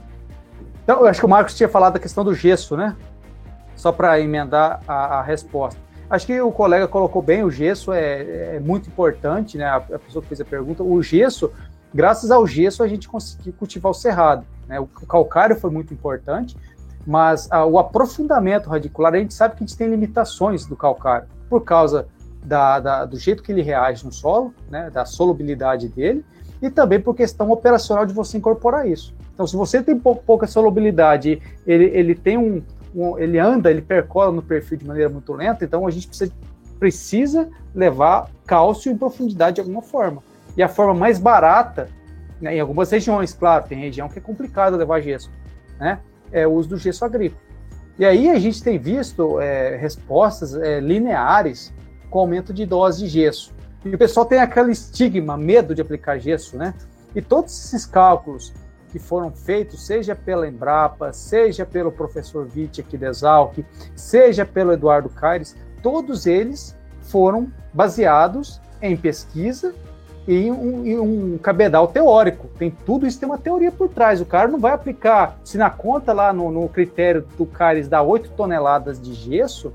Então, 0.84 1.00
eu 1.02 1.08
acho 1.08 1.20
que 1.20 1.26
o 1.26 1.30
Marcos 1.30 1.56
tinha 1.56 1.70
falado 1.70 1.94
da 1.94 2.00
questão 2.00 2.24
do 2.24 2.34
gesso, 2.34 2.76
né? 2.76 2.96
Só 3.76 3.92
para 3.92 4.20
emendar 4.20 4.82
a, 4.88 5.20
a 5.20 5.22
resposta. 5.22 5.85
Acho 6.10 6.28
que 6.28 6.40
o 6.40 6.52
colega 6.52 6.88
colocou 6.88 7.22
bem, 7.22 7.44
o 7.44 7.50
gesso 7.50 7.92
é, 7.92 8.56
é 8.56 8.60
muito 8.60 8.88
importante, 8.88 9.58
né? 9.58 9.66
A, 9.66 9.78
a, 9.78 10.00
pessoa 10.00 10.22
que 10.22 10.28
fez 10.28 10.40
a 10.40 10.46
pergunta, 10.46 10.84
o 10.84 11.02
gesso, 11.02 11.52
graças 11.94 12.30
ao 12.30 12.46
gesso 12.46 12.84
a 12.84 12.88
gente 12.88 13.08
conseguiu 13.08 13.54
cultivar 13.54 13.92
o 13.92 13.96
cerrado, 13.96 14.46
né? 14.68 14.80
O, 14.80 14.84
o 14.84 15.08
calcário 15.08 15.56
foi 15.56 15.72
muito 15.72 15.94
importante, 15.94 16.56
mas 17.08 17.52
a, 17.52 17.66
o 17.66 17.80
aprofundamento 17.80 18.70
radicular, 18.70 19.14
a 19.14 19.18
gente 19.18 19.34
sabe 19.34 19.56
que 19.56 19.64
a 19.64 19.68
gente 19.68 19.78
tem 19.78 19.88
limitações 19.88 20.66
do 20.66 20.76
calcário, 20.76 21.28
por 21.50 21.62
causa 21.64 22.08
da, 22.44 22.80
da, 22.80 23.06
do 23.06 23.18
jeito 23.18 23.42
que 23.42 23.52
ele 23.52 23.64
reage 23.64 24.06
no 24.06 24.12
solo, 24.12 24.54
né? 24.70 24.92
Da 24.92 25.06
solubilidade 25.06 25.90
dele, 25.90 26.24
e 26.62 26.70
também 26.70 27.00
por 27.00 27.16
questão 27.16 27.50
operacional 27.50 28.06
de 28.06 28.14
você 28.14 28.38
incorporar 28.38 28.88
isso. 28.88 29.14
Então, 29.34 29.46
se 29.46 29.56
você 29.56 29.84
tem 29.84 30.00
pouca 30.00 30.48
solubilidade, 30.48 31.42
ele, 31.68 31.86
ele 31.86 32.16
tem 32.16 32.38
um, 32.38 32.64
ele 33.18 33.38
anda, 33.38 33.70
ele 33.70 33.82
percola 33.82 34.32
no 34.32 34.42
perfil 34.42 34.78
de 34.78 34.86
maneira 34.86 35.10
muito 35.10 35.34
lenta, 35.34 35.66
então 35.66 35.86
a 35.86 35.92
gente 35.92 36.08
precisa, 36.08 36.32
precisa 36.80 37.50
levar 37.74 38.30
cálcio 38.46 38.92
em 38.92 38.98
profundidade 38.98 39.56
de 39.56 39.62
alguma 39.62 39.82
forma. 39.82 40.24
E 40.56 40.64
a 40.64 40.68
forma 40.70 40.94
mais 40.94 41.20
barata, 41.20 41.90
né, 42.40 42.56
em 42.56 42.60
algumas 42.60 42.90
regiões, 42.90 43.34
claro, 43.34 43.66
tem 43.68 43.78
região 43.78 44.08
que 44.08 44.20
é 44.20 44.22
complicado 44.22 44.78
levar 44.78 45.02
gesso, 45.02 45.30
né, 45.80 46.00
é 46.32 46.48
o 46.48 46.52
uso 46.52 46.70
do 46.70 46.78
gesso 46.78 47.04
agrícola. 47.04 47.42
E 47.98 48.06
aí 48.06 48.30
a 48.30 48.40
gente 48.40 48.62
tem 48.62 48.78
visto 48.78 49.40
é, 49.40 49.78
respostas 49.78 50.54
é, 50.56 50.80
lineares 50.80 51.74
com 52.10 52.20
aumento 52.20 52.54
de 52.54 52.66
dose 52.66 53.00
de 53.00 53.08
gesso. 53.08 53.54
E 53.84 53.94
o 53.94 53.98
pessoal 53.98 54.26
tem 54.26 54.40
aquele 54.40 54.72
estigma, 54.72 55.38
medo 55.38 55.74
de 55.76 55.82
aplicar 55.82 56.18
gesso, 56.18 56.58
né? 56.58 56.74
E 57.16 57.22
todos 57.22 57.54
esses 57.54 57.86
cálculos 57.86 58.54
que 58.96 59.00
foram 59.00 59.30
feitos, 59.30 59.86
seja 59.86 60.16
pela 60.16 60.48
Embrapa, 60.48 61.12
seja 61.12 61.66
pelo 61.66 61.92
professor 61.92 62.48
Witt 62.56 62.80
aqui 62.80 62.98
da 62.98 63.10
Exalc, 63.10 63.58
seja 63.94 64.46
pelo 64.46 64.72
Eduardo 64.72 65.10
Caires, 65.10 65.54
todos 65.84 66.26
eles 66.26 66.74
foram 67.02 67.52
baseados 67.74 68.62
em 68.82 68.96
pesquisa 68.96 69.76
e 70.26 70.50
um, 70.50 70.86
em 70.86 70.98
um 70.98 71.38
cabedal 71.38 71.90
teórico. 71.90 72.48
Tem 72.58 72.72
tudo 72.72 73.06
isso, 73.06 73.20
tem 73.20 73.28
uma 73.28 73.38
teoria 73.38 73.70
por 73.70 73.90
trás. 73.90 74.22
O 74.22 74.26
cara 74.26 74.48
não 74.48 74.60
vai 74.60 74.72
aplicar, 74.72 75.38
se 75.44 75.58
na 75.58 75.70
conta 75.70 76.14
lá 76.14 76.32
no, 76.32 76.50
no 76.50 76.70
critério 76.70 77.28
do 77.38 77.46
Caires 77.46 77.90
dá 77.90 78.02
8 78.02 78.30
toneladas 78.30 78.98
de 78.98 79.14
gesso, 79.14 79.74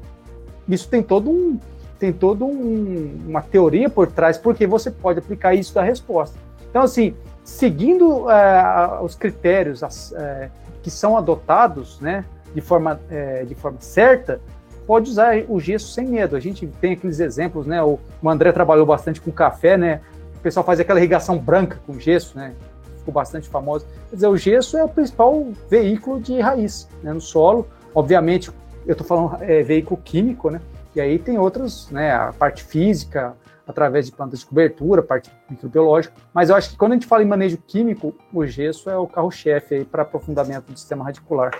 isso 0.66 0.88
tem 0.88 1.02
todo 1.02 1.28
um, 1.30 1.60
tem 1.98 2.10
todo 2.10 2.46
um, 2.46 3.18
uma 3.28 3.42
teoria 3.42 3.90
por 3.90 4.06
trás, 4.06 4.38
porque 4.38 4.66
você 4.66 4.90
pode 4.90 5.18
aplicar 5.18 5.52
isso 5.52 5.74
da 5.74 5.82
resposta. 5.82 6.38
Então, 6.70 6.82
assim, 6.82 7.14
seguindo 7.44 8.26
uh, 8.26 9.02
os 9.02 9.14
critérios 9.14 9.82
uh, 9.82 10.50
que 10.82 10.90
são 10.90 11.16
adotados, 11.16 12.00
né, 12.00 12.24
de 12.54 12.60
forma, 12.60 13.00
uh, 13.10 13.46
de 13.46 13.54
forma 13.54 13.78
certa, 13.80 14.40
pode 14.86 15.10
usar 15.10 15.44
o 15.48 15.60
gesso 15.60 15.92
sem 15.92 16.06
medo. 16.06 16.36
A 16.36 16.40
gente 16.40 16.66
tem 16.80 16.92
aqueles 16.92 17.20
exemplos, 17.20 17.66
né, 17.66 17.82
o, 17.82 17.98
o 18.22 18.30
André 18.30 18.52
trabalhou 18.52 18.86
bastante 18.86 19.20
com 19.20 19.30
café, 19.30 19.76
né, 19.76 20.00
o 20.36 20.40
pessoal 20.40 20.64
faz 20.64 20.80
aquela 20.80 20.98
irrigação 20.98 21.38
branca 21.38 21.78
com 21.86 21.98
gesso, 21.98 22.36
né, 22.36 22.54
ficou 22.98 23.12
bastante 23.12 23.48
famoso. 23.48 23.86
Quer 24.08 24.16
dizer, 24.16 24.28
o 24.28 24.36
gesso 24.36 24.76
é 24.76 24.84
o 24.84 24.88
principal 24.88 25.46
veículo 25.68 26.20
de 26.20 26.40
raiz 26.40 26.88
né, 27.02 27.12
no 27.12 27.20
solo. 27.20 27.66
Obviamente, 27.94 28.50
eu 28.86 28.92
estou 28.92 29.06
falando 29.06 29.42
é, 29.42 29.62
veículo 29.62 30.00
químico, 30.02 30.50
né, 30.50 30.60
e 30.94 31.00
aí 31.00 31.18
tem 31.18 31.38
outros, 31.38 31.90
né, 31.90 32.12
a 32.12 32.32
parte 32.32 32.64
física, 32.64 33.34
através 33.70 34.06
de 34.06 34.12
plantas 34.12 34.40
de 34.40 34.46
cobertura, 34.46 35.02
parte 35.02 35.30
microbiológica. 35.48 36.14
Mas 36.34 36.50
eu 36.50 36.56
acho 36.56 36.70
que 36.70 36.76
quando 36.76 36.92
a 36.92 36.94
gente 36.96 37.06
fala 37.06 37.22
em 37.22 37.26
manejo 37.26 37.56
químico, 37.66 38.14
o 38.32 38.46
gesso 38.46 38.90
é 38.90 38.96
o 38.96 39.06
carro-chefe 39.06 39.76
aí 39.76 39.84
para 39.84 40.02
aprofundamento 40.02 40.70
do 40.70 40.78
sistema 40.78 41.04
radicular. 41.04 41.52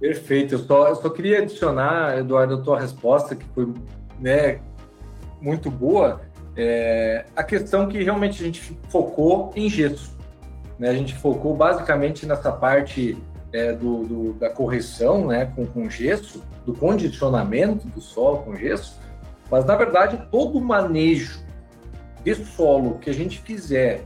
Perfeito. 0.00 0.54
Eu 0.54 0.58
só, 0.60 0.88
eu 0.88 0.96
só 0.96 1.10
queria 1.10 1.38
adicionar, 1.38 2.18
Eduardo, 2.18 2.54
a 2.54 2.60
tua 2.60 2.80
resposta, 2.80 3.34
que 3.34 3.44
foi 3.46 3.72
né, 4.20 4.60
muito 5.40 5.70
boa, 5.70 6.20
é 6.56 7.24
a 7.36 7.42
questão 7.42 7.88
que 7.88 8.02
realmente 8.02 8.42
a 8.42 8.46
gente 8.46 8.76
focou 8.88 9.52
em 9.54 9.68
gesso. 9.68 10.16
Né? 10.78 10.88
A 10.88 10.94
gente 10.94 11.14
focou 11.14 11.54
basicamente 11.54 12.26
nessa 12.26 12.52
parte 12.52 13.16
é, 13.52 13.72
do, 13.72 14.04
do, 14.04 14.32
da 14.34 14.50
correção 14.50 15.26
né, 15.26 15.46
com, 15.54 15.66
com 15.66 15.88
gesso, 15.88 16.42
do 16.66 16.74
condicionamento 16.74 17.86
do 17.88 18.00
solo 18.00 18.38
com 18.38 18.56
gesso, 18.56 18.98
mas 19.50 19.64
na 19.64 19.76
verdade 19.76 20.26
todo 20.30 20.58
o 20.58 20.64
manejo 20.64 21.40
de 22.24 22.34
solo 22.34 22.98
que 22.98 23.10
a 23.10 23.14
gente 23.14 23.40
fizer 23.40 24.04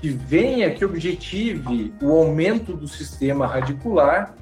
que 0.00 0.08
venha, 0.08 0.70
que 0.70 0.84
objetive 0.84 1.92
o 2.00 2.10
aumento 2.10 2.72
do 2.72 2.88
sistema 2.88 3.46
radicular, 3.46 4.34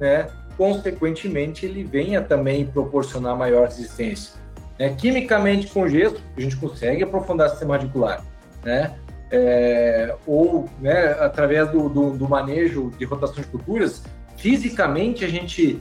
né, 0.00 0.28
consequentemente 0.56 1.66
ele 1.66 1.84
venha 1.84 2.22
também 2.22 2.64
proporcionar 2.66 3.36
maior 3.36 3.66
resistência. 3.66 4.40
É, 4.78 4.88
quimicamente 4.88 5.68
com 5.68 5.86
gesso, 5.86 6.16
a 6.36 6.40
gente 6.40 6.56
consegue 6.56 7.02
aprofundar 7.04 7.48
o 7.48 7.50
sistema 7.50 7.76
radicular, 7.76 8.24
né? 8.64 8.94
É, 9.30 10.14
ou 10.26 10.68
né, 10.78 11.16
através 11.18 11.70
do, 11.70 11.88
do, 11.88 12.10
do, 12.10 12.28
manejo 12.28 12.90
de 12.98 13.04
rotação 13.04 13.36
de 13.36 13.48
culturas, 13.48 14.02
fisicamente 14.36 15.24
a 15.24 15.28
gente 15.28 15.80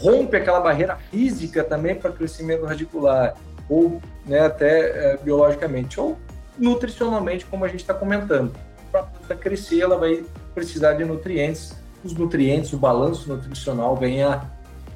rompe 0.00 0.36
aquela 0.36 0.60
barreira 0.60 0.96
física 0.96 1.62
também 1.62 1.94
para 1.94 2.10
crescimento 2.10 2.64
radicular, 2.64 3.36
ou 3.68 4.00
né, 4.26 4.40
até 4.40 5.12
é, 5.12 5.16
biologicamente, 5.16 6.00
ou 6.00 6.16
nutricionalmente, 6.58 7.46
como 7.46 7.64
a 7.64 7.68
gente 7.68 7.80
está 7.80 7.94
comentando. 7.94 8.54
Para 8.90 9.00
a 9.00 9.04
planta 9.04 9.34
crescer, 9.36 9.80
ela 9.80 9.96
vai 9.96 10.24
precisar 10.54 10.94
de 10.94 11.04
nutrientes, 11.04 11.76
os 12.04 12.14
nutrientes, 12.14 12.72
o 12.72 12.78
balanço 12.78 13.28
nutricional 13.28 13.96
vem 13.96 14.22
a, 14.22 14.44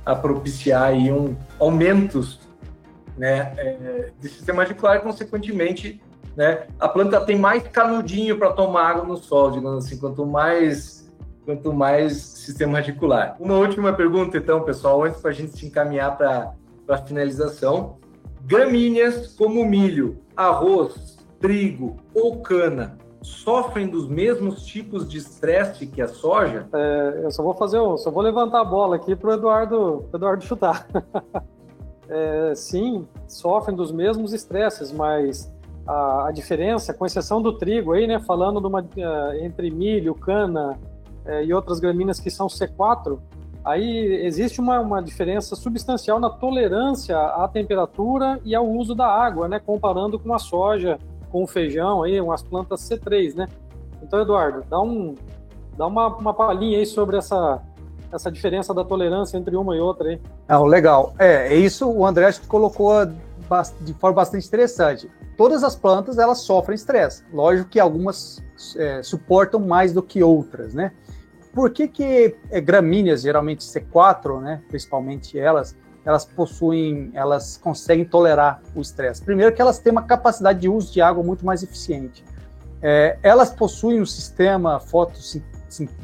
a 0.05 0.15
propiciar 0.15 0.85
aí 0.85 1.13
um 1.13 1.37
aumentos 1.59 2.41
né, 3.17 3.53
é, 3.57 4.11
de 4.21 4.29
sistema 4.29 4.63
radicular 4.63 4.97
e, 4.97 5.01
consequentemente, 5.01 6.01
né, 6.37 6.67
a 6.81 6.89
planta 6.89 7.21
tem 7.21 7.39
mais 7.39 7.63
canudinho 7.69 8.39
para 8.39 8.53
tomar 8.53 8.91
água 8.91 9.05
no 9.05 9.17
solo, 9.17 9.53
digamos 9.53 9.85
assim, 9.85 9.99
quanto 9.99 10.25
mais, 10.25 11.11
quanto 11.45 11.73
mais 11.73 12.17
sistema 12.17 12.79
radicular. 12.79 13.37
Uma 13.39 13.57
última 13.57 13.93
pergunta, 13.93 14.37
então, 14.39 14.63
pessoal, 14.63 15.05
antes 15.05 15.21
para 15.21 15.31
a 15.31 15.35
gente 15.35 15.57
se 15.57 15.67
encaminhar 15.67 16.17
para 16.17 16.53
a 16.89 16.99
finalização. 16.99 17.99
Gramíneas 18.45 19.35
como 19.37 19.65
milho, 19.65 20.19
arroz, 20.37 21.19
trigo 21.41 21.97
ou 22.15 22.41
cana 22.41 22.99
sofrem 23.23 23.87
dos 23.87 24.09
mesmos 24.09 24.65
tipos 24.65 25.09
de 25.09 25.19
estresse 25.19 25.87
que 25.87 26.03
a 26.03 26.09
soja? 26.09 26.67
É, 26.73 27.21
eu 27.23 27.31
só 27.31 27.43
vou 27.43 27.55
fazer, 27.55 27.79
só 27.99 28.11
vou 28.11 28.23
levantar 28.23 28.61
a 28.61 28.65
bola 28.65 28.97
aqui 28.97 29.15
para 29.15 29.31
o 29.31 29.33
Eduardo, 29.33 30.05
Eduardo 30.13 30.45
chutar. 30.45 30.87
é, 32.09 32.53
sim, 32.55 33.07
sofrem 33.29 33.77
dos 33.77 33.93
mesmos 33.93 34.33
estresses, 34.33 34.93
mas 34.93 35.53
a, 35.87 36.29
a, 36.29 36.33
diferença, 36.33 36.93
com 36.93 37.07
exceção 37.07 37.41
do 37.41 37.57
trigo 37.57 37.93
aí, 37.93 38.07
né, 38.07 38.19
falando 38.21 38.61
de 38.61 38.67
uma, 38.67 38.81
uh, 38.81 39.35
entre 39.41 39.71
milho, 39.71 40.15
cana 40.15 40.79
uh, 41.25 41.43
e 41.45 41.55
outras 41.55 41.79
gramíneas 41.79 42.19
que 42.19 42.31
são 42.31 42.49
C4, 42.49 43.19
aí 43.65 44.25
existe 44.25 44.61
uma, 44.61 44.81
uma 44.81 45.03
diferença 45.03 45.55
substancial 45.57 46.19
na 46.19 46.31
tolerância 46.31 47.19
à 47.19 47.49
temperatura 47.49 48.41
e 48.45 48.55
ao 48.55 48.69
uso 48.69 48.95
da 48.95 49.07
água, 49.07 49.49
né, 49.49 49.61
comparando 49.65 50.19
com 50.19 50.33
a 50.35 50.39
soja, 50.39 50.99
com 51.31 51.43
o 51.43 51.47
feijão 51.47 52.03
aí, 52.03 52.21
umas 52.21 52.43
plantas 52.43 52.81
C3, 52.81 53.35
né? 53.35 53.49
Então, 54.03 54.21
Eduardo, 54.21 54.65
dá 54.69 54.81
um 54.81 55.15
dá 55.77 55.87
uma, 55.87 56.09
uma 56.09 56.35
palhinha 56.35 56.79
aí 56.79 56.87
sobre 56.87 57.17
essa 57.17 57.63
essa 58.13 58.31
diferença 58.31 58.75
da 58.75 58.85
tolerância 58.85 59.39
entre 59.39 59.57
uma 59.57 59.75
e 59.75 59.81
outra 59.81 60.11
aí. 60.11 60.21
Não, 60.47 60.67
legal. 60.67 61.15
É, 61.19 61.55
é 61.55 61.57
isso 61.57 61.91
o 61.91 62.05
André 62.05 62.31
colocou 62.47 63.07
de 63.81 63.95
forma 63.95 64.17
bastante 64.17 64.47
interessante. 64.47 65.11
Todas 65.37 65.65
as 65.65 65.75
plantas 65.75 66.19
elas 66.19 66.39
sofrem 66.41 66.75
estresse. 66.75 67.25
Lógico 67.33 67.71
que 67.71 67.81
algumas 67.81 68.43
é, 68.77 69.03
suportam 69.03 69.61
mais 69.61 69.93
do 69.93 70.03
que 70.03 70.23
outras, 70.23 70.75
né? 70.75 70.93
Por 71.53 71.71
que, 71.71 71.87
que 71.87 72.35
é, 72.51 72.61
gramíneas, 72.61 73.23
geralmente 73.23 73.61
C4, 73.61 74.41
né, 74.41 74.63
principalmente 74.69 75.39
elas, 75.39 75.77
elas 76.05 76.25
possuem, 76.25 77.11
elas 77.13 77.59
conseguem 77.59 78.05
tolerar 78.05 78.63
o 78.75 78.81
estresse? 78.81 79.23
Primeiro 79.23 79.55
que 79.55 79.61
elas 79.61 79.79
têm 79.79 79.93
uma 79.93 80.03
capacidade 80.03 80.61
de 80.61 80.69
uso 80.69 80.93
de 80.93 81.01
água 81.01 81.23
muito 81.23 81.45
mais 81.45 81.63
eficiente. 81.63 82.25
É, 82.81 83.19
elas 83.23 83.51
possuem 83.51 84.01
um 84.01 84.07
sistema 84.07 84.81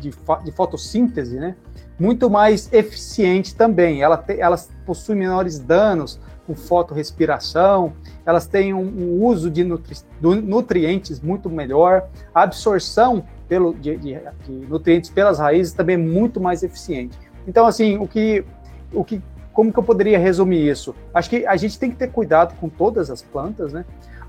de, 0.00 0.12
de 0.44 0.52
fotossíntese, 0.52 1.36
né, 1.36 1.56
muito 1.98 2.28
mais 2.28 2.70
eficiente 2.72 3.54
também. 3.54 4.02
Ela 4.02 4.18
te, 4.18 4.38
elas 4.38 4.70
possuem 4.84 5.18
menores 5.18 5.58
danos 5.58 6.20
com 6.46 6.54
fotorrespiração, 6.54 7.92
elas 8.24 8.46
têm 8.46 8.72
um, 8.72 8.80
um 8.80 9.24
uso 9.24 9.50
de 9.50 9.64
nutri, 9.64 9.96
nutrientes 10.20 11.20
muito 11.20 11.50
melhor, 11.50 12.08
a 12.34 12.42
absorção 12.42 13.24
pelo, 13.48 13.74
de, 13.74 13.96
de, 13.96 14.20
de, 14.44 14.52
nutrientes 14.68 15.10
pelas 15.10 15.38
raízes 15.38 15.72
também 15.72 15.94
é 15.94 15.98
muito 15.98 16.40
mais 16.40 16.62
eficiente. 16.62 17.18
Então, 17.46 17.66
assim, 17.66 17.96
o 17.96 18.06
que, 18.06 18.44
o 18.92 19.02
que, 19.02 19.22
como 19.52 19.72
que 19.72 19.78
eu 19.78 19.82
poderia 19.82 20.18
resumir 20.18 20.68
isso? 20.68 20.94
Acho 21.12 21.30
que 21.30 21.46
a 21.46 21.56
gente 21.56 21.78
tem 21.78 21.90
que 21.90 21.96
ter 21.96 22.08
cuidado 22.12 22.54
com 22.60 22.68
todas 22.68 23.10
as 23.10 23.22
plantas, 23.22 23.72
né? 23.72 23.84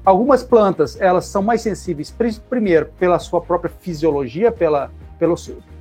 Algumas 0.06 0.42
plantas, 0.42 1.00
elas 1.00 1.26
são 1.26 1.44
mais 1.44 1.62
sensíveis, 1.62 2.10
primeiro, 2.50 2.88
pela 2.98 3.20
sua 3.20 3.42
própria 3.42 3.70
fisiologia, 3.70 4.52
pela, 4.52 4.90
pelo, 5.20 5.36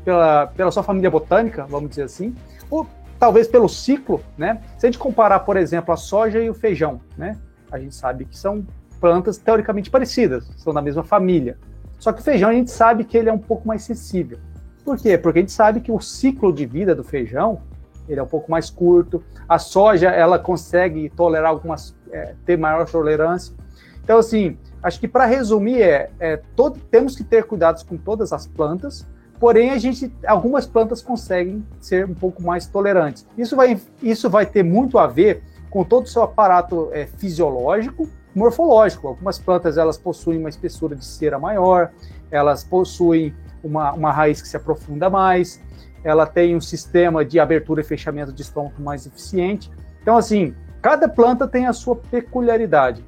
pela, 0.05 0.47
pela 0.49 0.71
sua 0.73 0.83
família 0.83 1.11
botânica, 1.11 1.65
vamos 1.67 1.91
dizer 1.91 2.03
assim, 2.03 2.35
ou 2.69 2.87
talvez 3.19 3.47
pelo 3.47 3.69
ciclo, 3.69 4.21
né? 4.37 4.61
Se 4.77 4.87
a 4.87 4.91
gente 4.91 4.99
comparar, 4.99 5.41
por 5.41 5.57
exemplo, 5.57 5.95
a 5.95 5.97
soja 5.97 6.41
e 6.41 6.51
o 6.51 6.55
feijão, 6.55 7.01
né? 7.17 7.37
A 7.71 7.79
gente 7.79 7.95
sabe 7.95 8.25
que 8.25 8.37
são 8.37 8.67
plantas 9.01 9.39
teoricamente 9.39 9.91
parecidas, 9.91 10.51
são 10.57 10.75
da 10.75 10.83
mesma 10.83 11.05
família. 11.05 11.57
Só 11.99 12.13
que 12.13 12.21
o 12.21 12.25
feijão 12.25 12.51
a 12.51 12.53
gente 12.53 12.71
sabe 12.71 13.05
que 13.05 13.17
ele 13.17 13.29
é 13.29 13.33
um 13.33 13.39
pouco 13.39 13.67
mais 13.67 13.83
sensível. 13.83 14.39
Por 14.85 14.97
quê? 14.97 15.19
Porque 15.19 15.39
a 15.39 15.43
gente 15.43 15.53
sabe 15.53 15.81
que 15.81 15.93
o 15.93 16.01
ciclo 16.01 16.53
de 16.53 16.65
vida 16.65 16.95
do 16.95 17.05
feijão 17.05 17.61
ele 18.09 18.19
é 18.19 18.23
um 18.23 18.29
pouco 18.29 18.51
mais 18.51 18.71
curto. 18.71 19.23
A 19.49 19.59
soja 19.59 20.09
ela 20.09 20.39
consegue 20.39 21.11
tolerar 21.11 21.51
algumas, 21.51 21.95
é, 22.11 22.35
ter 22.47 22.57
maior 22.57 22.89
tolerância. 22.89 23.55
Então 24.03 24.19
assim, 24.19 24.57
acho 24.83 24.99
que 24.99 25.07
para 25.07 25.27
resumir 25.27 25.83
é, 25.83 26.11
é 26.19 26.37
todo, 26.57 26.79
temos 26.91 27.15
que 27.15 27.25
ter 27.25 27.45
cuidados 27.45 27.83
com 27.83 27.97
todas 27.97 28.33
as 28.33 28.47
plantas, 28.47 29.07
Porém, 29.39 29.71
a 29.71 29.79
gente, 29.79 30.13
algumas 30.27 30.67
plantas 30.67 31.01
conseguem 31.01 31.65
ser 31.81 32.07
um 32.07 32.15
pouco 32.15 32.43
mais 32.43 32.67
tolerantes. 32.67 33.27
Isso 33.37 33.55
vai, 33.55 33.81
isso 34.03 34.29
vai 34.29 34.45
ter 34.45 34.65
muito 34.65 34.99
a 34.99 35.07
ver 35.07 35.43
com 35.71 35.85
todo 35.85 36.07
o 36.07 36.09
seu 36.09 36.23
aparato 36.23 36.89
é, 36.93 37.07
fisiológico, 37.07 38.09
morfológico. 38.39 39.09
Algumas 39.09 39.39
plantas 39.39 39.77
elas 39.77 39.99
possuem 39.99 40.39
uma 40.39 40.49
espessura 40.49 40.95
de 40.95 41.05
cera 41.05 41.39
maior, 41.39 41.91
elas 42.31 42.65
possuem 42.65 43.35
uma, 43.63 43.93
uma 43.93 44.13
raiz 44.13 44.41
que 44.41 44.49
se 44.49 44.57
aprofunda 44.57 45.11
mais, 45.11 45.61
ela 46.05 46.27
tem 46.27 46.57
um 46.57 46.61
sistema 46.61 47.25
de 47.25 47.41
abertura 47.41 47.81
e 47.81 47.85
fechamento 47.85 48.33
de 48.33 48.43
estômago 48.43 48.81
mais 48.81 49.07
eficiente. 49.07 49.71
Então, 50.01 50.17
assim, 50.17 50.55
cada 50.81 51.09
planta 51.09 51.47
tem 51.47 51.67
a 51.67 51.73
sua 51.73 51.97
peculiaridade. 51.97 53.05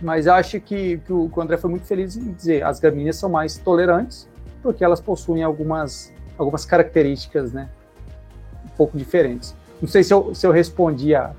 Mas 0.00 0.26
acho 0.26 0.60
que, 0.60 0.98
que 0.98 1.12
o 1.12 1.30
André 1.36 1.56
foi 1.56 1.70
muito 1.70 1.86
feliz 1.86 2.16
em 2.16 2.32
dizer 2.32 2.64
as 2.64 2.78
gramíneas 2.78 3.16
são 3.16 3.28
mais 3.28 3.58
tolerantes 3.58 4.28
porque 4.62 4.84
elas 4.84 5.00
possuem 5.00 5.42
algumas, 5.42 6.12
algumas 6.36 6.64
características 6.64 7.52
né, 7.52 7.68
um 8.64 8.76
pouco 8.76 8.96
diferentes. 8.96 9.54
Não 9.80 9.88
sei 9.88 10.02
se 10.02 10.12
eu, 10.12 10.34
se 10.34 10.46
eu 10.46 10.50
respondi 10.50 11.14
a, 11.14 11.32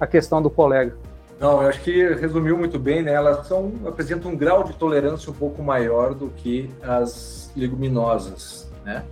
a 0.00 0.06
questão 0.06 0.42
do 0.42 0.50
colega. 0.50 0.96
Não, 1.38 1.62
eu 1.62 1.68
acho 1.68 1.80
que 1.82 2.14
resumiu 2.14 2.58
muito 2.58 2.78
bem, 2.78 3.02
né? 3.02 3.12
Elas 3.12 3.46
são, 3.46 3.72
apresentam 3.86 4.32
um 4.32 4.36
grau 4.36 4.64
de 4.64 4.72
tolerância 4.74 5.30
um 5.30 5.34
pouco 5.34 5.62
maior 5.62 6.14
do 6.14 6.28
que 6.30 6.70
as 6.82 7.52
leguminosas, 7.56 8.68
né? 8.84 9.04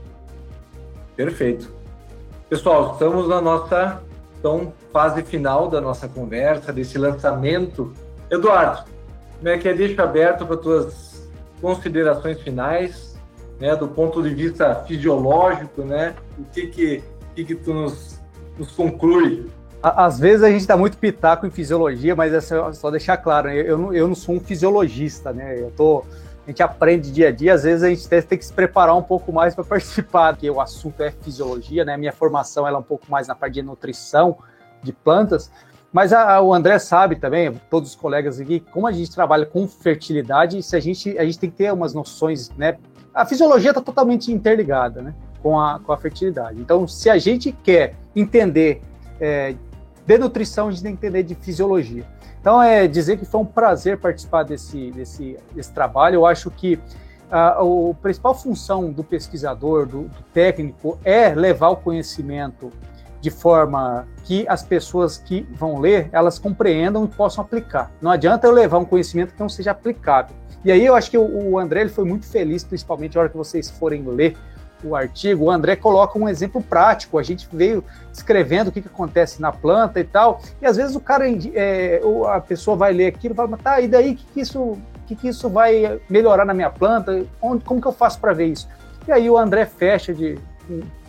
Perfeito. 1.14 1.72
Pessoal, 2.49 2.93
estamos 2.93 3.29
na 3.29 3.41
nossa 3.41 4.03
então, 4.39 4.72
fase 4.93 5.22
final 5.22 5.68
da 5.68 5.81
nossa 5.81 6.09
conversa, 6.09 6.72
desse 6.72 6.99
lançamento. 6.99 7.93
Eduardo, 8.31 8.85
como 9.37 9.49
é 9.49 9.59
que 9.59 9.68
é? 9.68 9.74
Deixa 9.74 10.03
aberto 10.03 10.47
para 10.47 10.57
tuas 10.57 11.29
considerações 11.61 12.41
finais 12.43 13.16
né, 13.59 13.74
do 13.74 13.89
ponto 13.89 14.22
de 14.22 14.35
vista 14.35 14.74
fisiológico, 14.87 15.83
né? 15.83 16.14
O 16.39 16.45
que 16.45 16.66
que, 16.66 17.05
que, 17.35 17.45
que 17.45 17.55
tu 17.55 17.72
nos, 17.72 18.20
nos 18.59 18.70
conclui? 18.72 19.51
Às 19.95 20.18
vezes 20.18 20.43
a 20.43 20.51
gente 20.51 20.66
dá 20.66 20.76
muito 20.76 20.99
pitaco 20.99 21.47
em 21.47 21.51
fisiologia, 21.51 22.16
mas 22.16 22.32
é 22.32 22.41
só, 22.41 22.91
deixar 22.91 23.16
claro, 23.18 23.49
né? 23.49 23.57
eu, 23.57 23.78
não, 23.78 23.95
eu 23.95 24.09
não 24.09 24.14
sou 24.14 24.34
um 24.34 24.41
fisiologista, 24.41 25.32
né? 25.32 25.61
Eu 25.61 25.70
tô, 25.70 26.03
a 26.45 26.51
gente 26.51 26.61
aprende 26.62 27.12
dia 27.12 27.28
a 27.28 27.30
dia, 27.30 27.55
às 27.55 27.62
vezes 27.62 27.84
a 27.84 27.89
gente 27.89 28.09
tem 28.26 28.39
que 28.39 28.45
se 28.45 28.53
preparar 28.53 28.97
um 28.97 29.03
pouco 29.03 29.32
mais 29.32 29.55
para 29.55 29.62
participar, 29.64 30.32
porque 30.32 30.51
o 30.51 30.61
assunto 30.61 31.03
é 31.03 31.12
fisiologia, 31.12 31.84
né? 31.84 31.97
Minha 31.97 32.12
formação 32.12 32.66
ela 32.66 32.78
é 32.78 32.80
um 32.80 32.84
pouco 32.84 33.05
mais 33.09 33.28
na 33.28 33.34
parte 33.34 33.55
de 33.55 33.62
nutrição 33.62 34.39
de 34.82 34.93
plantas, 34.93 35.53
mas 35.93 36.12
a, 36.12 36.34
a, 36.34 36.43
o 36.43 36.53
André 36.53 36.78
sabe 36.80 37.14
também, 37.14 37.53
todos 37.70 37.91
os 37.91 37.97
colegas 37.97 38.41
aqui, 38.41 38.59
como 38.59 38.89
a 38.89 38.93
gente 38.93 39.11
trabalha 39.14 39.47
com 39.47 39.68
fertilidade, 39.68 40.62
se 40.62 40.74
a 40.74 40.80
gente, 40.80 41.16
a 41.16 41.24
gente 41.24 41.39
tem 41.39 41.49
que 41.49 41.57
ter 41.57 41.72
umas 41.72 41.95
noções, 41.95 42.51
né? 42.51 42.76
a 43.16 43.24
fisiologia 43.24 43.70
está 43.70 43.80
totalmente 43.80 44.30
interligada 44.30 45.01
né, 45.01 45.14
com, 45.43 45.59
a, 45.59 45.80
com 45.80 45.91
a 45.91 45.97
fertilidade. 45.97 46.61
Então, 46.61 46.87
se 46.87 47.09
a 47.09 47.16
gente 47.16 47.51
quer 47.51 47.95
entender 48.14 48.82
é, 49.18 49.55
de 50.07 50.19
nutrição, 50.19 50.69
a 50.69 50.71
gente 50.71 50.83
tem 50.83 50.95
que 50.95 51.07
entender 51.07 51.25
de 51.25 51.35
fisiologia. 51.35 52.05
Então, 52.41 52.63
é 52.63 52.87
dizer 52.87 53.19
que 53.19 53.25
foi 53.25 53.41
um 53.41 53.45
prazer 53.45 53.99
participar 53.99 54.45
desse, 54.45 54.93
desse, 54.93 55.37
desse 55.53 55.73
trabalho. 55.73 56.17
Eu 56.17 56.27
acho 56.27 56.51
que 56.51 56.79
a, 57.31 57.59
a 57.59 57.95
principal 58.01 58.35
função 58.35 58.93
do 58.93 59.03
pesquisador, 59.03 59.85
do, 59.85 60.03
do 60.03 60.23
técnico, 60.33 60.97
é 61.05 61.35
levar 61.35 61.71
o 61.71 61.77
conhecimento 61.77 62.71
de 63.21 63.31
forma 63.31 64.07
que 64.23 64.47
as 64.49 64.63
pessoas 64.63 65.19
que 65.19 65.45
vão 65.53 65.81
ler, 65.81 66.09
elas 66.13 66.39
compreendam 66.39 67.05
e 67.05 67.09
possam 67.09 67.43
aplicar. 67.43 67.91
Não 68.01 68.13
adianta 68.13 68.47
eu 68.47 68.53
levar 68.53 68.79
um 68.79 68.85
conhecimento 68.85 69.35
que 69.35 69.41
não 69.41 69.49
seja 69.49 69.73
aplicável. 69.73 70.37
E 70.65 70.71
aí 70.71 70.85
eu 70.85 70.95
acho 70.95 71.11
que 71.11 71.19
o, 71.19 71.51
o 71.51 71.59
André 71.59 71.81
ele 71.81 71.91
foi 71.91 72.05
muito 72.05 72.27
feliz, 72.27 72.63
principalmente 72.63 73.17
na 73.17 73.23
hora 73.23 73.31
que 73.31 73.37
vocês 73.37 73.69
forem 73.69 74.05
ler 74.05 74.37
o 74.85 74.95
artigo, 74.95 75.45
o 75.47 75.51
André 75.51 75.77
coloca 75.77 76.18
um 76.18 76.29
exemplo 76.29 76.62
prático. 76.62 77.18
A 77.18 77.22
gente 77.22 77.49
veio 77.53 77.85
escrevendo 78.12 78.68
o 78.68 78.72
que, 78.72 78.83
que 78.83 78.89
acontece 78.89 79.41
na 79.41 79.53
planta 79.53 80.01
e 80.01 80.05
tal, 80.05 80.41
e 80.61 80.66
às 80.66 80.77
vezes 80.77 80.97
o 80.97 81.01
cara, 81.01 81.24
é, 81.55 82.01
a 82.29 82.41
pessoa 82.41 82.77
vai 82.77 82.93
ler 82.93 83.07
aquilo 83.07 83.35
e 83.35 83.37
fala, 83.37 83.57
tá, 83.57 83.81
e 83.81 83.89
daí 83.89 84.12
o 84.12 84.16
que, 84.16 84.24
que, 84.35 84.41
isso, 84.41 84.79
que, 85.07 85.16
que 85.16 85.29
isso 85.29 85.49
vai 85.49 86.01
melhorar 86.09 86.45
na 86.45 86.55
minha 86.55 86.70
planta? 86.70 87.24
Onde, 87.41 87.64
como 87.64 87.81
que 87.81 87.87
eu 87.87 87.93
faço 87.93 88.20
para 88.20 88.33
ver 88.33 88.47
isso? 88.47 88.68
E 89.07 89.12
aí 89.12 89.31
o 89.31 89.39
André 89.39 89.66
fecha 89.66 90.12
de 90.12 90.39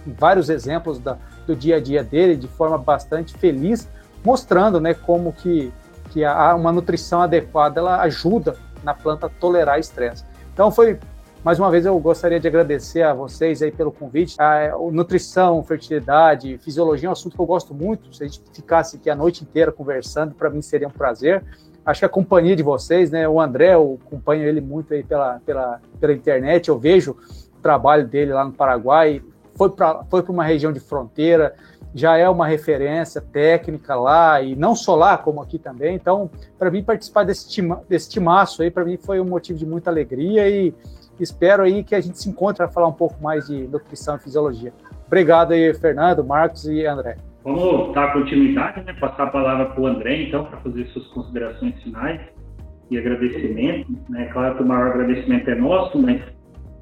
vários 0.05 0.49
exemplos 0.49 0.99
da, 0.99 1.17
do 1.45 1.55
dia 1.55 1.77
a 1.77 1.79
dia 1.79 2.03
dele 2.03 2.35
de 2.35 2.47
forma 2.47 2.77
bastante 2.77 3.33
feliz, 3.37 3.87
mostrando 4.23 4.79
né, 4.79 4.93
como 4.93 5.33
que, 5.33 5.73
que 6.11 6.23
a, 6.23 6.53
uma 6.55 6.71
nutrição 6.71 7.21
adequada 7.21 7.79
ela 7.79 8.01
ajuda 8.01 8.55
na 8.83 8.93
planta 8.93 9.27
a 9.27 9.29
tolerar 9.29 9.79
estresse. 9.79 10.23
Então 10.53 10.71
foi 10.71 10.99
mais 11.47 11.59
uma 11.59 11.71
vez, 11.71 11.85
eu 11.85 11.97
gostaria 11.97 12.41
de 12.41 12.45
agradecer 12.45 13.03
a 13.03 13.13
vocês 13.13 13.61
aí 13.61 13.71
pelo 13.71 13.89
convite. 13.89 14.35
A, 14.37 14.73
a 14.73 14.77
nutrição, 14.91 15.63
fertilidade, 15.63 16.57
fisiologia 16.57 17.07
é 17.07 17.09
um 17.09 17.13
assunto 17.13 17.37
que 17.37 17.41
eu 17.41 17.45
gosto 17.45 17.73
muito. 17.73 18.13
Se 18.13 18.21
a 18.21 18.27
gente 18.27 18.41
ficasse 18.51 18.97
aqui 18.97 19.09
a 19.09 19.15
noite 19.15 19.45
inteira 19.45 19.71
conversando, 19.71 20.35
para 20.35 20.49
mim 20.49 20.61
seria 20.61 20.89
um 20.89 20.91
prazer. 20.91 21.41
Acho 21.85 22.01
que 22.01 22.05
a 22.05 22.09
companhia 22.09 22.53
de 22.53 22.61
vocês, 22.61 23.11
né? 23.11 23.29
O 23.29 23.39
André, 23.39 23.75
eu 23.75 23.97
acompanho 24.05 24.43
ele 24.43 24.59
muito 24.59 24.93
aí 24.93 25.05
pela, 25.05 25.39
pela, 25.45 25.79
pela 26.01 26.11
internet, 26.11 26.67
eu 26.67 26.77
vejo 26.77 27.11
o 27.57 27.61
trabalho 27.61 28.05
dele 28.05 28.33
lá 28.33 28.43
no 28.43 28.51
Paraguai. 28.51 29.23
Foi 29.55 29.69
para 29.69 30.03
foi 30.09 30.21
uma 30.23 30.43
região 30.43 30.73
de 30.73 30.81
fronteira, 30.81 31.55
já 31.95 32.17
é 32.17 32.27
uma 32.27 32.45
referência 32.45 33.21
técnica 33.21 33.95
lá, 33.95 34.41
e 34.41 34.53
não 34.53 34.75
só 34.75 34.97
lá, 34.97 35.17
como 35.17 35.41
aqui 35.41 35.57
também. 35.57 35.95
Então, 35.95 36.29
para 36.59 36.69
mim, 36.69 36.83
participar 36.83 37.23
desse, 37.23 37.47
tima, 37.47 37.81
desse 37.87 38.09
timaço 38.09 38.63
aí, 38.63 38.69
para 38.69 38.83
mim, 38.83 38.97
foi 38.97 39.21
um 39.21 39.25
motivo 39.25 39.57
de 39.57 39.65
muita 39.65 39.89
alegria 39.89 40.49
e 40.49 40.75
espero 41.19 41.63
aí 41.63 41.83
que 41.83 41.95
a 41.95 42.01
gente 42.01 42.17
se 42.19 42.29
encontre 42.29 42.57
para 42.57 42.67
falar 42.69 42.87
um 42.87 42.93
pouco 42.93 43.21
mais 43.21 43.47
de 43.47 43.67
nutrição 43.67 44.15
e 44.15 44.19
fisiologia. 44.19 44.73
Obrigado 45.05 45.53
aí, 45.53 45.73
Fernando, 45.73 46.23
Marcos 46.23 46.65
e 46.65 46.85
André. 46.85 47.17
Vamos 47.43 47.93
dar 47.93 48.11
continuidade, 48.11 48.83
né? 48.83 48.93
Passar 48.99 49.23
a 49.23 49.27
palavra 49.27 49.67
para 49.67 49.81
o 49.81 49.87
André, 49.87 50.23
então, 50.23 50.43
para 50.45 50.57
fazer 50.57 50.85
suas 50.87 51.07
considerações 51.07 51.81
finais 51.81 52.19
e 52.91 52.97
agradecimento. 52.97 53.89
Né? 54.09 54.25
Claro 54.33 54.55
que 54.57 54.63
o 54.63 54.65
maior 54.65 54.87
agradecimento 54.87 55.49
é 55.49 55.55
nosso, 55.55 55.97
mas 55.97 56.21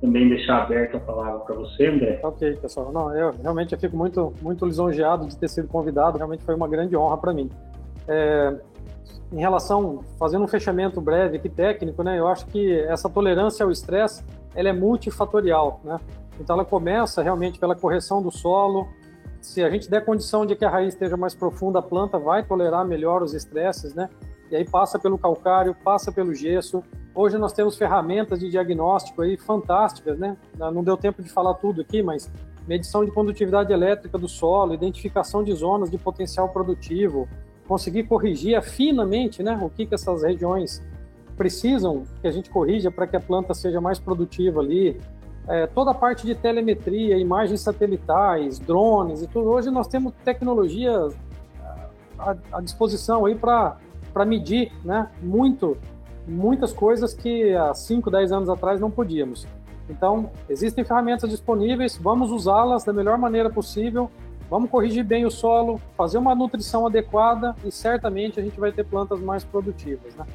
também 0.01 0.27
deixar 0.27 0.63
aberta 0.63 0.97
a 0.97 0.99
palavra 0.99 1.39
para 1.39 1.55
você, 1.55 1.87
André. 1.87 2.19
Ok, 2.23 2.55
pessoal. 2.55 2.91
Não, 2.91 3.15
eu 3.15 3.33
realmente 3.41 3.73
eu 3.73 3.79
fico 3.79 3.95
muito, 3.95 4.33
muito 4.41 4.65
lisonjeado 4.65 5.27
de 5.27 5.37
ter 5.37 5.49
sido 5.49 5.67
convidado. 5.67 6.17
Realmente 6.17 6.43
foi 6.43 6.55
uma 6.55 6.67
grande 6.67 6.95
honra 6.95 7.17
para 7.17 7.33
mim. 7.33 7.49
É, 8.07 8.55
em 9.31 9.39
relação, 9.39 10.03
fazendo 10.17 10.43
um 10.43 10.47
fechamento 10.47 11.01
breve 11.01 11.37
aqui 11.37 11.49
técnico, 11.49 12.03
né, 12.03 12.19
eu 12.19 12.27
acho 12.27 12.45
que 12.47 12.79
essa 12.81 13.09
tolerância 13.09 13.63
ao 13.63 13.71
estresse, 13.71 14.23
ela 14.53 14.69
é 14.69 14.73
multifatorial, 14.73 15.81
né? 15.83 15.99
Então 16.39 16.55
ela 16.55 16.65
começa 16.65 17.21
realmente 17.21 17.59
pela 17.59 17.75
correção 17.75 18.21
do 18.21 18.31
solo. 18.31 18.87
Se 19.41 19.63
a 19.63 19.69
gente 19.69 19.89
der 19.89 20.03
condição 20.03 20.45
de 20.45 20.55
que 20.55 20.65
a 20.65 20.69
raiz 20.69 20.93
esteja 20.93 21.15
mais 21.15 21.33
profunda, 21.33 21.79
a 21.79 21.81
planta 21.81 22.17
vai 22.17 22.43
tolerar 22.43 22.85
melhor 22.85 23.21
os 23.21 23.33
estresses, 23.33 23.93
né? 23.93 24.09
E 24.49 24.55
aí 24.55 24.63
passa 24.63 24.99
pelo 24.99 25.17
calcário, 25.17 25.75
passa 25.83 26.11
pelo 26.11 26.33
gesso. 26.33 26.83
Hoje 27.13 27.37
nós 27.37 27.53
temos 27.53 27.77
ferramentas 27.77 28.39
de 28.39 28.49
diagnóstico 28.49 29.21
aí 29.21 29.37
fantásticas, 29.37 30.19
né? 30.19 30.37
Não 30.57 30.83
deu 30.83 30.97
tempo 30.97 31.21
de 31.21 31.29
falar 31.29 31.53
tudo 31.55 31.81
aqui, 31.81 32.03
mas 32.03 32.29
medição 32.67 33.05
de 33.05 33.11
condutividade 33.11 33.71
elétrica 33.71 34.17
do 34.17 34.27
solo, 34.27 34.73
identificação 34.73 35.43
de 35.43 35.53
zonas 35.53 35.89
de 35.89 35.97
potencial 35.97 36.49
produtivo, 36.49 37.27
conseguir 37.67 38.03
corrigir 38.03 38.61
finamente 38.61 39.41
né, 39.43 39.57
o 39.61 39.69
que, 39.69 39.85
que 39.85 39.95
essas 39.95 40.23
regiões 40.23 40.83
precisam 41.35 42.03
que 42.21 42.27
a 42.27 42.31
gente 42.31 42.49
corrija 42.49 42.89
para 42.89 43.07
que 43.07 43.15
a 43.15 43.19
planta 43.19 43.53
seja 43.53 43.81
mais 43.81 43.99
produtiva 43.99 44.61
ali. 44.61 44.99
É, 45.47 45.67
toda 45.67 45.91
a 45.91 45.93
parte 45.93 46.25
de 46.25 46.33
telemetria, 46.33 47.17
imagens 47.17 47.61
satelitais, 47.61 48.57
drones 48.57 49.21
e 49.21 49.27
tudo. 49.27 49.49
Hoje 49.49 49.69
nós 49.69 49.87
temos 49.87 50.13
tecnologia 50.23 51.09
à, 52.17 52.35
à 52.51 52.61
disposição 52.61 53.25
aí 53.25 53.35
para 53.35 54.25
medir 54.25 54.71
né, 54.83 55.07
muito, 55.21 55.77
muitas 56.27 56.73
coisas 56.73 57.13
que 57.13 57.53
há 57.53 57.73
5, 57.73 58.09
10 58.09 58.31
anos 58.31 58.49
atrás 58.49 58.79
não 58.79 58.89
podíamos. 58.89 59.47
Então, 59.87 60.31
existem 60.49 60.83
ferramentas 60.83 61.29
disponíveis, 61.29 61.95
vamos 61.95 62.31
usá-las 62.31 62.83
da 62.83 62.91
melhor 62.91 63.19
maneira 63.19 63.51
possível 63.51 64.09
Vamos 64.49 64.69
corrigir 64.69 65.03
bem 65.03 65.25
o 65.25 65.31
solo, 65.31 65.81
fazer 65.97 66.17
uma 66.17 66.35
nutrição 66.35 66.85
adequada 66.85 67.55
e 67.63 67.71
certamente 67.71 68.39
a 68.39 68.43
gente 68.43 68.59
vai 68.59 68.71
ter 68.71 68.83
plantas 68.83 69.19
mais 69.19 69.43
produtivas. 69.43 70.15
Né? 70.15 70.25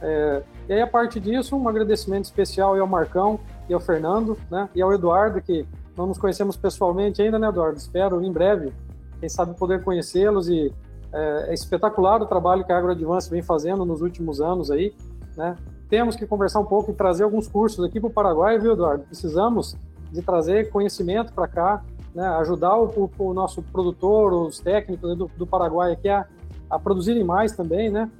É, 0.00 0.42
e 0.68 0.72
aí, 0.74 0.80
a 0.80 0.86
partir 0.86 1.20
disso, 1.20 1.56
um 1.56 1.68
agradecimento 1.68 2.26
especial 2.26 2.78
ao 2.78 2.86
Marcão 2.86 3.40
e 3.68 3.74
ao 3.74 3.80
Fernando, 3.80 4.38
né? 4.50 4.68
E 4.74 4.80
ao 4.80 4.92
Eduardo, 4.92 5.40
que 5.40 5.66
não 5.96 6.06
nos 6.06 6.18
conhecemos 6.18 6.56
pessoalmente 6.56 7.20
ainda, 7.20 7.38
né, 7.38 7.48
Eduardo? 7.48 7.76
Espero 7.76 8.22
em 8.22 8.30
breve, 8.30 8.72
quem 9.18 9.28
sabe, 9.28 9.54
poder 9.54 9.82
conhecê-los 9.82 10.48
e 10.48 10.72
é, 11.12 11.46
é, 11.48 11.54
espetacular 11.54 12.22
o 12.22 12.26
trabalho 12.26 12.64
que 12.64 12.72
a 12.72 12.78
AgroAdvance 12.78 13.30
vem 13.30 13.42
fazendo 13.42 13.84
nos 13.84 14.00
últimos 14.00 14.40
anos 14.40 14.70
aí, 14.70 14.94
né? 15.36 15.56
Temos 15.88 16.14
que 16.16 16.26
conversar 16.26 16.60
um 16.60 16.66
pouco 16.66 16.90
e 16.90 16.94
trazer 16.94 17.24
alguns 17.24 17.48
cursos 17.48 17.82
aqui 17.84 17.98
para 17.98 18.08
o 18.08 18.12
Paraguai, 18.12 18.58
viu, 18.58 18.72
Eduardo? 18.72 19.04
Precisamos 19.04 19.74
de 20.12 20.22
trazer 20.22 20.70
conhecimento 20.70 21.32
para 21.32 21.48
cá, 21.48 21.82
né, 22.18 22.26
ajudar 22.40 22.76
o, 22.76 23.08
o, 23.16 23.32
nosso 23.32 23.62
produtor, 23.62 24.32
os 24.32 24.58
técnicos 24.58 25.16
do, 25.16 25.30
do 25.36 25.46
Paraguai 25.46 25.92
aqui 25.92 26.08
a, 26.08 26.26
a 26.68 26.76
produzirem 26.76 27.22
mais 27.22 27.54
também, 27.54 27.90
né? 27.90 28.10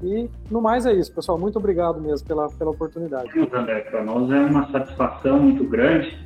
E 0.00 0.30
no 0.48 0.62
mais 0.62 0.86
é 0.86 0.92
isso, 0.92 1.12
pessoal. 1.12 1.36
Muito 1.36 1.58
obrigado 1.58 2.00
mesmo 2.00 2.26
pela, 2.26 2.48
pela 2.50 2.70
oportunidade. 2.70 3.28
André, 3.52 3.80
para 3.80 4.04
nós 4.04 4.30
é 4.30 4.40
uma 4.42 4.70
satisfação 4.70 5.40
muito 5.40 5.64
grande. 5.64 6.16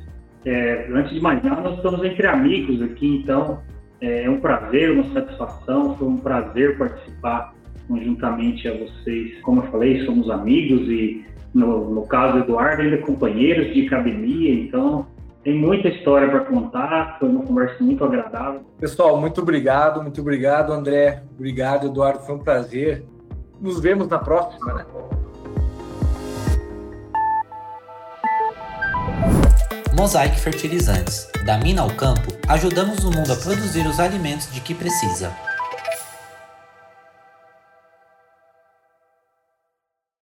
É, 0.45 0.87
antes 0.91 1.11
de 1.11 1.19
mais 1.19 1.43
nada, 1.43 1.61
nós 1.61 1.77
estamos 1.77 2.03
entre 2.03 2.27
amigos 2.27 2.83
aqui, 2.83 3.17
então 3.17 3.63
é, 3.99 4.25
é 4.25 4.29
um 4.29 4.39
prazer, 4.39 4.91
uma 4.91 5.11
satisfação, 5.11 5.97
foi 5.97 6.07
um 6.07 6.17
prazer 6.17 6.77
participar 6.77 7.55
conjuntamente 7.87 8.67
a 8.67 8.77
vocês. 8.77 9.41
Como 9.41 9.61
eu 9.63 9.71
falei, 9.71 10.05
somos 10.05 10.29
amigos 10.29 10.87
e, 10.87 11.25
no, 11.51 11.95
no 11.95 12.07
caso 12.07 12.33
do 12.33 12.39
Eduardo, 12.43 12.83
ainda 12.83 12.99
companheiros 12.99 13.73
de 13.73 13.87
academia, 13.87 14.53
então 14.53 15.07
tem 15.47 15.55
muita 15.55 15.87
história 15.87 16.27
para 16.27 16.41
contar, 16.41 17.15
foi 17.21 17.29
uma 17.29 17.41
conversa 17.41 17.81
muito 17.81 18.03
agradável. 18.03 18.65
Pessoal, 18.81 19.17
muito 19.17 19.41
obrigado, 19.41 20.01
muito 20.01 20.19
obrigado, 20.19 20.73
André. 20.73 21.23
Obrigado, 21.37 21.87
Eduardo, 21.87 22.19
foi 22.19 22.35
um 22.35 22.39
prazer. 22.39 23.05
Nos 23.61 23.79
vemos 23.79 24.09
na 24.09 24.19
próxima, 24.19 24.73
né? 24.73 24.85
Mosaic 29.95 30.37
Fertilizantes. 30.37 31.31
Da 31.45 31.57
mina 31.57 31.81
ao 31.81 31.91
campo, 31.91 32.27
ajudamos 32.49 33.05
o 33.05 33.09
mundo 33.09 33.31
a 33.31 33.35
produzir 33.37 33.87
os 33.87 34.01
alimentos 34.01 34.51
de 34.51 34.59
que 34.59 34.75
precisa. 34.75 35.31